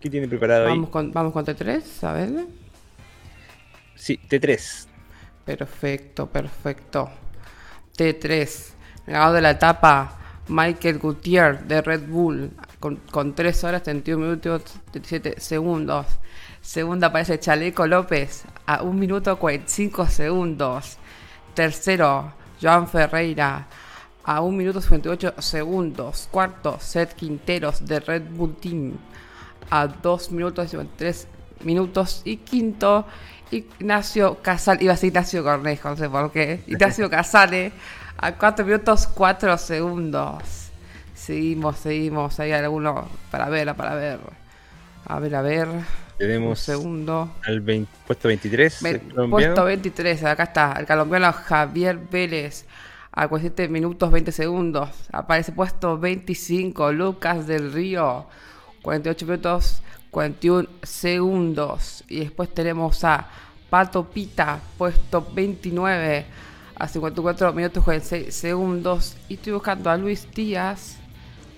¿qué 0.00 0.10
tiene 0.10 0.26
preparado 0.26 0.64
Vamos 0.64 0.86
ahí? 0.86 0.90
con, 0.90 1.12
vamos 1.12 1.32
con 1.32 1.46
T3, 1.46 1.82
a 2.02 2.12
ver. 2.14 2.30
Sí, 3.94 4.18
T3. 4.28 4.88
Perfecto, 5.44 6.26
perfecto. 6.26 7.10
T3. 7.96 8.72
Ganador 9.06 9.36
de 9.36 9.42
la 9.42 9.50
etapa, 9.50 10.16
Michael 10.48 10.98
Gutiérrez 10.98 11.66
de 11.66 11.82
Red 11.82 12.08
Bull, 12.08 12.50
con, 12.80 12.96
con 13.10 13.34
3 13.34 13.64
horas 13.64 13.82
31 13.82 14.24
minutos 14.24 14.62
37 14.90 15.40
segundos. 15.40 16.06
Segunda 16.60 17.08
aparece 17.08 17.38
Chaleco 17.38 17.86
López, 17.86 18.44
a 18.66 18.82
1 18.82 18.92
minuto 18.92 19.38
45 19.38 20.06
segundos. 20.08 20.98
Tercero, 21.54 22.32
Joan 22.60 22.88
Ferreira, 22.88 23.66
a 24.24 24.40
1 24.40 24.56
minuto 24.56 24.80
58 24.80 25.40
segundos. 25.40 26.28
Cuarto, 26.30 26.78
Seth 26.80 27.14
Quinteros 27.14 27.86
de 27.86 28.00
Red 28.00 28.24
Bull 28.30 28.56
Team, 28.56 28.98
a 29.70 29.86
2 29.86 30.32
minutos 30.32 30.66
y 30.66 30.68
53 30.70 31.28
minutos. 31.64 32.22
Y 32.24 32.38
quinto, 32.38 33.06
Ignacio 33.50 34.42
Casal, 34.42 34.82
iba 34.82 34.92
a 34.92 34.96
decir 34.96 35.08
Ignacio 35.08 35.44
Cornejo, 35.44 35.90
no 35.90 35.96
sé 35.96 36.10
por 36.10 36.32
qué. 36.32 36.62
Ignacio 36.66 37.08
Casale, 37.10 37.72
a 38.18 38.32
4 38.32 38.64
minutos 38.64 39.06
4 39.06 39.58
segundos. 39.58 40.70
Seguimos, 41.14 41.78
seguimos, 41.78 42.38
hay 42.40 42.52
alguno 42.52 43.08
para 43.30 43.48
ver, 43.48 43.74
para 43.74 43.94
ver. 43.94 44.20
A 45.06 45.18
ver, 45.18 45.34
a 45.34 45.42
ver. 45.42 45.68
Un 45.68 45.84
Tenemos 46.18 46.60
segundo. 46.60 47.30
al 47.46 47.60
20 47.60 47.90
puesto 48.06 48.28
23. 48.28 48.82
Ve- 48.82 48.98
puesto 49.30 49.64
23, 49.64 50.24
acá 50.24 50.44
está, 50.44 50.72
el 50.78 50.86
colombiano 50.86 51.32
Javier 51.32 51.98
Vélez, 52.10 52.66
a 53.12 53.28
47 53.28 53.68
minutos 53.72 54.10
20 54.10 54.32
segundos. 54.32 54.90
Aparece 55.12 55.52
puesto 55.52 55.98
25, 55.98 56.92
Lucas 56.92 57.46
del 57.46 57.72
Río, 57.72 58.26
48 58.82 59.26
minutos 59.26 59.82
41 60.10 60.68
segundos. 60.82 62.04
Y 62.08 62.20
después 62.20 62.52
tenemos 62.54 63.04
a 63.04 63.28
Pato 63.68 64.04
Pita, 64.08 64.58
puesto 64.78 65.26
29, 65.34 66.24
a 66.78 66.88
54 66.88 67.52
minutos 67.52 67.82
46 67.84 68.34
segundos. 68.34 69.16
Y 69.28 69.34
estoy 69.34 69.54
buscando 69.54 69.90
a 69.90 69.96
Luis 69.96 70.28
Díaz, 70.34 70.96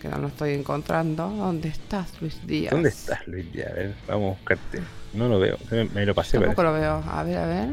que 0.00 0.08
no 0.08 0.18
lo 0.18 0.28
estoy 0.28 0.54
encontrando. 0.54 1.28
¿Dónde 1.28 1.68
estás, 1.68 2.20
Luis 2.20 2.46
Díaz? 2.46 2.72
¿Dónde 2.72 2.88
estás, 2.90 3.26
Luis? 3.26 3.46
Ya, 3.52 3.66
a 3.66 3.72
ver, 3.72 3.94
vamos 4.06 4.36
a 4.36 4.38
buscarte. 4.38 4.82
No 5.14 5.28
lo 5.28 5.38
veo, 5.38 5.58
me, 5.70 5.84
me 5.86 6.06
lo 6.06 6.14
pasé. 6.14 6.38
Tampoco 6.38 6.56
parece. 6.56 6.74
lo 6.74 6.80
veo. 6.80 7.10
A 7.10 7.22
ver, 7.22 7.38
a 7.38 7.46
ver. 7.46 7.68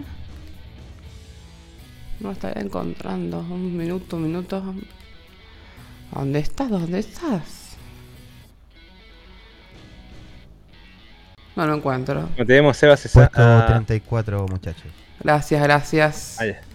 No 2.20 2.32
estaría 2.32 2.64
encontrando. 2.64 3.40
Un 3.40 3.78
minuto, 3.78 4.16
un 4.16 4.24
minuto. 4.24 4.64
¿Dónde 6.12 6.40
estás? 6.40 6.70
¿Dónde 6.70 7.00
estás? 7.00 7.66
No 11.56 11.68
lo 11.68 11.76
encuentro. 11.76 12.30
No 12.38 12.46
tenemos 12.46 12.76
Seba 12.76 12.98
César. 12.98 13.30
Puesto 13.30 13.42
ah, 13.42 13.66
34, 13.68 14.46
muchachos. 14.48 14.92
Gracias, 15.22 15.62
gracias. 15.62 16.38
ah, 16.40 16.46
ya. 16.46 16.75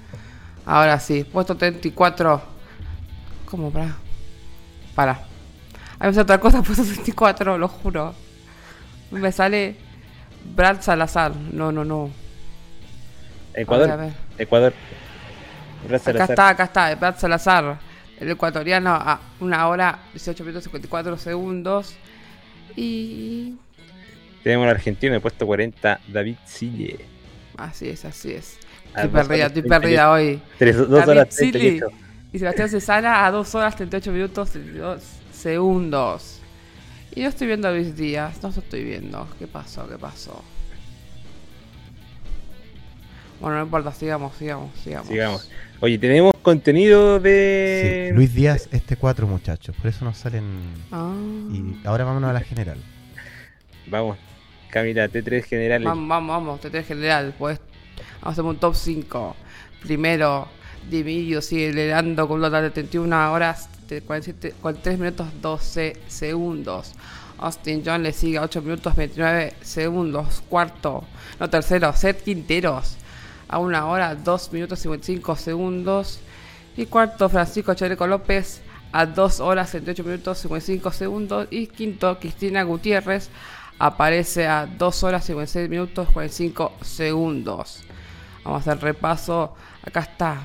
Ahora 0.70 1.00
sí, 1.00 1.24
puesto 1.24 1.56
34. 1.56 2.40
¿Cómo? 3.46 3.72
Para. 3.72 3.96
Para. 4.94 5.20
Hay 5.98 6.16
otra 6.16 6.38
cosa, 6.38 6.62
puesto 6.62 6.85
34, 6.85 7.59
lo 7.59 7.66
juro. 7.66 8.14
Me 9.11 9.33
sale 9.33 9.74
Brad 10.54 10.80
Salazar. 10.80 11.35
No, 11.35 11.72
no, 11.72 11.85
no. 11.85 12.11
Ecuador. 13.52 13.90
A 13.90 13.96
ver, 13.96 14.04
a 14.04 14.06
ver. 14.06 14.14
Ecuador. 14.38 14.72
Acá 15.87 15.98
Salazar. 15.98 16.30
está, 16.30 16.48
acá 16.50 16.64
está, 16.64 16.94
Brad 16.94 17.18
Salazar, 17.18 17.80
el 18.20 18.30
ecuatoriano 18.30 18.90
a 18.90 19.18
una 19.40 19.66
hora 19.66 19.98
18 20.12 20.44
minutos 20.44 20.62
54 20.62 21.18
segundos. 21.18 21.96
Y 22.76 23.56
Tenemos 24.44 24.66
al 24.66 24.76
argentino 24.76 25.14
de 25.14 25.20
puesto 25.20 25.48
40, 25.48 25.98
David 26.06 26.37
Sille. 26.46 27.04
así 27.56 27.88
es, 27.88 28.04
así 28.04 28.30
es. 28.35 28.56
A 28.94 29.03
Estoy 29.05 29.09
perdida, 29.22 29.46
estoy 29.46 29.62
38. 29.62 29.81
perdida 29.81 30.11
hoy. 30.11 30.42
Tres- 30.59 30.76
dos 30.76 30.88
David 30.90 31.09
horas 31.11 31.35
Silly 31.35 31.50
38. 31.53 31.87
y 32.33 32.38
Sebastián 32.38 32.68
Cesana 32.68 33.26
a 33.26 33.31
2 33.31 33.55
horas 33.55 33.76
38 33.76 34.12
minutos 34.12 34.50
32 34.50 35.03
segundos. 35.33 36.40
Y 37.14 37.22
yo 37.22 37.29
estoy 37.29 37.46
viendo 37.48 37.68
a 37.68 37.72
Luis 37.72 37.96
Díaz, 37.96 38.42
no 38.42 38.50
lo 38.50 38.61
estoy 38.61 38.85
viendo. 38.85 39.29
¿Qué 39.38 39.46
pasó? 39.46 39.88
¿Qué 39.88 39.98
pasó? 39.98 40.42
Bueno, 43.40 43.57
no 43.57 43.62
importa, 43.64 43.92
sigamos, 43.92 44.37
sigamos, 44.37 44.70
sigamos. 44.85 45.09
Sigamos. 45.09 45.50
Oye, 45.81 45.98
tenemos 45.98 46.33
contenido 46.42 47.18
de. 47.18 48.09
Sí, 48.11 48.14
Luis 48.14 48.35
Díaz, 48.35 48.68
este 48.70 48.96
4, 48.96 49.26
muchachos. 49.26 49.74
Por 49.76 49.87
eso 49.87 50.05
nos 50.05 50.18
salen. 50.18 50.44
Ah. 50.92 51.14
Y 51.50 51.87
ahora 51.87 52.05
vámonos 52.05 52.29
a 52.31 52.33
la 52.35 52.40
general. 52.40 52.76
Vamos. 53.87 54.18
Camila, 54.68 55.09
T3 55.09 55.42
generales. 55.44 55.87
Vamos, 55.87 56.07
vamos, 56.09 56.44
vamos, 56.44 56.61
T3 56.61 56.85
general, 56.85 57.35
pues. 57.38 57.61
Vamos 58.20 58.26
a 58.26 58.28
hacer 58.30 58.44
un 58.44 58.58
top 58.58 58.74
5. 58.74 59.36
Primero, 59.82 60.48
Dividio 60.88 61.42
sigue 61.42 61.72
liderando 61.72 62.26
con 62.26 62.38
un 62.38 62.42
total 62.42 62.62
de 62.64 62.70
31 62.70 63.32
horas, 63.32 63.68
de 63.88 64.02
47, 64.02 64.54
43 64.60 64.98
minutos 64.98 65.28
12 65.40 65.96
segundos. 66.06 66.94
Austin 67.38 67.82
John 67.84 68.02
le 68.02 68.12
sigue 68.12 68.38
a 68.38 68.42
8 68.42 68.62
minutos 68.62 68.94
29 68.96 69.54
segundos. 69.62 70.42
Cuarto, 70.48 71.04
no 71.38 71.50
tercero, 71.50 71.92
Seth 71.92 72.22
Quinteros 72.22 72.96
a 73.48 73.58
1 73.58 73.90
hora 73.90 74.14
2 74.14 74.52
minutos 74.52 74.78
55 74.80 75.36
segundos. 75.36 76.20
Y 76.76 76.86
cuarto, 76.86 77.28
Francisco 77.28 77.74
Chaleco 77.74 78.06
López 78.06 78.60
a 78.92 79.06
2 79.06 79.40
horas 79.40 79.70
78 79.70 80.04
minutos 80.04 80.38
55 80.38 80.92
segundos. 80.92 81.48
Y 81.50 81.66
quinto, 81.66 82.18
Cristina 82.18 82.62
Gutiérrez 82.62 83.28
aparece 83.78 84.46
a 84.46 84.66
2 84.66 85.02
horas 85.02 85.24
56 85.24 85.68
minutos 85.68 86.08
45 86.12 86.72
segundos. 86.82 87.82
Vamos 88.44 88.66
a 88.66 88.70
hacer 88.72 88.83
repaso. 88.83 89.55
Acá 89.83 90.00
está. 90.00 90.44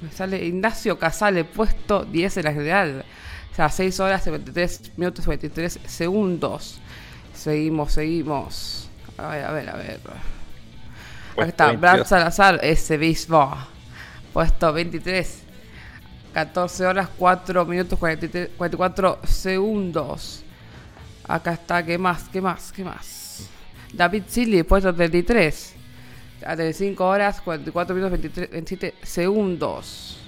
Me 0.00 0.10
sale 0.10 0.44
Ignacio 0.44 0.98
Casale, 0.98 1.44
puesto 1.44 2.04
10 2.04 2.38
en 2.38 2.44
la 2.44 2.52
general. 2.52 3.04
O 3.52 3.54
sea, 3.54 3.68
6 3.68 4.00
horas 4.00 4.24
53 4.24 4.92
minutos 4.96 5.26
23 5.26 5.80
segundos. 5.86 6.80
Seguimos, 7.34 7.92
seguimos. 7.92 8.88
A 9.18 9.28
ver, 9.28 9.44
a 9.44 9.52
ver, 9.52 9.68
a 9.68 9.76
ver. 9.76 10.00
Acá 11.32 11.46
está, 11.46 11.66
22. 11.66 11.80
Brad 11.80 12.06
Salazar, 12.06 12.60
ese 12.62 12.98
mismo. 12.98 13.54
Puesto 14.32 14.72
23. 14.72 15.42
14 16.32 16.86
horas 16.86 17.08
4 17.16 17.64
minutos 17.66 17.98
43 17.98 18.50
44 18.56 19.20
segundos. 19.24 20.42
Acá 21.28 21.52
está, 21.52 21.84
¿qué 21.84 21.98
más? 21.98 22.24
¿Qué 22.32 22.40
más? 22.40 22.72
¿Qué 22.72 22.84
más? 22.84 23.48
David 23.92 24.24
Silly, 24.26 24.62
puesto 24.62 24.94
33. 24.94 25.74
A 26.46 26.54
35 26.56 27.04
horas 27.06 27.40
44 27.40 27.94
minutos 27.94 28.12
23, 28.12 28.50
27 28.50 28.94
segundos. 29.02 30.18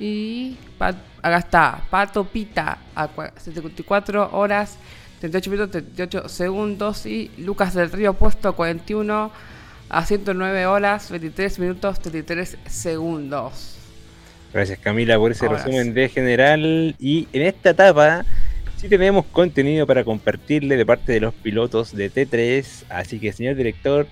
Y 0.00 0.56
Pat- 0.78 0.96
acá 1.22 1.38
está, 1.38 1.82
Pato 1.90 2.24
Pita 2.24 2.78
a 2.94 3.08
cua- 3.08 3.32
74 3.36 4.30
horas 4.32 4.76
38 5.20 5.50
minutos 5.50 5.70
38 5.72 6.28
segundos. 6.28 7.06
Y 7.06 7.30
Lucas 7.38 7.74
del 7.74 7.90
Río, 7.90 8.14
puesto 8.14 8.54
41 8.54 9.32
a 9.90 10.04
109 10.04 10.66
horas 10.66 11.10
23 11.10 11.58
minutos 11.58 11.98
33 12.00 12.58
segundos. 12.66 13.74
Gracias 14.52 14.78
Camila 14.78 15.18
por 15.18 15.32
ese 15.32 15.48
resumen 15.48 15.92
de 15.94 16.08
general. 16.08 16.94
Y 16.98 17.26
en 17.32 17.42
esta 17.42 17.70
etapa 17.70 18.24
sí 18.76 18.88
tenemos 18.88 19.26
contenido 19.26 19.86
para 19.86 20.04
compartirle 20.04 20.76
de 20.76 20.86
parte 20.86 21.12
de 21.12 21.20
los 21.20 21.34
pilotos 21.34 21.94
de 21.94 22.10
T3. 22.10 22.84
Así 22.88 23.18
que 23.18 23.32
señor 23.32 23.56
director, 23.56 24.06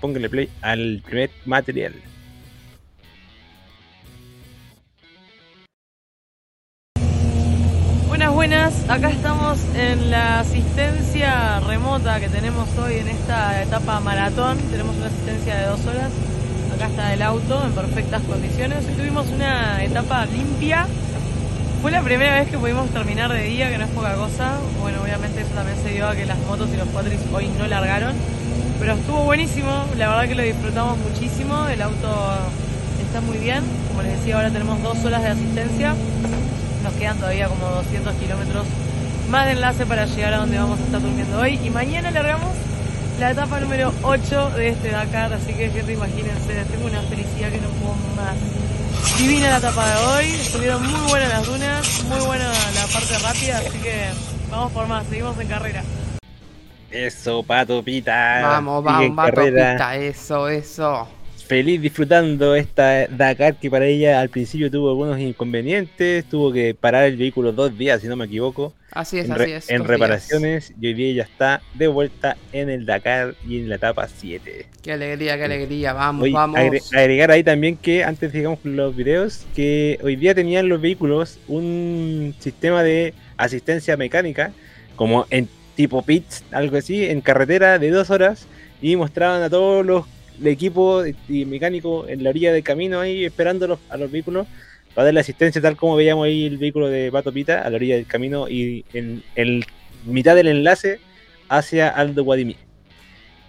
póngale 0.00 0.28
play 0.28 0.48
al 0.62 1.02
primer 1.04 1.30
material. 1.44 1.94
Buenas, 8.08 8.34
buenas. 8.34 8.90
Acá 8.90 9.10
estamos 9.10 9.58
en 9.74 10.10
la 10.10 10.40
asistencia 10.40 11.60
remota 11.60 12.20
que 12.20 12.28
tenemos 12.28 12.68
hoy 12.78 12.96
en 12.96 13.08
esta 13.08 13.62
etapa 13.62 14.00
maratón. 14.00 14.58
Tenemos 14.70 14.96
una 14.96 15.06
asistencia 15.06 15.56
de 15.56 15.66
dos 15.66 15.86
horas. 15.86 16.10
Acá 16.74 16.86
está 16.88 17.14
el 17.14 17.22
auto 17.22 17.64
en 17.64 17.72
perfectas 17.72 18.22
condiciones. 18.22 18.86
Hoy 18.86 18.94
tuvimos 18.94 19.26
una 19.28 19.82
etapa 19.84 20.26
limpia. 20.26 20.86
Fue 21.80 21.90
la 21.90 22.02
primera 22.02 22.40
vez 22.40 22.50
que 22.50 22.58
pudimos 22.58 22.90
terminar 22.90 23.32
de 23.32 23.42
día, 23.42 23.70
que 23.70 23.78
no 23.78 23.84
es 23.84 23.90
poca 23.90 24.14
cosa. 24.14 24.58
Bueno, 24.80 25.00
obviamente 25.02 25.40
eso 25.40 25.50
también 25.54 25.78
se 25.82 25.90
dio 25.90 26.06
a 26.06 26.14
que 26.14 26.26
las 26.26 26.38
motos 26.40 26.68
y 26.74 26.76
los 26.76 26.88
cuatris 26.88 27.20
hoy 27.32 27.48
no 27.58 27.66
largaron. 27.66 28.14
Pero 28.80 28.94
estuvo 28.94 29.24
buenísimo, 29.24 29.70
la 29.98 30.08
verdad 30.08 30.26
que 30.26 30.34
lo 30.34 30.42
disfrutamos 30.42 30.96
muchísimo. 30.98 31.66
El 31.68 31.82
auto 31.82 32.08
está 33.04 33.20
muy 33.20 33.36
bien. 33.36 33.62
Como 33.88 34.00
les 34.00 34.18
decía, 34.18 34.36
ahora 34.36 34.50
tenemos 34.50 34.82
dos 34.82 35.04
horas 35.04 35.22
de 35.22 35.28
asistencia. 35.28 35.94
Nos 36.82 36.94
quedan 36.94 37.18
todavía 37.18 37.48
como 37.48 37.66
200 37.68 38.14
kilómetros 38.14 38.64
más 39.28 39.44
de 39.44 39.52
enlace 39.52 39.84
para 39.84 40.06
llegar 40.06 40.32
a 40.32 40.38
donde 40.38 40.58
vamos 40.58 40.80
a 40.80 40.84
estar 40.84 41.02
durmiendo 41.02 41.38
hoy. 41.38 41.60
Y 41.62 41.68
mañana 41.68 42.10
largamos 42.10 42.48
la 43.20 43.32
etapa 43.32 43.60
número 43.60 43.92
8 44.02 44.50
de 44.56 44.68
este 44.68 44.90
Dakar. 44.90 45.34
Así 45.34 45.52
que, 45.52 45.68
gente, 45.68 45.92
imagínense, 45.92 46.64
tengo 46.64 46.86
una 46.86 47.02
felicidad 47.02 47.50
que 47.50 47.60
no 47.60 47.68
puedo 47.68 47.96
más. 48.16 48.34
Divina 49.18 49.50
la 49.50 49.58
etapa 49.58 49.86
de 49.86 49.96
hoy. 50.06 50.24
Estuvieron 50.40 50.90
muy 50.90 51.10
buenas 51.10 51.28
las 51.28 51.44
dunas, 51.44 52.04
muy 52.04 52.20
buena 52.26 52.48
la 52.48 52.86
parte 52.90 53.18
rápida. 53.18 53.58
Así 53.58 53.78
que 53.78 54.06
vamos 54.50 54.72
por 54.72 54.86
más, 54.88 55.04
seguimos 55.06 55.38
en 55.38 55.48
carrera. 55.48 55.82
Eso, 56.90 57.42
Pato 57.42 57.82
Pita. 57.82 58.40
Vamos, 58.42 58.82
vamos, 58.84 59.16
Pato. 59.16 59.42
Pita, 59.44 59.96
eso, 59.96 60.48
eso. 60.48 61.08
Feliz 61.46 61.80
disfrutando 61.82 62.54
esta 62.54 63.08
Dakar 63.08 63.56
que 63.56 63.68
para 63.68 63.84
ella 63.84 64.20
al 64.20 64.28
principio 64.28 64.70
tuvo 64.70 64.90
algunos 64.90 65.18
inconvenientes. 65.18 66.24
Tuvo 66.26 66.52
que 66.52 66.74
parar 66.74 67.04
el 67.06 67.16
vehículo 67.16 67.50
dos 67.52 67.76
días, 67.76 68.00
si 68.00 68.06
no 68.06 68.14
me 68.14 68.26
equivoco. 68.26 68.72
Así 68.92 69.18
es, 69.18 69.26
en, 69.26 69.32
así 69.32 69.50
es. 69.50 69.68
en 69.70 69.84
reparaciones. 69.84 70.72
Y 70.80 70.86
hoy 70.88 70.94
día 70.94 71.12
ya 71.14 71.22
está 71.24 71.60
de 71.74 71.88
vuelta 71.88 72.36
en 72.52 72.70
el 72.70 72.86
Dakar 72.86 73.34
y 73.48 73.58
en 73.58 73.68
la 73.68 73.76
etapa 73.76 74.06
7. 74.06 74.48
días. 74.52 74.66
Qué 74.80 74.92
alegría, 74.92 75.36
qué 75.38 75.44
alegría. 75.44 75.92
Vamos, 75.92 76.22
Hoy, 76.24 76.32
vamos. 76.32 76.56
agre- 76.58 76.82
agregar 76.92 77.30
ahí 77.32 77.42
también 77.42 77.76
que 77.76 78.04
antes 78.04 78.30
sigamos 78.30 78.60
con 78.60 78.76
los 78.76 78.94
videos, 78.94 79.44
que 79.54 79.98
hoy 80.04 80.14
día 80.14 80.34
tenían 80.36 80.68
los 80.68 80.80
vehículos 80.80 81.40
un 81.48 82.32
sistema 82.38 82.84
de 82.84 83.12
asistencia 83.36 83.96
mecánica, 83.96 84.52
como 84.94 85.26
en 85.30 85.48
tipo 85.80 86.02
pits, 86.02 86.44
algo 86.52 86.76
así, 86.76 87.06
en 87.06 87.22
carretera 87.22 87.78
de 87.78 87.90
dos 87.90 88.10
horas, 88.10 88.46
y 88.82 88.96
mostraban 88.96 89.42
a 89.42 89.48
todos 89.48 89.84
los 89.86 90.04
el 90.40 90.46
equipo 90.46 91.02
y 91.28 91.44
mecánico 91.44 92.06
en 92.08 92.22
la 92.24 92.30
orilla 92.30 92.50
del 92.52 92.62
camino 92.62 92.98
ahí 93.00 93.26
esperando 93.26 93.66
los- 93.66 93.78
a 93.90 93.98
los 93.98 94.10
vehículos 94.10 94.46
para 94.94 95.04
darle 95.06 95.20
asistencia 95.20 95.60
tal 95.60 95.76
como 95.76 95.96
veíamos 95.96 96.24
ahí 96.24 96.46
el 96.46 96.56
vehículo 96.56 96.88
de 96.88 97.12
Pato 97.12 97.30
Pita 97.30 97.60
a 97.60 97.68
la 97.68 97.76
orilla 97.76 97.96
del 97.96 98.06
camino 98.06 98.48
y 98.48 98.84
en 98.94 99.22
mitad 100.06 100.34
del 100.34 100.48
enlace 100.48 100.98
hacia 101.50 101.88
Aldo 101.90 102.24
Guadimí. 102.24 102.56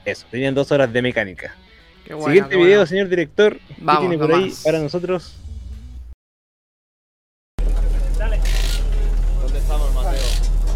Eso, 0.04 0.26
tenían 0.32 0.54
dos 0.54 0.70
horas 0.74 0.92
de 0.92 1.02
mecánica. 1.02 1.56
Siguiente 2.06 2.56
video, 2.58 2.68
bueno. 2.80 2.86
señor 2.86 3.08
director. 3.08 3.58
¿Qué 3.58 3.98
tiene 4.00 4.18
por 4.18 4.34
ahí 4.34 4.52
para 4.66 4.80
nosotros? 4.80 5.36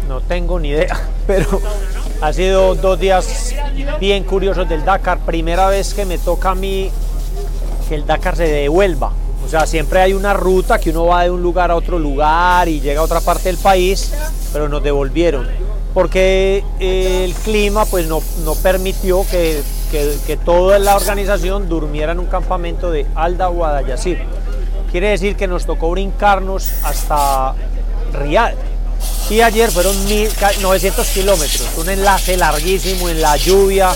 No 0.08 0.15
tengo 0.28 0.58
ni 0.58 0.68
idea, 0.70 0.96
pero 1.26 1.60
ha 2.20 2.32
sido 2.32 2.74
dos 2.74 2.98
días 2.98 3.54
bien 4.00 4.24
curiosos 4.24 4.68
del 4.68 4.84
Dakar. 4.84 5.18
Primera 5.20 5.68
vez 5.68 5.94
que 5.94 6.04
me 6.04 6.18
toca 6.18 6.50
a 6.50 6.54
mí 6.54 6.90
que 7.88 7.94
el 7.94 8.06
Dakar 8.06 8.36
se 8.36 8.44
devuelva. 8.48 9.12
O 9.44 9.48
sea, 9.48 9.66
siempre 9.66 10.00
hay 10.00 10.12
una 10.12 10.32
ruta 10.34 10.78
que 10.80 10.90
uno 10.90 11.06
va 11.06 11.22
de 11.22 11.30
un 11.30 11.40
lugar 11.42 11.70
a 11.70 11.76
otro 11.76 11.98
lugar 11.98 12.68
y 12.68 12.80
llega 12.80 13.00
a 13.00 13.04
otra 13.04 13.20
parte 13.20 13.44
del 13.48 13.58
país, 13.58 14.12
pero 14.52 14.68
nos 14.68 14.82
devolvieron. 14.82 15.46
Porque 15.94 16.64
eh, 16.80 17.24
el 17.24 17.32
clima 17.34 17.84
pues 17.86 18.06
no, 18.08 18.20
no 18.44 18.54
permitió 18.56 19.24
que, 19.30 19.62
que- 19.90 20.16
que 20.26 20.36
toda 20.36 20.78
la 20.80 20.96
organización 20.96 21.68
durmiera 21.68 22.12
en 22.12 22.18
un 22.18 22.26
campamento 22.26 22.90
de 22.90 23.06
Alda 23.14 23.46
Guadallasir. 23.46 24.18
Quiere 24.90 25.10
decir 25.10 25.36
que 25.36 25.46
nos 25.46 25.64
tocó 25.64 25.90
brincarnos 25.92 26.70
hasta 26.82 27.54
Riyadh. 28.12 28.54
Y 29.28 29.40
ayer 29.40 29.70
fueron 29.70 30.04
mil- 30.04 30.30
ca- 30.38 30.52
900 30.60 31.06
kilómetros, 31.08 31.68
un 31.78 31.88
enlace 31.88 32.36
larguísimo 32.36 33.08
en 33.08 33.20
la 33.20 33.36
lluvia. 33.36 33.90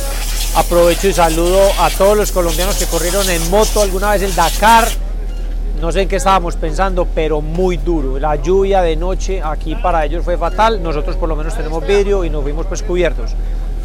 Aprovecho 0.57 1.07
y 1.09 1.13
saludo 1.13 1.61
a 1.79 1.89
todos 1.91 2.17
los 2.17 2.33
colombianos 2.33 2.75
que 2.77 2.87
corrieron 2.87 3.29
en 3.31 3.49
moto 3.51 3.81
alguna 3.83 4.11
vez 4.11 4.23
el 4.23 4.35
Dakar. 4.35 4.89
No 5.81 5.93
sé 5.93 6.03
en 6.03 6.09
qué 6.09 6.17
estábamos 6.17 6.57
pensando, 6.57 7.07
pero 7.15 7.41
muy 7.41 7.77
duro. 7.77 8.19
La 8.19 8.35
lluvia 8.37 8.83
de 8.83 8.97
noche 8.97 9.41
aquí 9.43 9.77
para 9.77 10.05
ellos 10.05 10.25
fue 10.25 10.37
fatal. 10.37 10.83
Nosotros 10.83 11.15
por 11.17 11.29
lo 11.29 11.37
menos 11.37 11.55
tenemos 11.57 11.87
vidrio 11.87 12.25
y 12.25 12.31
nos 12.31 12.43
fuimos 12.43 12.67
pues 12.67 12.83
cubiertos. 12.83 13.31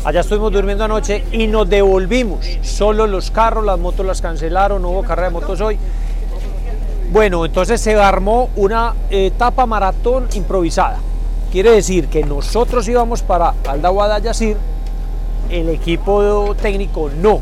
Allá 0.03 0.21
estuvimos 0.21 0.51
durmiendo 0.51 0.83
anoche 0.83 1.23
y 1.31 1.45
nos 1.47 1.69
devolvimos. 1.69 2.45
Solo 2.63 3.05
los 3.05 3.29
carros, 3.29 3.63
las 3.63 3.77
motos 3.79 4.05
las 4.05 4.19
cancelaron, 4.21 4.81
no 4.81 4.89
hubo 4.89 5.03
carrera 5.03 5.27
de 5.29 5.33
motos 5.33 5.61
hoy. 5.61 5.77
Bueno, 7.11 7.45
entonces 7.45 7.79
se 7.79 7.93
armó 7.95 8.49
una 8.55 8.93
etapa 9.11 9.65
maratón 9.67 10.27
improvisada. 10.33 10.97
Quiere 11.51 11.71
decir 11.71 12.07
que 12.07 12.23
nosotros 12.23 12.87
íbamos 12.87 13.21
para 13.21 13.53
Alda 13.67 13.89
Guadallasir, 13.89 14.57
el 15.49 15.69
equipo 15.69 16.55
técnico 16.61 17.09
no. 17.21 17.39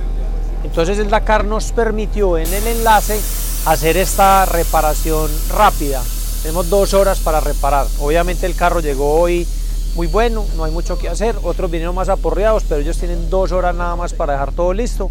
Entonces 0.63 0.99
el 0.99 1.09
Dakar 1.09 1.45
nos 1.45 1.71
permitió 1.71 2.37
en 2.37 2.51
el 2.53 2.67
enlace 2.67 3.19
hacer 3.65 3.97
esta 3.97 4.45
reparación 4.45 5.29
rápida. 5.49 6.01
Tenemos 6.41 6.69
dos 6.69 6.93
horas 6.93 7.19
para 7.19 7.39
reparar. 7.39 7.87
Obviamente 7.99 8.45
el 8.45 8.55
carro 8.55 8.79
llegó 8.79 9.15
hoy 9.15 9.47
muy 9.95 10.07
bueno, 10.07 10.45
no 10.55 10.63
hay 10.63 10.71
mucho 10.71 10.97
que 10.97 11.07
hacer. 11.07 11.35
Otros 11.43 11.69
vinieron 11.69 11.95
más 11.95 12.09
aporreados, 12.09 12.63
pero 12.67 12.81
ellos 12.81 12.97
tienen 12.97 13.29
dos 13.29 13.51
horas 13.51 13.75
nada 13.75 13.95
más 13.95 14.13
para 14.13 14.33
dejar 14.33 14.51
todo 14.51 14.73
listo. 14.73 15.09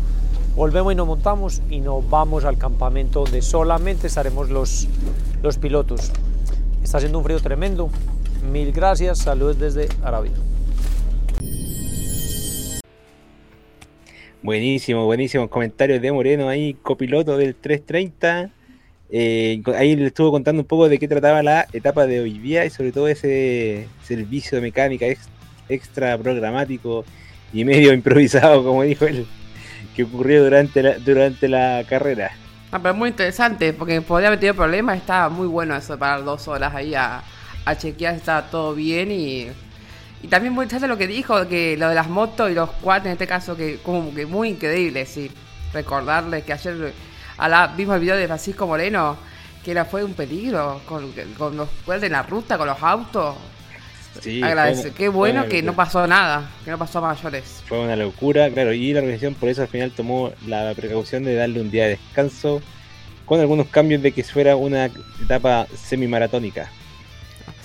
Volvemos 0.57 0.93
y 0.93 0.97
nos 0.97 1.07
montamos 1.07 1.63
y 1.71 1.81
nos 1.81 2.09
vamos 2.11 2.45
al 2.45 2.59
campamento 2.59 3.21
donde 3.21 3.41
solamente 3.41 4.09
estaremos 4.09 4.51
los, 4.51 4.87
los 5.43 5.57
pilotos. 5.57 6.11
Está 6.83 6.99
haciendo 6.99 7.19
un 7.19 7.25
frío 7.25 7.41
tremendo. 7.41 7.89
Mil 8.51 8.73
gracias, 8.73 9.19
saludos 9.19 9.59
desde 9.59 9.89
Arabia. 10.03 10.33
Buenísimo, 14.43 15.05
buenísimo. 15.05 15.49
Comentarios 15.49 16.03
de 16.03 16.11
Moreno 16.13 16.49
ahí, 16.49 16.75
copiloto 16.83 17.37
del 17.37 17.55
330. 17.55 18.51
Eh, 19.15 19.63
ahí 19.77 19.95
le 19.95 20.07
estuvo 20.07 20.33
contando 20.33 20.63
un 20.63 20.67
poco 20.67 20.89
de 20.89 20.99
qué 20.99 21.07
trataba 21.07 21.43
la 21.43 21.67
etapa 21.73 22.07
de 22.07 22.21
hoy 22.21 22.39
día 22.39 22.65
y 22.65 22.71
sobre 22.71 22.93
todo 22.93 23.09
ese 23.09 23.87
servicio 24.03 24.57
de 24.57 24.63
mecánica 24.63 25.07
ex- 25.07 25.29
extra 25.69 26.17
programático 26.19 27.05
y 27.53 27.65
medio 27.65 27.93
improvisado, 27.95 28.65
como 28.65 28.83
dijo 28.83 29.05
él, 29.07 29.27
que 29.95 30.05
ocurrió 30.05 30.43
durante 30.43 30.83
la, 30.83 30.99
durante 30.99 31.47
la 31.49 31.85
carrera. 31.89 32.33
Ah, 32.73 32.81
pero 32.83 32.95
muy 32.95 33.11
interesante, 33.11 33.75
porque 33.75 34.01
podría 34.01 34.29
haber 34.29 34.41
tenido 34.41 34.55
problemas, 34.55 34.97
estaba 34.97 35.29
muy 35.29 35.47
bueno 35.47 35.77
eso 35.77 35.93
de 35.93 35.99
parar 35.99 36.25
dos 36.25 36.49
horas 36.49 36.75
ahí 36.75 36.95
a, 36.95 37.23
a 37.65 37.77
chequear 37.77 38.15
si 38.15 38.19
estaba 38.21 38.51
todo 38.51 38.75
bien 38.75 39.11
y, 39.13 39.47
y 40.23 40.29
también 40.29 40.53
muy 40.53 40.65
interesante 40.65 40.89
lo 40.89 40.99
que 40.99 41.07
dijo, 41.07 41.47
que 41.49 41.77
lo 41.77 41.89
de 41.89 41.95
las 41.95 42.09
motos 42.09 42.51
y 42.51 42.55
los 42.55 42.71
quads 42.71 43.07
en 43.07 43.13
este 43.13 43.27
caso, 43.27 43.57
que 43.57 43.79
como 43.83 44.15
que 44.15 44.27
muy 44.27 44.51
increíble, 44.51 45.07
sí. 45.07 45.31
Recordarles 45.73 46.45
que 46.45 46.53
ayer 46.53 46.93
a 47.39 47.49
la, 47.49 47.67
vimos 47.69 47.95
el 47.95 48.01
video 48.03 48.17
de 48.17 48.27
Francisco 48.27 48.67
Moreno, 48.67 49.17
que 49.65 49.71
era 49.71 49.85
fue 49.85 50.05
un 50.05 50.13
peligro 50.15 50.81
con, 50.87 51.13
con 51.39 51.57
los 51.57 51.69
quads 51.87 52.03
en 52.05 52.13
la 52.13 52.23
ruta, 52.23 52.59
con 52.59 52.67
los 52.67 52.83
autos. 52.83 53.37
Sí, 54.21 54.43
Agradece, 54.43 54.83
fue- 54.83 54.93
qué 54.93 55.09
bueno 55.09 55.47
que 55.49 55.63
no 55.63 55.75
pasó 55.75 56.07
nada, 56.07 56.51
que 56.65 56.71
no 56.71 56.77
pasó 56.79 56.99
a 56.99 57.15
mayores. 57.15 57.63
Fue 57.67 57.79
una 57.81 57.97
locura, 57.97 58.51
claro, 58.51 58.75
y 58.75 58.93
la 58.93 59.01
organización 59.01 59.35
por 59.35 59.49
eso 59.49 59.63
al 59.63 59.69
final 59.69 59.91
tomó 59.93 60.33
la 60.47 60.75
precaución 60.77 61.25
de 61.25 61.35
darle 61.35 61.61
un 61.63 61.71
día 61.71 61.85
de 61.85 61.91
descanso 61.91 62.61
con 63.25 63.41
algunos 63.41 63.69
cambios 63.69 64.03
de 64.03 64.13
que 64.13 64.23
fuera 64.23 64.57
una 64.57 64.91
etapa 65.23 65.67
semimaratónica. 65.75 66.69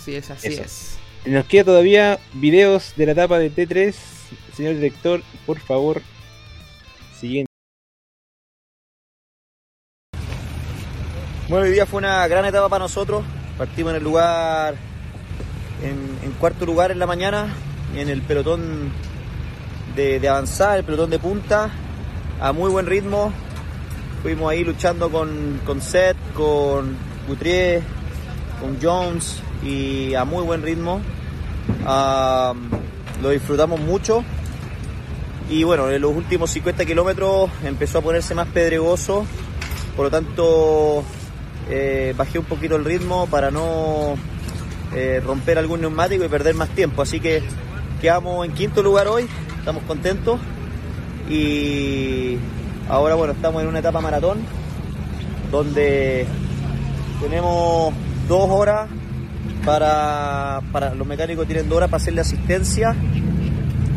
Así 0.07 0.15
es, 0.15 0.31
así 0.31 0.47
Eso. 0.47 0.63
es. 0.63 0.97
Nos 1.25 1.45
queda 1.47 1.65
todavía 1.65 2.17
videos 2.31 2.93
de 2.95 3.07
la 3.07 3.11
etapa 3.11 3.39
de 3.39 3.51
T3. 3.51 3.93
Señor 4.55 4.75
director, 4.75 5.21
por 5.45 5.59
favor, 5.59 6.01
siguiente. 7.19 7.51
Bueno, 11.49 11.65
hoy 11.65 11.71
día 11.71 11.85
fue 11.85 11.97
una 11.97 12.25
gran 12.29 12.45
etapa 12.45 12.69
para 12.69 12.85
nosotros. 12.85 13.25
Partimos 13.57 13.89
en 13.89 13.97
el 13.97 14.03
lugar, 14.05 14.75
en, 15.83 16.19
en 16.23 16.31
cuarto 16.39 16.65
lugar 16.65 16.91
en 16.91 16.99
la 16.99 17.05
mañana, 17.05 17.53
en 17.93 18.07
el 18.07 18.21
pelotón 18.21 18.93
de, 19.93 20.21
de 20.21 20.29
avanzada, 20.29 20.77
el 20.77 20.85
pelotón 20.85 21.09
de 21.09 21.19
punta, 21.19 21.69
a 22.39 22.53
muy 22.53 22.71
buen 22.71 22.85
ritmo. 22.85 23.33
Fuimos 24.23 24.49
ahí 24.49 24.63
luchando 24.63 25.11
con, 25.11 25.59
con 25.65 25.81
Seth, 25.81 26.15
con 26.33 26.95
Gutrier, 27.27 27.96
con 28.59 28.77
Jones 28.81 29.41
y 29.63 30.13
a 30.13 30.25
muy 30.25 30.43
buen 30.43 30.61
ritmo. 30.61 31.01
Lo 33.21 33.29
disfrutamos 33.29 33.79
mucho. 33.79 34.23
Y 35.49 35.63
bueno, 35.63 35.89
en 35.89 36.01
los 36.01 36.13
últimos 36.13 36.51
50 36.51 36.85
kilómetros 36.85 37.49
empezó 37.63 37.99
a 37.99 38.01
ponerse 38.01 38.35
más 38.35 38.47
pedregoso. 38.47 39.25
Por 39.95 40.05
lo 40.05 40.11
tanto, 40.11 41.03
eh, 41.69 42.13
bajé 42.17 42.37
un 42.37 42.45
poquito 42.45 42.75
el 42.75 42.85
ritmo 42.85 43.27
para 43.27 43.49
no 43.49 44.15
eh, 44.93 45.21
romper 45.25 45.57
algún 45.57 45.81
neumático 45.81 46.25
y 46.25 46.27
perder 46.27 46.55
más 46.55 46.69
tiempo. 46.69 47.01
Así 47.01 47.19
que 47.19 47.41
quedamos 48.01 48.45
en 48.45 48.53
quinto 48.53 48.83
lugar 48.83 49.07
hoy, 49.07 49.27
estamos 49.57 49.83
contentos. 49.83 50.39
Y 51.29 52.37
ahora 52.89 53.15
bueno, 53.15 53.33
estamos 53.33 53.61
en 53.61 53.69
una 53.69 53.79
etapa 53.79 54.01
maratón 54.01 54.39
donde 55.51 56.25
tenemos 57.21 57.93
dos 58.27 58.49
horas 58.49 58.89
para, 59.65 60.61
para 60.71 60.93
los 60.93 61.07
mecánicos 61.07 61.45
tienen 61.47 61.69
dos 61.69 61.77
horas 61.77 61.89
para 61.89 62.01
hacerle 62.01 62.21
asistencia 62.21 62.95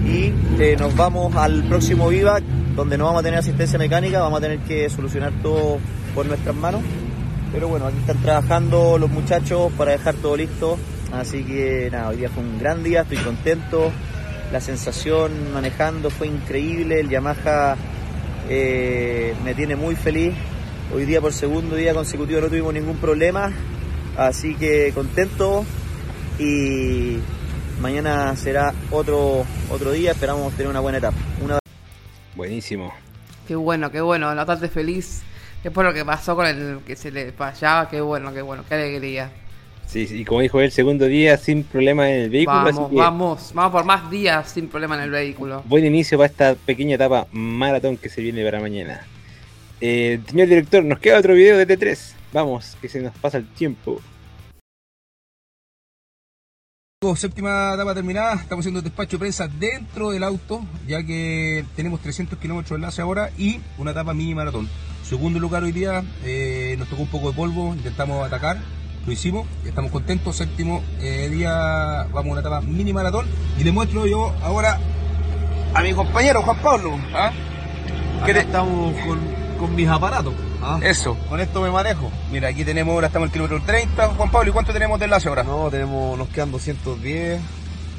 y 0.05 0.33
eh, 0.59 0.77
nos 0.79 0.97
vamos 0.97 1.35
al 1.37 1.63
próximo 1.65 2.09
Vivac 2.09 2.43
donde 2.75 2.97
no 2.97 3.05
vamos 3.05 3.21
a 3.21 3.23
tener 3.23 3.39
asistencia 3.39 3.79
mecánica, 3.79 4.21
vamos 4.21 4.39
a 4.39 4.43
tener 4.43 4.59
que 4.61 4.89
solucionar 4.89 5.33
todo 5.43 5.79
por 6.15 6.27
nuestras 6.27 6.55
manos. 6.55 6.83
Pero 7.53 7.69
bueno, 7.69 7.87
aquí 7.87 7.99
están 7.99 8.19
trabajando 8.23 8.97
los 8.97 9.11
muchachos 9.11 9.73
para 9.77 9.93
dejar 9.93 10.15
todo 10.15 10.37
listo. 10.37 10.79
Así 11.13 11.43
que 11.43 11.89
nada, 11.91 12.09
hoy 12.09 12.17
día 12.19 12.29
fue 12.29 12.43
un 12.43 12.59
gran 12.59 12.83
día, 12.83 13.03
estoy 13.03 13.19
contento. 13.19 13.91
La 14.53 14.61
sensación 14.61 15.53
manejando 15.53 16.11
fue 16.11 16.29
increíble. 16.29 17.01
El 17.01 17.09
Yamaha 17.09 17.77
eh, 18.49 19.35
me 19.45 19.55
tiene 19.55 19.77
muy 19.77 19.97
feliz. 19.97 20.33
Hoy 20.95 21.05
día 21.05 21.21
por 21.21 21.33
segundo 21.33 21.77
día 21.77 21.93
consecutivo 21.93 22.41
no 22.41 22.49
tuvimos 22.49 22.73
ningún 22.73 22.97
problema. 22.97 23.53
Así 24.17 24.55
que 24.55 24.93
contento. 24.95 25.65
Y 26.39 27.19
mañana 27.81 28.35
será 28.37 28.73
otro, 28.91 29.45
otro 29.71 29.93
día. 29.93 30.13
Esperamos 30.13 30.53
tener 30.55 30.69
una 30.71 30.81
buena 30.81 30.99
etapa. 30.99 31.17
Una 31.43 31.59
Buenísimo. 32.35 32.93
Qué 33.47 33.55
bueno, 33.57 33.91
qué 33.91 34.01
bueno, 34.01 34.35
notarte 34.35 34.69
feliz. 34.69 35.23
Después 35.63 35.87
lo 35.87 35.93
que 35.93 36.05
pasó 36.05 36.37
con 36.37 36.47
el 36.47 36.79
que 36.87 36.97
se 36.97 37.11
le 37.11 37.33
fallaba, 37.33 37.89
qué 37.89 38.01
bueno, 38.01 38.33
qué 38.33 38.41
bueno, 38.41 38.65
qué 38.67 38.77
alegría. 38.77 39.31
Sí, 39.87 40.07
sí, 40.07 40.21
y 40.21 40.25
como 40.25 40.41
dijo 40.41 40.61
él, 40.61 40.71
segundo 40.71 41.07
día 41.07 41.37
sin 41.37 41.65
problema 41.65 42.09
en 42.09 42.23
el 42.23 42.31
vehículo. 42.31 42.63
Vamos, 42.63 42.91
que 42.91 42.97
vamos, 42.97 43.51
vamos 43.53 43.73
por 43.73 43.85
más 43.85 44.11
días 44.11 44.49
sin 44.53 44.69
problema 44.69 44.95
en 44.95 45.03
el 45.03 45.11
vehículo. 45.11 45.63
Buen 45.67 45.85
inicio 45.85 46.17
para 46.17 46.31
esta 46.31 46.55
pequeña 46.55 46.95
etapa 46.95 47.27
maratón 47.33 47.97
que 47.97 48.09
se 48.09 48.23
viene 48.23 48.45
para 48.45 48.61
mañana. 48.61 49.05
Eh, 49.81 50.21
señor 50.29 50.49
director, 50.49 50.85
nos 50.85 51.01
queda 51.01 51.19
otro 51.19 51.35
video 51.35 51.59
de 51.59 51.67
T3. 51.67 51.99
Vamos, 52.33 52.77
que 52.81 52.89
se 52.89 53.01
nos 53.01 53.17
pasa 53.19 53.39
el 53.39 53.49
tiempo. 53.55 54.01
Séptima 57.17 57.73
etapa 57.75 57.95
terminada, 57.95 58.35
estamos 58.35 58.63
haciendo 58.63 58.83
despacho 58.83 59.13
de 59.17 59.21
prensa 59.21 59.49
dentro 59.49 60.11
del 60.11 60.23
auto, 60.23 60.63
ya 60.87 61.03
que 61.03 61.65
tenemos 61.75 62.01
300 62.01 62.39
kilómetros 62.39 62.71
de 62.71 62.77
enlace 62.77 63.01
ahora 63.01 63.31
y 63.39 63.59
una 63.79 63.93
etapa 63.93 64.13
mini 64.13 64.35
maratón. 64.35 64.69
Segundo 65.03 65.39
lugar 65.41 65.63
hoy 65.65 65.73
día, 65.73 66.05
eh, 66.25 66.77
nos 66.79 66.89
tocó 66.89 67.03
un 67.03 67.09
poco 67.09 67.31
de 67.31 67.37
polvo, 67.37 67.75
intentamos 67.75 68.25
atacar, 68.27 68.59
lo 69.07 69.13
hicimos, 69.13 69.49
estamos 69.65 69.91
contentos. 69.91 70.37
Séptimo 70.37 70.83
eh, 71.01 71.31
día, 71.31 72.05
vamos 72.13 72.27
a 72.27 72.33
una 72.33 72.41
etapa 72.43 72.61
mini 72.61 72.93
maratón 72.93 73.27
y 73.59 73.65
le 73.65 73.73
muestro 73.73 74.07
yo 74.07 74.35
ahora 74.43 74.79
a 75.75 75.81
mi 75.83 75.95
compañero 75.95 76.43
Juan 76.43 76.59
Pablo. 76.63 76.99
¿ah? 77.15 77.33
¿Qué 78.27 78.35
te- 78.35 78.41
estamos 78.41 78.95
con, 79.07 79.19
con 79.61 79.75
mis 79.75 79.87
aparatos. 79.87 80.33
¿ah? 80.63 80.81
Eso, 80.83 81.15
con 81.29 81.39
esto 81.39 81.61
me 81.61 81.71
manejo. 81.71 82.11
Mira, 82.33 82.49
aquí 82.49 82.65
tenemos, 82.65 82.95
ahora 82.95 83.09
estamos 83.09 83.27
en 83.27 83.29
el 83.29 83.33
kilómetro 83.33 83.63
30. 83.67 84.09
Juan 84.09 84.31
Pablo, 84.31 84.49
¿y 84.49 84.53
cuánto 84.55 84.73
tenemos 84.73 84.99
de 84.99 85.05
enlace 85.05 85.29
ahora? 85.29 85.43
No, 85.43 85.71
tenemos, 85.71 86.17
nos 86.17 86.29
quedan 86.31 86.51
210 86.51 87.41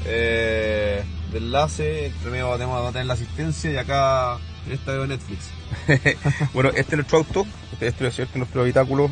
eh, 0.04 1.04
de 1.30 1.38
enlace. 1.38 2.12
Primero 2.20 2.58
vamos 2.58 2.88
a 2.88 2.90
tener 2.90 3.06
la 3.06 3.14
asistencia 3.14 3.70
y 3.70 3.76
acá 3.76 4.38
en 4.66 4.72
esta 4.72 4.90
veo 4.90 5.06
Netflix. 5.06 5.50
bueno, 6.52 6.70
este 6.70 6.82
es 6.82 6.94
nuestro 6.94 7.18
auto, 7.18 7.46
este 7.80 8.08
es 8.08 8.14
cierto 8.16 8.38
nuestro 8.38 8.62
habitáculo. 8.62 9.08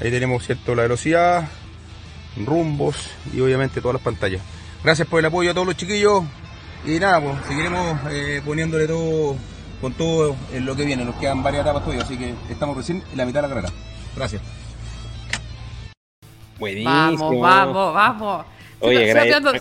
Ahí 0.00 0.10
tenemos 0.10 0.46
cierto 0.46 0.74
la 0.74 0.82
velocidad, 0.82 1.48
rumbos 2.46 2.96
y 3.34 3.40
obviamente 3.40 3.82
todas 3.82 3.96
las 3.96 4.02
pantallas. 4.02 4.40
Gracias 4.82 5.06
por 5.06 5.20
el 5.20 5.26
apoyo 5.26 5.50
a 5.50 5.54
todos 5.54 5.66
los 5.66 5.76
chiquillos 5.76 6.24
y 6.86 6.98
nada, 6.98 7.20
pues 7.20 7.34
seguiremos 7.46 7.98
eh, 8.10 8.40
poniéndole 8.42 8.86
todo 8.86 9.36
con 9.80 9.92
todo 9.94 10.36
en 10.52 10.66
lo 10.66 10.76
que 10.76 10.84
viene. 10.84 11.04
Nos 11.04 11.14
quedan 11.16 11.42
varias 11.42 11.62
etapas 11.62 11.82
todavía, 11.84 12.04
así 12.04 12.16
que 12.16 12.34
estamos 12.50 12.76
recién 12.76 13.02
en 13.10 13.16
la 13.18 13.24
mitad 13.26 13.42
de 13.42 13.48
la 13.48 13.54
carrera. 13.54 13.72
Gracias. 14.16 14.42
Buenísimo. 16.58 16.90
Vamos, 16.90 17.40
vamos, 17.40 17.94
vamos. 17.94 18.46
Oye, 18.80 18.98
Se- 18.98 19.06
se 19.06 19.12
gra- 19.14 19.20
apiando- 19.22 19.52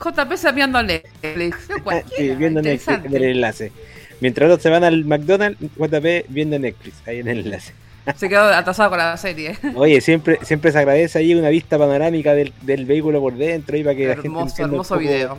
JP 0.00 0.36
se 0.36 0.48
apiando 0.48 0.82
Netflix. 0.82 1.68
Sí, 2.16 2.30
viendo 2.36 2.62
Netflix 2.62 3.04
en 3.04 3.14
el 3.14 3.24
enlace. 3.24 3.72
Mientras 4.20 4.46
otros 4.50 4.62
se 4.62 4.70
van 4.70 4.84
al 4.84 5.04
McDonald's, 5.04 5.58
JP 5.76 6.26
viendo 6.28 6.58
Netflix, 6.58 6.96
ahí 7.06 7.18
en 7.20 7.28
el 7.28 7.40
enlace. 7.40 7.72
Se 8.16 8.28
quedó 8.28 8.44
atrasado 8.44 8.88
con 8.90 8.98
la 8.98 9.16
serie. 9.16 9.56
Oye, 9.74 10.00
siempre, 10.00 10.38
siempre 10.42 10.72
se 10.72 10.78
agradece 10.78 11.18
ahí 11.18 11.34
una 11.34 11.50
vista 11.50 11.78
panorámica 11.78 12.34
del, 12.34 12.52
del 12.62 12.86
vehículo 12.86 13.20
por 13.20 13.36
dentro, 13.36 13.76
ahí 13.76 13.84
para 13.84 13.94
que 13.96 14.06
la 14.08 14.14
gente 14.16 14.28
Hermoso, 14.62 14.96
video. 14.98 15.38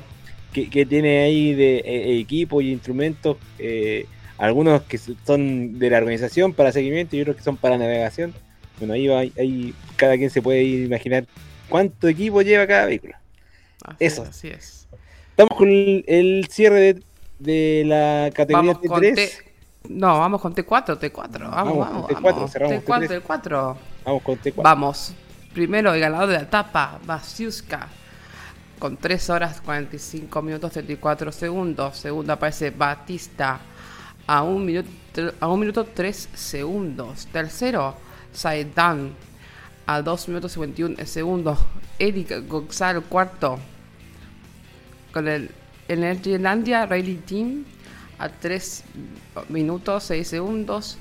Que, 0.54 0.70
que 0.70 0.86
tiene 0.86 1.22
ahí 1.24 1.54
de 1.54 1.78
eh, 1.80 2.20
equipo 2.20 2.62
y 2.62 2.72
instrumentos, 2.72 3.38
eh, 3.60 4.06
algunos 4.40 4.82
que 4.84 4.98
son 4.98 5.78
de 5.78 5.90
la 5.90 5.98
organización 5.98 6.54
para 6.54 6.72
seguimiento 6.72 7.16
y 7.16 7.22
otros 7.22 7.36
que 7.36 7.44
son 7.44 7.58
para 7.58 7.78
navegación. 7.78 8.34
Bueno, 8.80 8.94
ahí, 8.94 9.08
va, 9.08 9.20
ahí 9.20 9.74
cada 9.98 10.18
quien 10.18 10.30
se 10.30 10.42
puede 10.42 10.64
imaginar 10.64 11.26
cuánto 11.68 12.08
equipo 12.08 12.42
lleva 12.42 12.66
cada 12.66 12.86
vehículo. 12.86 13.16
Así 13.84 13.96
Eso. 14.00 14.24
es, 14.24 14.30
así 14.30 14.48
es. 14.48 14.88
Estamos 15.32 15.58
con 15.58 15.68
el, 15.70 16.06
el 16.08 16.48
cierre 16.50 16.80
de, 16.80 17.04
de 17.40 17.84
la 17.86 18.30
categoría 18.34 18.74
Vamos 18.74 18.88
con 18.88 19.02
T3. 19.02 19.16
T... 19.16 19.30
No, 19.90 20.20
vamos 20.20 20.42
con 20.42 20.56
T4, 20.56 21.00
T4. 21.00 21.12
Vamos, 21.12 21.52
Vamos 21.52 21.78
vamos, 21.78 22.08
con 22.08 22.16
T4, 22.16 22.24
vamos. 22.24 22.52
cerramos 22.52 22.84
T4, 22.86 23.08
T3. 23.08 23.22
T4. 23.22 23.76
Vamos 24.06 24.24
con 24.24 24.40
T4. 24.40 24.54
Vamos. 24.64 25.14
Primero, 25.54 25.94
el 25.94 26.00
ganador 26.00 26.28
de 26.28 26.36
la 26.36 26.42
etapa, 26.42 27.00
Basiuska, 27.06 27.88
con 28.78 28.98
3 28.98 29.30
horas 29.32 29.62
45 29.62 30.42
minutos 30.42 30.72
34 30.72 31.32
segundos. 31.32 31.98
Segundo 31.98 32.34
aparece 32.34 32.70
Batista, 32.72 33.60
a 34.30 34.44
1 34.44 34.60
minuto, 34.64 35.34
a 35.40 35.48
un 35.48 35.60
minuto 35.60 35.86
3 35.86 36.30
segundos. 36.36 37.26
Tercero, 37.32 37.96
Saidan, 38.32 39.16
a 39.88 40.04
2 40.04 40.28
minutos 40.28 40.52
51 40.52 41.04
segundos. 41.08 41.58
Eric 41.98 42.48
Gonzalo, 42.48 43.02
cuarto, 43.02 43.58
con 45.12 45.28
el 45.28 45.50
Energylandia 45.88 46.86
Rally 46.86 47.16
Team, 47.26 47.66
a 48.20 48.30
3 48.30 48.84
minutos 49.50 50.04
6 50.04 50.28
segundos. 50.28 51.00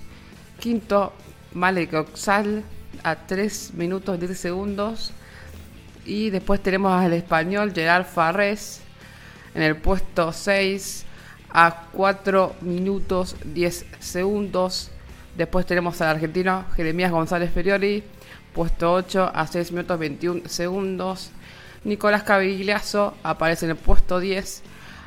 Quinto, 0.59 1.12
Malek 1.53 1.93
Oxal 1.93 2.64
a 3.03 3.14
3 3.14 3.75
minutos 3.75 4.19
10 4.19 4.38
segundos. 4.38 5.12
Y 6.07 6.31
después 6.31 6.62
tenemos 6.62 6.99
al 6.99 7.12
español 7.12 7.75
Gerard 7.75 8.07
Farrés 8.07 8.81
en 9.55 9.61
el 9.61 9.77
puesto 9.77 10.33
6 10.33 11.05
a 11.50 11.87
4 11.92 12.56
minutos 12.61 13.37
10 13.44 13.87
segundos. 13.98 14.90
Después 15.37 15.66
tenemos 15.66 16.00
al 16.00 16.08
argentino 16.08 16.64
Jeremías 16.74 17.12
González 17.12 17.52
Feriori, 17.52 18.02
puesto 18.52 18.92
8 18.92 19.30
a 19.34 19.46
6 19.46 19.72
minutos 19.72 19.98
21 19.98 20.48
segundos. 20.48 21.30
Nicolás 21.84 22.24
Cavigliazo 22.24 23.14
aparece 23.22 23.66
en 23.66 23.70
el 23.70 23.76
puesto 23.76 24.20
10 24.20 24.62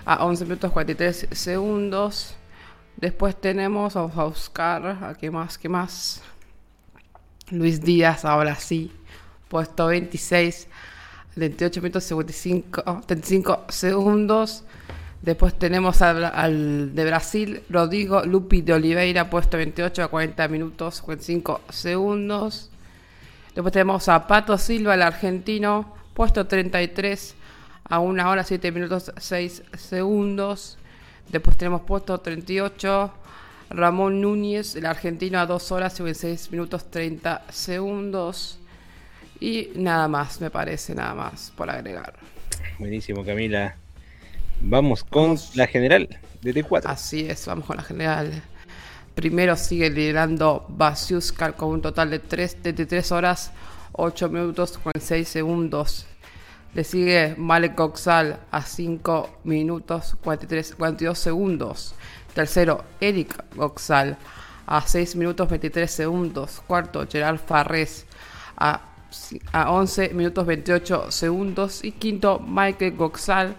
a 0.05 0.25
11 0.25 0.45
minutos 0.45 0.71
43 0.71 1.27
segundos. 1.31 2.35
Después 2.97 3.39
tenemos, 3.39 3.93
vamos 3.95 4.17
a 4.17 4.23
buscar, 4.23 4.85
¿a 4.85 5.15
qué 5.19 5.31
más? 5.31 5.57
¿Qué 5.57 5.69
más? 5.69 6.21
Luis 7.49 7.81
Díaz, 7.81 8.23
ahora 8.23 8.55
sí, 8.55 8.91
puesto 9.49 9.87
26, 9.87 10.67
28 11.35 11.81
minutos 11.81 12.03
55, 12.05 13.01
35 13.05 13.65
segundos. 13.69 14.63
Después 15.21 15.53
tenemos 15.53 16.01
al, 16.01 16.95
de 16.95 17.05
Brasil, 17.05 17.61
Rodrigo 17.69 18.23
Lupi 18.25 18.61
de 18.61 18.73
Oliveira, 18.73 19.29
puesto 19.29 19.57
28 19.57 20.03
a 20.03 20.07
40 20.07 20.47
minutos 20.47 20.95
55 20.95 21.61
segundos. 21.69 22.71
Después 23.53 23.71
tenemos 23.71 24.09
a 24.09 24.25
Pato 24.25 24.57
Silva, 24.57 24.95
el 24.95 25.03
argentino, 25.03 25.93
puesto 26.15 26.47
33 26.47 27.35
a 27.83 27.99
1 27.99 28.29
hora 28.29 28.43
7 28.43 28.71
minutos 28.71 29.11
6 29.15 29.63
segundos. 29.77 30.79
Después 31.29 31.55
tenemos 31.55 31.81
puesto 31.81 32.17
38 32.17 33.13
Ramón 33.69 34.21
Núñez, 34.21 34.75
el 34.75 34.87
argentino, 34.87 35.39
a 35.39 35.45
2 35.45 35.71
horas 35.71 36.01
6 36.13 36.51
minutos 36.51 36.89
30 36.89 37.43
segundos. 37.49 38.57
Y 39.39 39.69
nada 39.75 40.07
más, 40.07 40.41
me 40.41 40.49
parece, 40.49 40.95
nada 40.95 41.13
más 41.13 41.51
por 41.55 41.69
agregar. 41.69 42.13
Buenísimo, 42.79 43.23
Camila. 43.23 43.80
Vamos 44.63 45.03
con 45.03 45.37
la 45.55 45.65
general 45.65 46.07
de 46.41 46.53
T4. 46.53 46.83
Así 46.85 47.27
es, 47.27 47.45
vamos 47.47 47.65
con 47.65 47.77
la 47.77 47.83
general. 47.83 48.43
Primero 49.15 49.55
sigue 49.55 49.89
liderando 49.89 50.65
Basiuskal 50.69 51.55
con 51.55 51.69
un 51.69 51.81
total 51.81 52.11
de 52.11 52.19
3, 52.19 52.63
de 52.63 52.73
3 52.73 53.11
horas 53.11 53.51
8 53.93 54.29
minutos 54.29 54.77
con 54.77 54.93
6 54.97 55.27
segundos. 55.27 56.05
Le 56.73 56.83
sigue 56.83 57.35
Malek 57.37 57.77
Oxal 57.79 58.39
a 58.51 58.61
5 58.61 59.39
minutos 59.43 60.15
43, 60.23 60.75
42 60.75 61.19
segundos. 61.19 61.95
Tercero, 62.33 62.85
Eric 63.01 63.43
Oxal 63.57 64.17
a 64.67 64.81
6 64.81 65.15
minutos 65.15 65.49
23 65.49 65.91
segundos. 65.91 66.61
Cuarto, 66.67 67.05
Gerard 67.09 67.39
Farrés 67.39 68.05
a, 68.55 68.81
a 69.51 69.71
11 69.71 70.13
minutos 70.13 70.45
28 70.45 71.11
segundos. 71.11 71.83
Y 71.83 71.93
quinto, 71.93 72.39
Michael 72.39 72.95
Goxal 72.95 73.49
a 73.49 73.55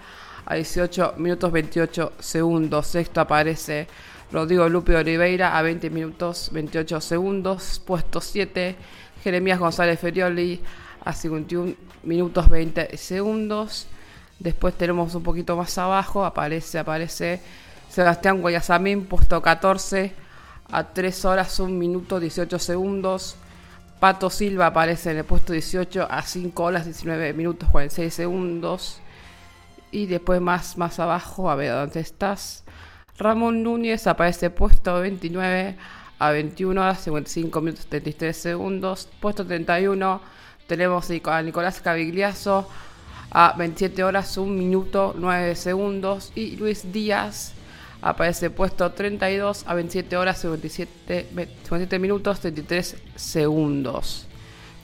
18 0.50 1.14
minutos 1.18 1.52
28 1.52 2.12
segundos. 2.18 2.86
Sexto 2.86 3.20
aparece 3.20 3.86
Rodrigo 4.32 4.68
Lupe 4.68 4.96
Oliveira 4.96 5.56
a 5.56 5.62
20 5.62 5.90
minutos 5.90 6.50
28 6.52 7.00
segundos. 7.00 7.80
Puesto 7.84 8.20
7, 8.20 8.76
Jeremías 9.22 9.58
González 9.58 10.00
Ferioli 10.00 10.60
a 11.04 11.12
51 11.12 11.74
minutos 12.02 12.48
20 12.48 12.96
segundos. 12.96 13.86
Después 14.38 14.74
tenemos 14.74 15.14
un 15.14 15.22
poquito 15.22 15.56
más 15.56 15.76
abajo, 15.78 16.24
aparece, 16.24 16.78
aparece 16.78 17.40
Sebastián 17.88 18.40
Guayasamín, 18.40 19.04
puesto 19.04 19.40
14 19.40 20.12
a 20.70 20.84
3 20.84 21.24
horas 21.26 21.60
1 21.60 21.70
minuto 21.72 22.18
18 22.18 22.58
segundos. 22.58 23.36
Pato 24.00 24.30
Silva 24.30 24.66
aparece 24.66 25.12
en 25.12 25.18
el 25.18 25.24
puesto 25.24 25.52
18 25.52 26.08
a 26.10 26.22
5 26.22 26.62
horas 26.62 26.86
19 26.86 27.34
minutos 27.34 27.68
46 27.70 28.12
segundos. 28.12 28.98
Y 29.92 30.06
después 30.06 30.40
más, 30.40 30.76
más 30.78 30.98
abajo, 30.98 31.48
a 31.50 31.54
ver 31.54 31.72
dónde 31.72 32.00
estás. 32.00 32.64
Ramón 33.18 33.62
Núñez 33.62 34.06
aparece 34.06 34.50
puesto 34.50 35.00
29 35.00 35.76
a 36.18 36.30
21 36.30 36.80
horas 36.80 37.00
55 37.02 37.60
minutos 37.60 37.86
33 37.86 38.36
segundos. 38.36 39.08
Puesto 39.20 39.46
31 39.46 40.20
tenemos 40.66 41.08
a 41.24 41.42
Nicolás 41.42 41.80
Cavigliazo 41.80 42.68
a 43.30 43.54
27 43.56 44.02
horas 44.02 44.36
1 44.36 44.50
minuto 44.50 45.14
9 45.16 45.54
segundos. 45.56 46.32
Y 46.34 46.56
Luis 46.56 46.90
Díaz 46.90 47.52
aparece 48.00 48.50
puesto 48.50 48.90
32 48.92 49.64
a 49.66 49.74
27 49.74 50.16
horas 50.16 50.40
57, 50.40 51.28
57 51.34 51.98
minutos 51.98 52.40
33 52.40 52.96
segundos. 53.14 54.26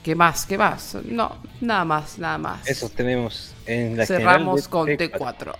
¿Qué 0.09 0.15
más? 0.15 0.47
¿Qué 0.47 0.57
más? 0.57 0.97
No, 1.05 1.35
nada 1.61 1.85
más, 1.85 2.17
nada 2.17 2.39
más. 2.39 2.67
Eso 2.67 2.89
tenemos 2.89 3.53
en 3.67 3.95
la 3.95 4.07
Cerramos 4.07 4.67
con 4.67 4.87
T4. 4.87 5.11
T4. 5.11 5.53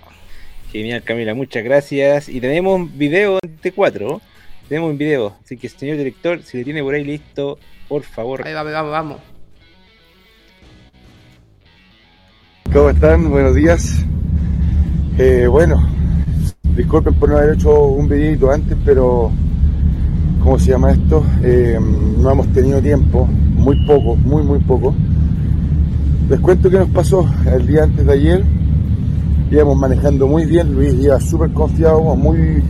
Genial, 0.72 1.04
Camila, 1.04 1.36
muchas 1.36 1.64
gracias. 1.64 2.28
Y 2.30 2.42
tenemos 2.42 2.92
video 2.98 3.38
en 3.44 3.60
T4. 3.62 4.20
Tenemos 4.68 4.90
un 4.90 4.98
video. 4.98 5.36
Así 5.46 5.56
que, 5.56 5.70
señor 5.70 5.98
director, 5.98 6.42
si 6.42 6.58
le 6.58 6.64
tiene 6.64 6.82
por 6.82 6.96
ahí 6.96 7.04
listo, 7.04 7.60
por 7.88 8.02
favor. 8.02 8.48
Ahí 8.48 8.56
vamos, 8.56 8.74
vamos, 8.74 8.92
vamos. 8.92 9.18
¿Cómo 12.74 12.90
están? 12.90 13.30
Buenos 13.30 13.54
días. 13.54 14.04
Eh, 15.20 15.46
bueno, 15.46 15.88
disculpen 16.76 17.14
por 17.20 17.30
no 17.30 17.38
haber 17.38 17.54
hecho 17.54 17.84
un 17.84 18.10
videito 18.10 18.50
antes, 18.50 18.76
pero 18.84 19.32
¿cómo 20.42 20.58
se 20.58 20.72
llama 20.72 20.94
esto? 20.94 21.24
Eh, 21.44 21.78
no 21.80 22.32
hemos 22.32 22.52
tenido 22.52 22.82
tiempo, 22.82 23.30
muy 23.60 23.76
poco, 23.86 24.16
muy, 24.16 24.44
muy 24.44 24.60
poco. 24.60 24.94
Les 26.30 26.40
cuento 26.40 26.70
qué 26.70 26.80
nos 26.80 26.90
pasó 26.90 27.28
el 27.54 27.68
día 27.68 27.84
antes 27.84 28.06
de 28.06 28.14
ayer. 28.14 28.44
Íbamos 29.52 29.78
manejando 29.78 30.28
muy 30.28 30.46
bien, 30.46 30.74
Luis 30.74 30.94
iba 30.94 31.20
súper 31.20 31.52
confiado, 31.52 32.02
muy, 32.16 32.64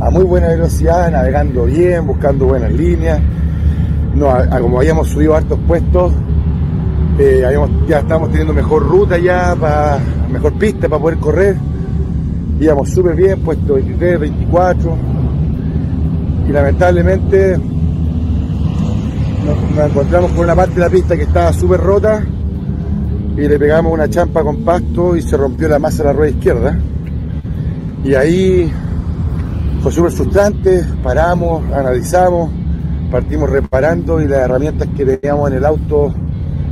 a 0.00 0.10
muy 0.10 0.24
buena 0.24 0.48
velocidad, 0.48 1.10
navegando 1.10 1.64
bien, 1.64 2.06
buscando 2.06 2.46
buenas 2.46 2.72
líneas. 2.72 3.20
A, 4.22 4.56
a 4.56 4.60
como 4.60 4.78
habíamos 4.78 5.08
subido 5.08 5.34
hartos 5.34 5.58
puestos, 5.66 6.12
eh, 7.18 7.44
ya 7.86 7.98
estábamos 7.98 8.30
teniendo 8.30 8.54
mejor 8.54 8.82
ruta 8.86 9.18
ya, 9.18 9.54
para 9.58 9.98
mejor 10.32 10.54
pista 10.54 10.88
para 10.88 11.02
poder 11.02 11.18
correr. 11.18 11.56
Íbamos 12.60 12.90
súper 12.90 13.16
bien, 13.16 13.40
puesto 13.40 13.74
23, 13.74 14.20
24. 14.20 14.96
Y 16.48 16.52
lamentablemente 16.52 17.58
nos, 19.74 19.90
encontramos 19.90 20.30
con 20.32 20.40
una 20.40 20.54
parte 20.54 20.74
de 20.74 20.80
la 20.80 20.90
pista 20.90 21.16
que 21.16 21.22
estaba 21.22 21.52
súper 21.52 21.80
rota 21.80 22.24
y 23.36 23.48
le 23.48 23.58
pegamos 23.58 23.92
una 23.92 24.08
champa 24.08 24.42
con 24.42 24.64
pasto 24.64 25.16
y 25.16 25.22
se 25.22 25.36
rompió 25.36 25.68
la 25.68 25.78
masa 25.78 25.98
de 25.98 26.04
la 26.04 26.12
rueda 26.12 26.30
izquierda. 26.30 26.78
Y 28.04 28.14
ahí 28.14 28.72
fue 29.82 29.92
súper 29.92 30.12
frustrante, 30.12 30.84
paramos, 31.02 31.62
analizamos, 31.72 32.50
partimos 33.10 33.50
reparando 33.50 34.20
y 34.20 34.28
las 34.28 34.40
herramientas 34.40 34.88
que 34.96 35.04
teníamos 35.04 35.50
en 35.50 35.56
el 35.56 35.64
auto 35.64 36.14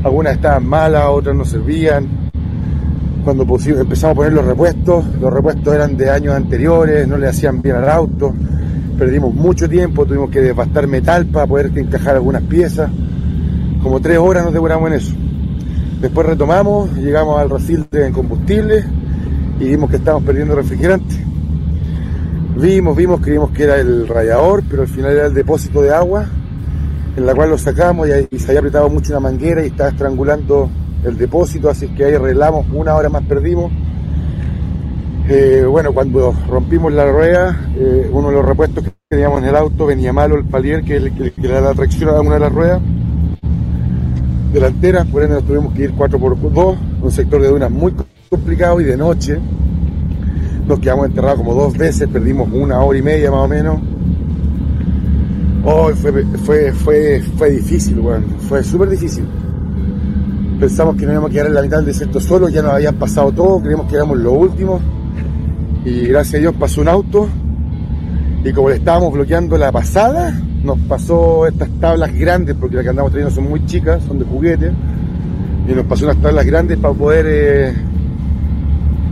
algunas 0.04 0.34
estaban 0.34 0.66
malas, 0.66 1.06
otras 1.08 1.34
no 1.34 1.44
servían. 1.44 2.06
Cuando 3.24 3.44
pusimos, 3.44 3.80
empezamos 3.80 4.14
a 4.14 4.16
poner 4.16 4.32
los 4.32 4.44
repuestos, 4.44 5.04
los 5.20 5.32
repuestos 5.32 5.74
eran 5.74 5.96
de 5.96 6.10
años 6.10 6.34
anteriores, 6.34 7.06
no 7.06 7.18
le 7.18 7.28
hacían 7.28 7.60
bien 7.60 7.76
al 7.76 7.88
auto, 7.88 8.32
perdimos 8.98 9.32
mucho 9.32 9.68
tiempo, 9.68 10.04
tuvimos 10.04 10.30
que 10.30 10.40
devastar 10.40 10.88
metal 10.88 11.26
para 11.26 11.46
poder 11.46 11.70
encajar 11.78 12.16
algunas 12.16 12.42
piezas, 12.42 12.90
como 13.82 14.00
tres 14.00 14.18
horas 14.18 14.44
nos 14.44 14.52
demoramos 14.52 14.90
en 14.90 14.96
eso. 14.96 15.14
Después 16.00 16.26
retomamos, 16.26 16.92
llegamos 16.96 17.38
al 17.38 17.48
refil 17.48 17.86
de 17.90 18.10
combustible 18.10 18.84
y 19.60 19.68
vimos 19.68 19.88
que 19.88 19.96
estábamos 19.96 20.24
perdiendo 20.24 20.54
refrigerante. 20.56 21.14
Vimos, 22.56 22.96
vimos, 22.96 23.20
creímos 23.20 23.50
que 23.52 23.62
era 23.62 23.76
el 23.76 24.08
radiador, 24.08 24.64
pero 24.68 24.82
al 24.82 24.88
final 24.88 25.12
era 25.12 25.26
el 25.26 25.34
depósito 25.34 25.80
de 25.80 25.94
agua 25.94 26.26
en 27.16 27.26
la 27.26 27.34
cual 27.34 27.50
lo 27.50 27.58
sacamos 27.58 28.08
y, 28.08 28.34
y, 28.34 28.38
se 28.38 28.48
había 28.48 28.60
apretado 28.60 28.88
mucho 28.88 29.12
una 29.12 29.20
manguera 29.20 29.62
y 29.64 29.68
estaba 29.68 29.90
estrangulando 29.90 30.68
el 31.04 31.16
depósito, 31.16 31.68
así 31.68 31.88
que 31.88 32.04
ahí 32.04 32.14
arreglamos, 32.14 32.66
una 32.72 32.94
hora 32.94 33.08
más 33.08 33.24
perdimos. 33.24 33.72
Eh, 35.30 35.64
bueno, 35.68 35.92
cuando 35.92 36.34
rompimos 36.48 36.92
la 36.92 37.10
rueda, 37.10 37.68
eh, 37.76 38.08
uno 38.10 38.28
de 38.28 38.34
los 38.34 38.44
repuestos 38.44 38.84
que 38.84 38.92
teníamos 39.10 39.42
en 39.42 39.48
el 39.48 39.56
auto 39.56 39.84
venía 39.84 40.12
malo 40.12 40.36
el 40.36 40.44
palier, 40.44 40.82
que, 40.82 40.96
el, 40.96 41.34
era 41.42 41.60
la 41.60 41.74
tracción 41.74 42.08
a 42.10 42.20
una 42.20 42.34
de 42.34 42.40
las 42.40 42.52
ruedas 42.52 42.80
delanteras, 44.52 45.06
por 45.06 45.22
ende 45.22 45.36
nos 45.36 45.44
tuvimos 45.44 45.74
que 45.74 45.84
ir 45.84 45.94
4x2, 45.94 46.76
un 47.02 47.10
sector 47.10 47.40
de 47.42 47.48
dunas 47.48 47.70
muy 47.70 47.92
complicado 48.28 48.80
y 48.80 48.84
de 48.84 48.96
noche. 48.96 49.38
Nos 50.66 50.80
quedamos 50.80 51.06
enterrados 51.06 51.38
como 51.38 51.54
dos 51.54 51.76
veces, 51.76 52.08
perdimos 52.08 52.48
una 52.52 52.80
hora 52.80 52.98
y 52.98 53.02
media 53.02 53.30
más 53.30 53.40
o 53.40 53.48
menos. 53.48 53.80
Oh, 55.64 55.90
fue, 55.90 56.24
fue, 56.44 56.72
fue, 56.72 57.22
fue 57.36 57.50
difícil, 57.50 57.96
bueno, 57.96 58.26
fue 58.48 58.62
súper 58.62 58.88
difícil. 58.90 59.24
Pensamos 60.60 60.96
que 60.96 61.02
nos 61.02 61.12
íbamos 61.12 61.30
a 61.30 61.32
quedar 61.32 61.46
en 61.46 61.54
la 61.54 61.62
mitad 61.62 61.76
del 61.78 61.86
desierto 61.86 62.20
solo, 62.20 62.48
ya 62.48 62.62
nos 62.62 62.72
habían 62.72 62.96
pasado 62.96 63.30
todo, 63.32 63.60
creíamos 63.60 63.86
que 63.88 63.96
éramos 63.96 64.18
los 64.18 64.32
últimos. 64.32 64.80
Y 65.88 66.06
gracias 66.06 66.34
a 66.34 66.38
Dios 66.38 66.54
pasó 66.58 66.82
un 66.82 66.88
auto 66.88 67.30
Y 68.44 68.52
como 68.52 68.68
le 68.68 68.76
estábamos 68.76 69.10
bloqueando 69.10 69.56
la 69.56 69.72
pasada, 69.72 70.38
nos 70.62 70.78
pasó 70.80 71.46
estas 71.46 71.70
tablas 71.80 72.14
grandes, 72.14 72.54
porque 72.60 72.76
las 72.76 72.84
que 72.84 72.90
andamos 72.90 73.10
trayendo 73.10 73.34
son 73.34 73.48
muy 73.48 73.64
chicas, 73.64 74.02
son 74.04 74.18
de 74.18 74.24
juguete, 74.26 74.70
y 75.66 75.72
nos 75.72 75.86
pasó 75.86 76.04
unas 76.04 76.18
tablas 76.18 76.44
grandes 76.44 76.78
para 76.78 76.94
poder, 76.94 77.26
eh, 77.28 77.74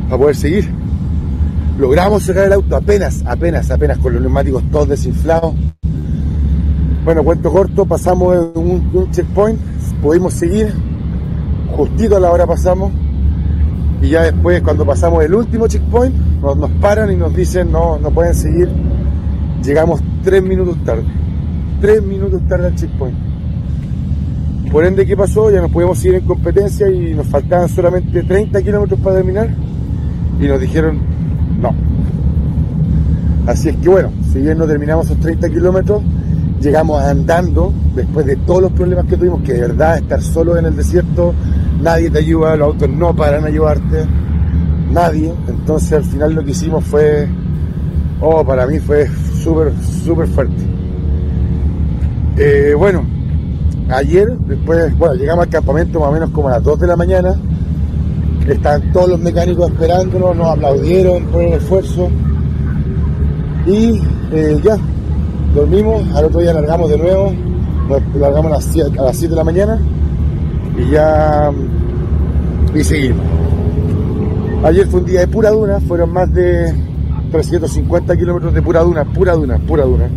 para 0.04 0.18
poder 0.18 0.36
seguir. 0.36 0.68
Logramos 1.78 2.22
sacar 2.22 2.44
el 2.44 2.52
auto 2.52 2.76
apenas, 2.76 3.22
apenas, 3.26 3.70
apenas, 3.70 3.98
con 3.98 4.12
los 4.12 4.22
neumáticos 4.22 4.62
todos 4.70 4.88
desinflados. 4.88 5.54
Bueno, 7.04 7.24
cuento 7.24 7.50
corto, 7.50 7.86
pasamos 7.86 8.36
un, 8.54 8.90
un 8.92 9.10
checkpoint, 9.10 9.58
pudimos 10.02 10.34
seguir, 10.34 10.72
justito 11.74 12.16
a 12.16 12.20
la 12.20 12.30
hora 12.30 12.46
pasamos, 12.46 12.92
y 14.02 14.10
ya 14.10 14.22
después 14.22 14.62
cuando 14.62 14.84
pasamos 14.84 15.24
el 15.24 15.34
último 15.34 15.66
checkpoint, 15.66 16.14
nos, 16.42 16.56
nos 16.56 16.70
paran 16.72 17.10
y 17.10 17.16
nos 17.16 17.34
dicen 17.34 17.72
no, 17.72 17.98
no 17.98 18.10
pueden 18.10 18.34
seguir. 18.34 18.68
Llegamos 19.64 20.00
tres 20.22 20.42
minutos 20.42 20.76
tarde. 20.84 21.04
Tres 21.80 22.02
minutos 22.02 22.40
tarde 22.48 22.66
al 22.66 22.74
checkpoint. 22.74 23.16
Por 24.70 24.84
ende, 24.84 25.06
¿qué 25.06 25.16
pasó? 25.16 25.50
Ya 25.50 25.60
nos 25.60 25.70
pudimos 25.70 25.98
seguir 25.98 26.16
en 26.16 26.26
competencia 26.26 26.90
y 26.90 27.14
nos 27.14 27.26
faltaban 27.26 27.68
solamente 27.68 28.22
30 28.22 28.62
kilómetros 28.62 29.00
para 29.00 29.16
terminar. 29.16 29.48
Y 30.40 30.46
nos 30.46 30.60
dijeron 30.60 30.98
no. 31.60 31.74
Así 33.46 33.68
es 33.68 33.76
que 33.76 33.88
bueno, 33.88 34.10
si 34.32 34.40
bien 34.40 34.58
no 34.58 34.66
terminamos 34.66 35.06
esos 35.06 35.20
30 35.20 35.48
kilómetros, 35.48 36.02
llegamos 36.60 37.00
andando 37.00 37.72
después 37.94 38.26
de 38.26 38.36
todos 38.36 38.62
los 38.62 38.72
problemas 38.72 39.06
que 39.06 39.16
tuvimos, 39.16 39.42
que 39.42 39.54
de 39.54 39.60
verdad 39.60 39.98
estar 39.98 40.20
solo 40.20 40.56
en 40.56 40.66
el 40.66 40.76
desierto, 40.76 41.32
nadie 41.80 42.10
te 42.10 42.18
ayuda, 42.18 42.56
los 42.56 42.68
autos 42.68 42.88
no 42.88 43.14
paran 43.14 43.44
a 43.44 43.48
ayudarte, 43.48 44.04
nadie. 44.92 45.32
Entonces 45.48 45.92
al 45.92 46.04
final 46.04 46.34
lo 46.34 46.44
que 46.44 46.50
hicimos 46.50 46.84
fue, 46.84 47.28
oh, 48.20 48.44
para 48.44 48.66
mí 48.66 48.78
fue 48.78 49.06
súper, 49.42 49.72
súper 50.04 50.26
fuerte. 50.28 50.62
Eh, 52.38 52.74
bueno, 52.76 53.04
ayer, 53.88 54.36
después, 54.38 54.96
bueno, 54.98 55.14
llegamos 55.14 55.44
al 55.44 55.50
campamento 55.50 56.00
más 56.00 56.08
o 56.10 56.12
menos 56.12 56.30
como 56.30 56.48
a 56.48 56.52
las 56.52 56.62
2 56.62 56.80
de 56.80 56.86
la 56.86 56.96
mañana, 56.96 57.34
estaban 58.46 58.92
todos 58.92 59.10
los 59.10 59.20
mecánicos 59.20 59.70
esperándonos, 59.70 60.36
nos 60.36 60.48
aplaudieron 60.48 61.24
por 61.26 61.42
el 61.42 61.54
esfuerzo 61.54 62.08
y 63.66 64.00
eh, 64.32 64.60
ya, 64.62 64.76
dormimos, 65.54 66.02
al 66.14 66.26
otro 66.26 66.40
día 66.40 66.52
largamos 66.52 66.90
de 66.90 66.98
nuevo, 66.98 67.32
nos 67.88 68.20
largamos 68.20 68.52
a 68.52 68.54
las 68.56 68.64
7, 68.64 68.98
a 68.98 69.02
las 69.02 69.16
7 69.16 69.30
de 69.30 69.36
la 69.36 69.44
mañana 69.44 69.78
y 70.78 70.90
ya 70.90 71.50
y 72.78 72.84
seguimos. 72.84 73.24
Ayer 74.64 74.86
fue 74.86 75.00
un 75.00 75.06
día 75.06 75.20
de 75.20 75.28
pura 75.28 75.50
duna, 75.50 75.80
fueron 75.80 76.12
más 76.12 76.32
de 76.32 76.74
350 77.30 78.16
kilómetros 78.16 78.52
de 78.52 78.62
pura 78.62 78.82
duna, 78.82 79.04
pura 79.04 79.32
duna, 79.34 79.58
pura 79.58 79.84
duna. 79.84 80.08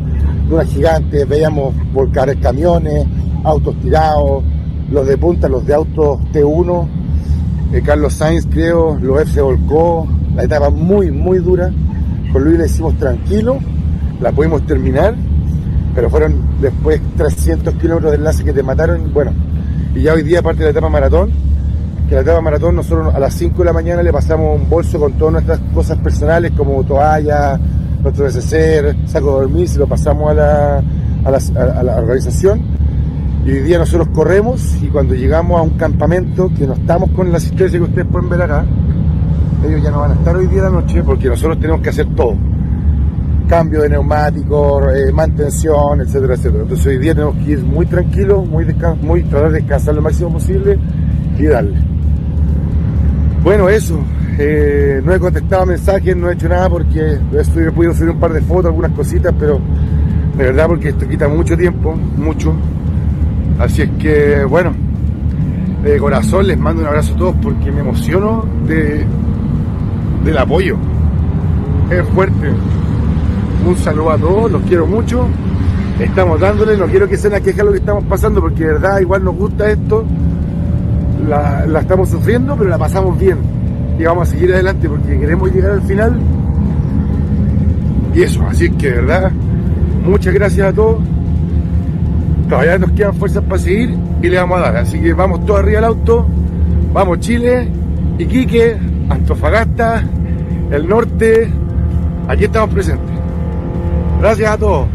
Dunas 0.49 0.68
gigantes, 0.68 1.28
veíamos 1.28 1.74
volcar 1.93 2.36
camiones, 2.39 3.05
autos 3.43 3.80
tirados, 3.82 4.43
los 4.91 5.07
de 5.07 5.18
punta, 5.18 5.47
los 5.47 5.66
de 5.66 5.74
autos 5.74 6.20
T1, 6.34 6.88
eh, 7.74 7.82
Carlos 7.86 8.14
Sainz 8.14 8.47
creo, 8.47 8.97
los 8.99 9.22
F 9.22 9.34
se 9.34 9.41
volcó, 9.41 10.07
la 10.36 10.43
etapa 10.43 10.70
muy, 10.70 11.12
muy 11.12 11.39
dura. 11.39 11.72
Con 12.34 12.43
Luis 12.43 12.57
la 12.57 12.66
hicimos 12.66 12.97
tranquilo, 12.97 13.57
la 14.22 14.32
pudimos 14.32 14.66
terminar, 14.66 15.16
pero 15.95 16.10
fueron 16.10 16.36
después 16.62 16.99
300 17.16 17.74
kilómetros 17.76 18.12
de 18.12 18.18
enlace 18.18 18.43
que 18.43 18.53
te 18.53 18.64
mataron. 18.64 19.14
Bueno, 19.14 19.32
y 19.95 20.01
ya 20.01 20.14
hoy 20.14 20.24
día, 20.24 20.39
aparte 20.39 20.60
de 20.60 20.66
la 20.66 20.72
etapa 20.72 20.89
maratón, 20.89 21.49
que 22.10 22.16
la 22.16 22.22
etapa 22.22 22.41
maratón 22.41 22.76
nosotros 22.76 23.14
a 23.14 23.20
las 23.20 23.36
5 23.36 23.60
de 23.60 23.66
la 23.66 23.74
mañana 23.74 24.01
le 24.01 24.12
pasamos 24.12 24.60
un 24.60 24.68
bolso 24.68 24.99
con 24.99 25.14
todas 25.14 25.34
nuestras 25.34 25.60
cosas 25.76 25.99
personales 25.99 26.51
como 26.57 26.84
toalla, 26.84 27.60
nuestro 28.01 28.26
neceser, 28.26 28.95
saco 29.05 29.36
de 29.36 29.41
dormir, 29.41 29.70
se 29.70 29.78
lo 29.78 29.86
pasamos 29.86 30.32
a 30.32 30.34
la, 30.34 30.78
a 31.24 31.84
la, 31.84 31.97
organización. 31.97 32.62
Y 33.45 33.51
hoy 33.51 33.60
día 33.60 33.78
nosotros 33.78 34.07
corremos 34.07 34.76
y 34.82 34.88
cuando 34.88 35.14
llegamos 35.14 35.60
a 35.60 35.62
un 35.62 35.72
campamento, 35.72 36.49
que 36.57 36.66
no 36.66 36.74
estamos 36.74 37.12
con 37.12 37.32
la 37.32 37.38
asistencia 37.38 37.78
que 37.78 37.86
ustedes 37.86 38.07
pueden 38.07 38.28
ver 38.28 38.41
acá, 38.41 38.66
ellos 39.68 39.84
ya 39.84 39.91
no 39.91 39.99
van 39.99 40.12
a 40.12 40.16
estar 40.16 40.36
hoy 40.36 40.47
día 40.47 40.64
de 40.64 40.70
la 40.70 40.82
noche 40.82 41.03
porque 41.03 41.30
nosotros 41.30 41.60
tenemos 41.60 41.82
que 41.82 41.89
hacer 41.89 42.07
todo. 42.16 42.34
Cambio 43.47 43.82
de 43.82 43.89
neumáticos, 43.89 44.84
eh, 44.95 45.12
mantención, 45.12 46.01
etcétera, 46.01 46.34
etcétera. 46.34 46.64
Entonces 46.64 46.88
hoy 46.88 46.97
día 46.97 47.14
tenemos 47.14 47.36
que 47.36 47.51
ir 47.51 47.64
muy 47.64 47.86
tranquilos, 47.86 48.47
muy, 48.47 48.66
muy 49.03 49.24
tratar 49.24 49.51
de 49.51 49.60
descansar 49.60 49.93
lo 49.93 50.01
máximo 50.01 50.34
posible 50.34 50.80
y 51.38 51.45
darle. 51.45 51.89
Bueno, 53.44 53.70
eso. 53.70 54.00
Eh, 54.38 55.02
no 55.04 55.14
he 55.14 55.20
contestado 55.20 55.66
mensajes, 55.66 56.16
no 56.16 56.30
he 56.30 56.34
hecho 56.34 56.48
nada 56.48 56.70
porque 56.70 57.20
he 57.34 57.72
podido 57.72 57.94
subir 57.94 58.12
un 58.12 58.20
par 58.20 58.32
de 58.32 58.42
fotos, 58.42 58.68
algunas 58.68 58.92
cositas, 58.94 59.34
pero 59.38 59.60
de 60.38 60.44
verdad 60.46 60.68
porque 60.68 60.90
esto 60.90 61.08
quita 61.08 61.28
mucho 61.28 61.58
tiempo, 61.58 61.96
mucho. 61.96 62.54
Así 63.60 63.82
es 63.82 63.90
que, 64.00 64.46
bueno, 64.46 64.74
de 65.84 65.98
corazón 65.98 66.48
les 66.48 66.58
mando 66.58 66.82
un 66.82 66.88
abrazo 66.88 67.14
a 67.16 67.18
todos 67.18 67.36
porque 67.42 67.72
me 67.72 67.82
emociono 67.82 68.46
de, 68.66 69.06
del 70.24 70.38
apoyo. 70.38 70.78
Es 71.90 72.08
fuerte. 72.10 72.54
Un 73.68 73.76
saludo 73.78 74.12
a 74.12 74.18
todos, 74.18 74.52
los 74.52 74.62
quiero 74.64 74.88
mucho. 74.88 75.28
Estamos 76.00 76.40
dándole, 76.40 76.78
no 76.78 76.86
quiero 76.86 77.10
que 77.10 77.18
se 77.18 77.30
nos 77.30 77.42
queja 77.42 77.64
lo 77.64 77.72
que 77.72 77.80
estamos 77.80 78.06
pasando 78.06 78.40
porque 78.40 78.64
de 78.64 78.74
verdad 78.74 79.00
igual 79.02 79.24
nos 79.24 79.36
gusta 79.36 79.70
esto. 79.70 80.06
La, 81.28 81.65
estamos 81.80 82.09
sufriendo, 82.09 82.55
pero 82.55 82.70
la 82.70 82.78
pasamos 82.78 83.17
bien. 83.20 83.38
Y 83.97 84.03
vamos 84.03 84.28
a 84.28 84.32
seguir 84.32 84.53
adelante 84.53 84.88
porque 84.88 85.20
queremos 85.20 85.51
llegar 85.51 85.72
al 85.72 85.82
final. 85.82 86.20
Y 88.15 88.24
eso, 88.24 88.45
así 88.47 88.70
que 88.72 88.89
verdad, 88.89 89.32
muchas 90.05 90.34
gracias 90.34 90.67
a 90.67 90.74
todos. 90.74 90.99
Todavía 92.47 92.78
nos 92.80 92.91
quedan 92.91 93.13
fuerzas 93.13 93.43
para 93.43 93.59
seguir 93.59 93.95
y 94.22 94.28
le 94.28 94.38
vamos 94.38 94.57
a 94.59 94.61
dar. 94.61 94.78
Así 94.78 94.99
que 94.99 95.13
vamos 95.13 95.45
todos 95.45 95.59
arriba 95.59 95.82
del 95.82 95.86
auto. 95.86 96.28
Vamos 96.93 97.20
Chile, 97.20 97.70
Iquique, 98.17 98.78
Antofagasta, 99.09 100.03
el 100.72 100.88
norte. 100.88 101.49
Aquí 102.28 102.45
estamos 102.45 102.74
presentes. 102.74 103.15
Gracias 104.20 104.51
a 104.51 104.57
todos. 104.57 104.88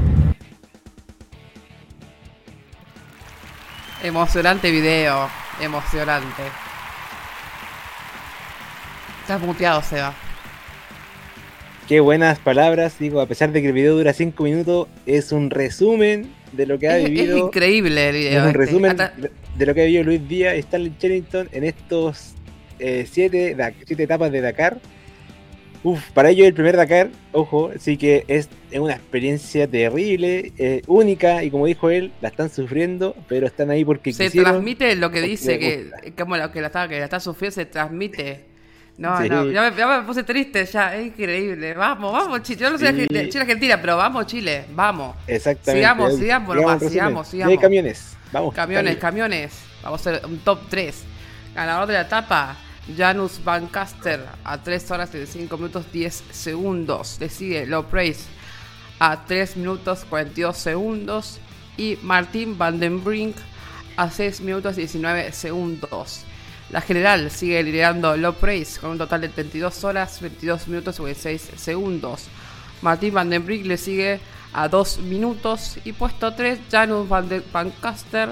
Emocionante 4.02 4.70
video, 4.70 5.28
emocionante. 5.60 6.42
Estás 9.22 9.40
muteado, 9.40 9.82
Seba. 9.82 10.14
Qué 11.88 12.00
buenas 12.00 12.38
palabras, 12.38 12.98
digo, 12.98 13.20
a 13.20 13.26
pesar 13.26 13.52
de 13.52 13.60
que 13.60 13.68
el 13.68 13.72
video 13.74 13.96
dura 13.96 14.12
5 14.12 14.42
minutos, 14.44 14.88
es 15.06 15.32
un 15.32 15.50
resumen 15.50 16.32
de 16.52 16.66
lo 16.66 16.78
que 16.78 16.88
ha 16.88 16.96
Es, 16.98 17.04
es 17.04 17.10
vivido. 17.10 17.38
increíble 17.38 18.08
el 18.08 18.14
video. 18.16 18.32
Es 18.38 18.42
un 18.42 18.46
este. 18.48 18.58
resumen 18.58 18.90
Hasta- 18.92 19.12
de 19.56 19.66
lo 19.66 19.74
que 19.74 19.82
ha 19.82 19.84
vivido 19.84 20.04
Luis 20.04 20.26
Díaz 20.28 20.56
y 20.56 20.60
Stanley 20.60 20.94
Chellington 20.98 21.48
en 21.52 21.64
estos 21.64 22.34
7 22.78 23.06
siete, 23.10 23.54
Da- 23.54 23.72
siete 23.86 24.02
etapas 24.02 24.32
de 24.32 24.40
Dakar. 24.40 24.78
Uf, 25.84 26.10
para 26.12 26.30
ellos 26.30 26.46
el 26.46 26.54
primer 26.54 26.78
Dakar, 26.78 27.10
ojo, 27.32 27.70
sí 27.78 27.98
que 27.98 28.24
es, 28.26 28.48
una 28.72 28.94
experiencia 28.94 29.68
terrible, 29.68 30.52
eh, 30.56 30.80
única, 30.86 31.44
y 31.44 31.50
como 31.50 31.66
dijo 31.66 31.90
él, 31.90 32.10
la 32.22 32.30
están 32.30 32.48
sufriendo, 32.50 33.14
pero 33.28 33.46
están 33.46 33.70
ahí 33.70 33.84
porque 33.84 34.12
se 34.14 34.24
quisieron. 34.24 34.52
transmite 34.52 34.96
lo 34.96 35.10
que 35.10 35.20
dice, 35.20 35.58
que 35.58 36.12
como 36.18 36.38
lo 36.38 36.50
que 36.50 36.62
la 36.62 36.68
está, 36.68 36.88
que 36.88 36.98
la 36.98 37.04
está 37.04 37.20
sufriendo, 37.20 37.54
se 37.54 37.66
transmite. 37.66 38.46
No, 38.96 39.20
Sí. 39.20 39.28
no, 39.28 39.50
ya 39.50 39.70
me, 39.70 39.76
ya 39.76 39.98
me 40.00 40.06
puse 40.06 40.22
triste, 40.22 40.64
ya, 40.64 40.96
es 40.96 41.08
increíble. 41.08 41.74
Vamos, 41.74 42.12
vamos, 42.12 42.42
Chile. 42.42 42.60
Yo 42.60 42.70
no 42.70 42.78
soy 42.78 42.88
Sí. 42.88 43.06
Chile 43.28 43.40
Argentina, 43.40 43.78
pero 43.80 43.96
vamos, 43.96 44.26
Chile, 44.26 44.64
vamos. 44.72 45.16
Exactamente. 45.26 45.72
Sigamos, 45.82 46.16
sigamos 46.16 46.56
nomás, 46.56 46.82
sigamos, 46.82 47.28
sigamos. 47.28 47.52
hay 47.52 47.58
camiones, 47.58 48.16
vamos. 48.32 48.54
Camiones, 48.54 48.96
camiones. 48.96 49.52
Vamos 49.82 50.06
a 50.06 50.10
hacer 50.10 50.26
un 50.26 50.38
top 50.38 50.60
3. 50.70 51.04
Ganador 51.54 51.86
de 51.88 51.92
la 51.94 52.00
etapa, 52.02 52.56
Janus 52.96 53.40
Van 53.42 53.66
Caster 53.68 54.26
a 54.44 54.58
3 54.58 54.90
horas 54.90 55.14
y 55.14 55.26
5 55.26 55.56
minutos 55.56 55.90
10 55.92 56.24
segundos. 56.30 57.16
Le 57.20 57.28
sigue 57.28 57.66
Low 57.66 57.84
Praise 57.84 58.26
a 58.98 59.24
3 59.24 59.56
minutos 59.56 60.04
42 60.08 60.56
segundos. 60.56 61.38
Y 61.76 61.98
Martín 62.02 62.56
Van 62.56 62.78
den 62.78 63.02
Brink 63.02 63.36
a 63.96 64.10
6 64.10 64.42
minutos 64.42 64.76
19 64.76 65.32
segundos. 65.32 66.24
La 66.70 66.80
general 66.80 67.30
sigue 67.30 67.62
liderando 67.62 68.16
Low 68.16 68.34
Praise 68.34 68.78
con 68.78 68.90
un 68.90 68.98
total 68.98 69.22
de 69.22 69.28
32 69.28 69.84
horas 69.84 70.20
22 70.20 70.68
minutos 70.68 70.96
56 70.96 71.52
segundos. 71.56 72.26
Martín 72.82 73.14
Van 73.14 73.30
den 73.30 73.44
Brink 73.44 73.66
le 73.66 73.76
sigue 73.76 74.20
a 74.52 74.68
2 74.68 74.98
minutos. 74.98 75.78
Y 75.84 75.92
puesto 75.92 76.34
3, 76.34 76.60
Janus 76.70 77.08
Van, 77.08 77.28
de, 77.28 77.42
Van 77.52 77.70
Caster 77.80 78.30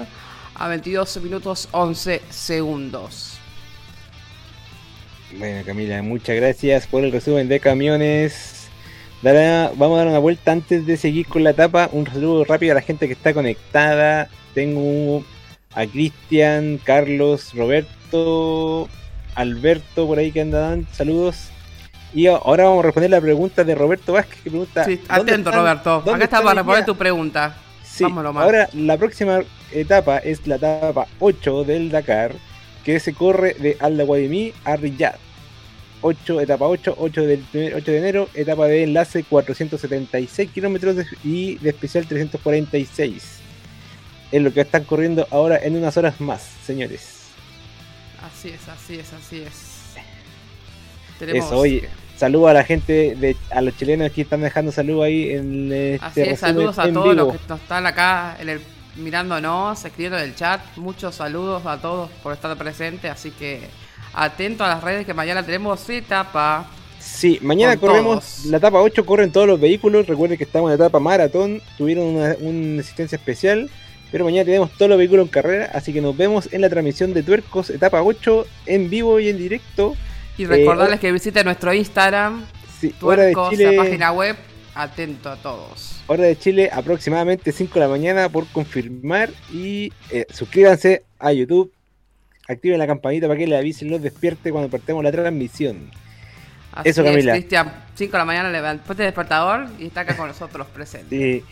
a 0.55 0.67
22 0.67 1.17
minutos 1.21 1.67
11 1.71 2.21
segundos. 2.29 3.32
Bueno, 5.37 5.63
Camila, 5.65 6.01
muchas 6.01 6.35
gracias 6.35 6.87
por 6.87 7.03
el 7.03 7.11
resumen 7.11 7.47
de 7.47 7.59
camiones. 7.59 8.69
Vamos 9.23 9.95
a 9.95 9.97
dar 9.99 10.07
una 10.07 10.19
vuelta 10.19 10.51
antes 10.51 10.85
de 10.85 10.97
seguir 10.97 11.27
con 11.27 11.43
la 11.43 11.51
etapa. 11.51 11.89
Un 11.91 12.05
saludo 12.05 12.43
rápido 12.43 12.73
a 12.73 12.75
la 12.75 12.81
gente 12.81 13.07
que 13.07 13.13
está 13.13 13.33
conectada. 13.33 14.29
Tengo 14.53 15.23
a 15.73 15.85
Cristian, 15.85 16.79
Carlos, 16.83 17.53
Roberto, 17.55 18.89
Alberto 19.35 20.05
por 20.07 20.19
ahí 20.19 20.31
que 20.31 20.41
andan. 20.41 20.87
Saludos. 20.91 21.49
Y 22.13 22.27
ahora 22.27 22.65
vamos 22.65 22.79
a 22.83 22.87
responder 22.87 23.09
la 23.09 23.21
pregunta 23.21 23.63
de 23.63 23.73
Roberto 23.73 24.13
Vázquez 24.13 24.39
que 24.43 24.49
pregunta. 24.51 24.83
Sí, 24.85 24.97
¿dónde 24.97 25.31
atento, 25.31 25.49
están- 25.49 25.61
Roberto. 25.63 25.95
Acá 26.13 26.23
está 26.25 26.41
para 26.43 26.53
responder 26.55 26.85
tu 26.85 26.95
pregunta. 26.95 27.55
Sí, 27.83 28.03
Vámonos 28.03 28.35
ahora 28.35 28.69
la 28.73 28.97
próxima 28.97 29.41
etapa 29.71 30.17
es 30.17 30.45
la 30.47 30.55
etapa 30.55 31.07
8 31.19 31.63
del 31.63 31.89
Dakar, 31.91 32.33
que 32.83 32.99
se 32.99 33.13
corre 33.13 33.53
de 33.53 33.77
Al 33.79 34.03
Guadimí 34.05 34.53
a 34.63 34.75
Riyadh. 34.75 35.15
8, 36.01 36.41
etapa 36.41 36.65
8, 36.67 36.95
8, 36.99 37.21
del, 37.21 37.39
primer- 37.39 37.75
8 37.75 37.91
de 37.91 37.97
enero, 37.97 38.29
etapa 38.33 38.67
de 38.67 38.83
enlace 38.83 39.23
476 39.23 40.49
kilómetros 40.51 40.97
y 41.23 41.55
de 41.55 41.69
especial 41.69 42.05
346. 42.05 43.39
Es 44.31 44.41
lo 44.41 44.51
que 44.53 44.61
están 44.61 44.83
corriendo 44.83 45.25
ahora 45.31 45.57
en 45.63 45.77
unas 45.77 45.95
horas 45.95 46.19
más, 46.19 46.41
señores. 46.65 47.27
Así 48.21 48.49
es, 48.49 48.67
así 48.67 48.99
es, 48.99 49.13
así 49.13 49.41
es. 49.41 49.95
Tenemos 51.19 51.45
Eso, 51.45 51.57
oye, 51.57 51.87
saludo 52.17 52.47
a 52.49 52.53
la 52.53 52.65
gente, 52.65 53.15
de, 53.15 53.37
a 53.51 53.61
los 53.61 53.77
chilenos 53.77 54.11
que 54.11 54.23
están 54.23 54.41
dejando 54.41 54.71
saludos 54.73 55.05
ahí 55.05 55.31
en 55.31 55.71
este 55.71 56.05
Así 56.05 56.21
es, 56.21 56.39
saludos 56.39 56.79
a 56.79 56.87
en 56.87 56.93
todos 56.95 57.15
los 57.15 57.31
que 57.31 57.53
están 57.53 57.85
acá 57.85 58.35
en 58.41 58.49
el, 58.49 58.61
mirándonos, 58.95 59.83
escribiendo 59.85 60.17
en 60.17 60.25
el 60.25 60.35
chat. 60.35 60.61
Muchos 60.75 61.15
saludos 61.15 61.65
a 61.65 61.79
todos 61.79 62.09
por 62.21 62.33
estar 62.33 62.55
presentes. 62.57 63.11
Así 63.11 63.31
que 63.31 63.67
atento 64.13 64.63
a 64.63 64.69
las 64.69 64.83
redes 64.83 65.05
que 65.05 65.13
mañana 65.13 65.43
tenemos 65.43 65.87
etapa. 65.89 66.67
Sí, 66.99 67.37
mañana 67.41 67.75
Con 67.77 67.89
corremos 67.89 68.19
todos. 68.25 68.45
la 68.45 68.57
etapa 68.57 68.79
8, 68.81 69.05
corren 69.05 69.31
todos 69.31 69.47
los 69.47 69.59
vehículos. 69.59 70.07
Recuerden 70.07 70.37
que 70.37 70.45
estamos 70.45 70.71
en 70.71 70.77
la 70.79 70.85
etapa 70.85 70.99
maratón, 70.99 71.61
tuvieron 71.77 72.05
una, 72.05 72.35
una 72.39 72.81
asistencia 72.81 73.15
especial. 73.17 73.69
Pero 74.11 74.25
mañana 74.25 74.45
tenemos 74.45 74.71
todos 74.77 74.89
los 74.89 74.97
vehículos 74.99 75.25
en 75.25 75.31
carrera, 75.31 75.71
así 75.73 75.91
que 75.91 75.99
nos 75.99 76.15
vemos 76.15 76.47
en 76.53 76.61
la 76.61 76.69
transmisión 76.69 77.15
de 77.15 77.23
Tuercos, 77.23 77.71
etapa 77.71 78.03
8, 78.03 78.45
en 78.67 78.87
vivo 78.89 79.19
y 79.19 79.27
en 79.29 79.39
directo. 79.39 79.95
Y 80.37 80.43
Eh, 80.43 80.47
recordarles 80.47 80.99
que 80.99 81.11
visiten 81.11 81.45
nuestro 81.45 81.73
Instagram, 81.73 82.45
sí, 82.79 82.93
hora 83.01 83.23
de 83.23 83.33
Tuercos, 83.33 83.49
Chile, 83.49 83.75
la 83.75 83.83
página 83.83 84.11
web. 84.11 84.35
Atento 84.75 85.29
a 85.29 85.35
todos. 85.37 86.01
hora 86.07 86.23
de 86.23 86.35
Chile, 86.35 86.69
aproximadamente 86.73 87.51
5 87.51 87.75
de 87.75 87.79
la 87.79 87.87
mañana 87.87 88.29
por 88.29 88.47
confirmar. 88.47 89.29
Y 89.51 89.93
eh, 90.09 90.25
suscríbanse 90.33 91.03
a 91.19 91.31
YouTube, 91.31 91.71
activen 92.47 92.79
la 92.79 92.87
campanita 92.87 93.27
para 93.27 93.37
que 93.37 93.47
le 93.47 93.55
avisen 93.55 93.89
los 93.89 94.01
despierte 94.01 94.51
cuando 94.51 94.69
partamos 94.69 95.03
la 95.03 95.11
transmisión. 95.11 95.91
Así 96.71 96.89
Eso, 96.89 97.03
es, 97.03 97.11
Camila. 97.11 97.33
Cristian, 97.33 97.71
5 97.93 98.11
de 98.11 98.17
la 98.17 98.25
mañana 98.25 98.49
levanta 98.49 98.91
el 98.91 98.97
despertador 98.97 99.67
y 99.77 99.87
está 99.87 100.01
acá 100.01 100.17
con 100.17 100.27
nosotros 100.27 100.65
presente. 100.67 101.15
Sí. 101.15 101.43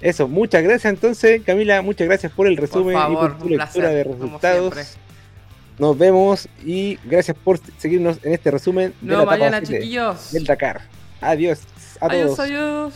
Eso, 0.00 0.26
muchas 0.26 0.62
gracias 0.62 0.92
entonces, 0.92 1.42
Camila, 1.42 1.80
muchas 1.82 2.08
gracias 2.08 2.32
por 2.32 2.46
el 2.46 2.56
resumen 2.56 2.94
favor, 2.94 3.12
y 3.12 3.16
por 3.16 3.38
tu 3.38 3.48
lectura 3.50 3.90
placer, 3.90 3.94
de 3.94 4.04
resultados. 4.04 4.96
Nos 5.78 5.96
vemos 5.96 6.48
y 6.64 6.98
gracias 7.04 7.36
por 7.36 7.60
seguirnos 7.78 8.18
en 8.24 8.32
este 8.32 8.50
resumen 8.50 8.94
de 9.00 9.08
Nos 9.08 9.18
la 9.18 9.22
etapa 9.22 9.38
mañana, 9.38 9.58
7 9.58 9.80
chiquillos. 9.80 10.32
del 10.32 10.44
Dakar. 10.44 10.80
Adiós 11.20 11.60
a 12.02 12.06
Adiós, 12.06 12.36
todos. 12.36 12.38
adiós. 12.40 12.92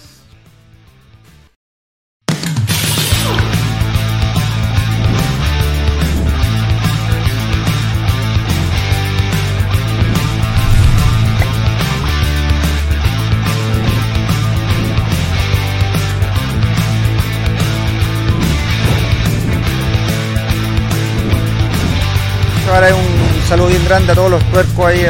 Ahora 22.72 22.88
un 22.94 23.48
saludo 23.48 23.68
bien 23.68 23.84
grande 23.84 24.12
a 24.12 24.14
todos 24.14 24.30
los 24.30 24.44
tuercos 24.50 24.86
ahí, 24.86 25.06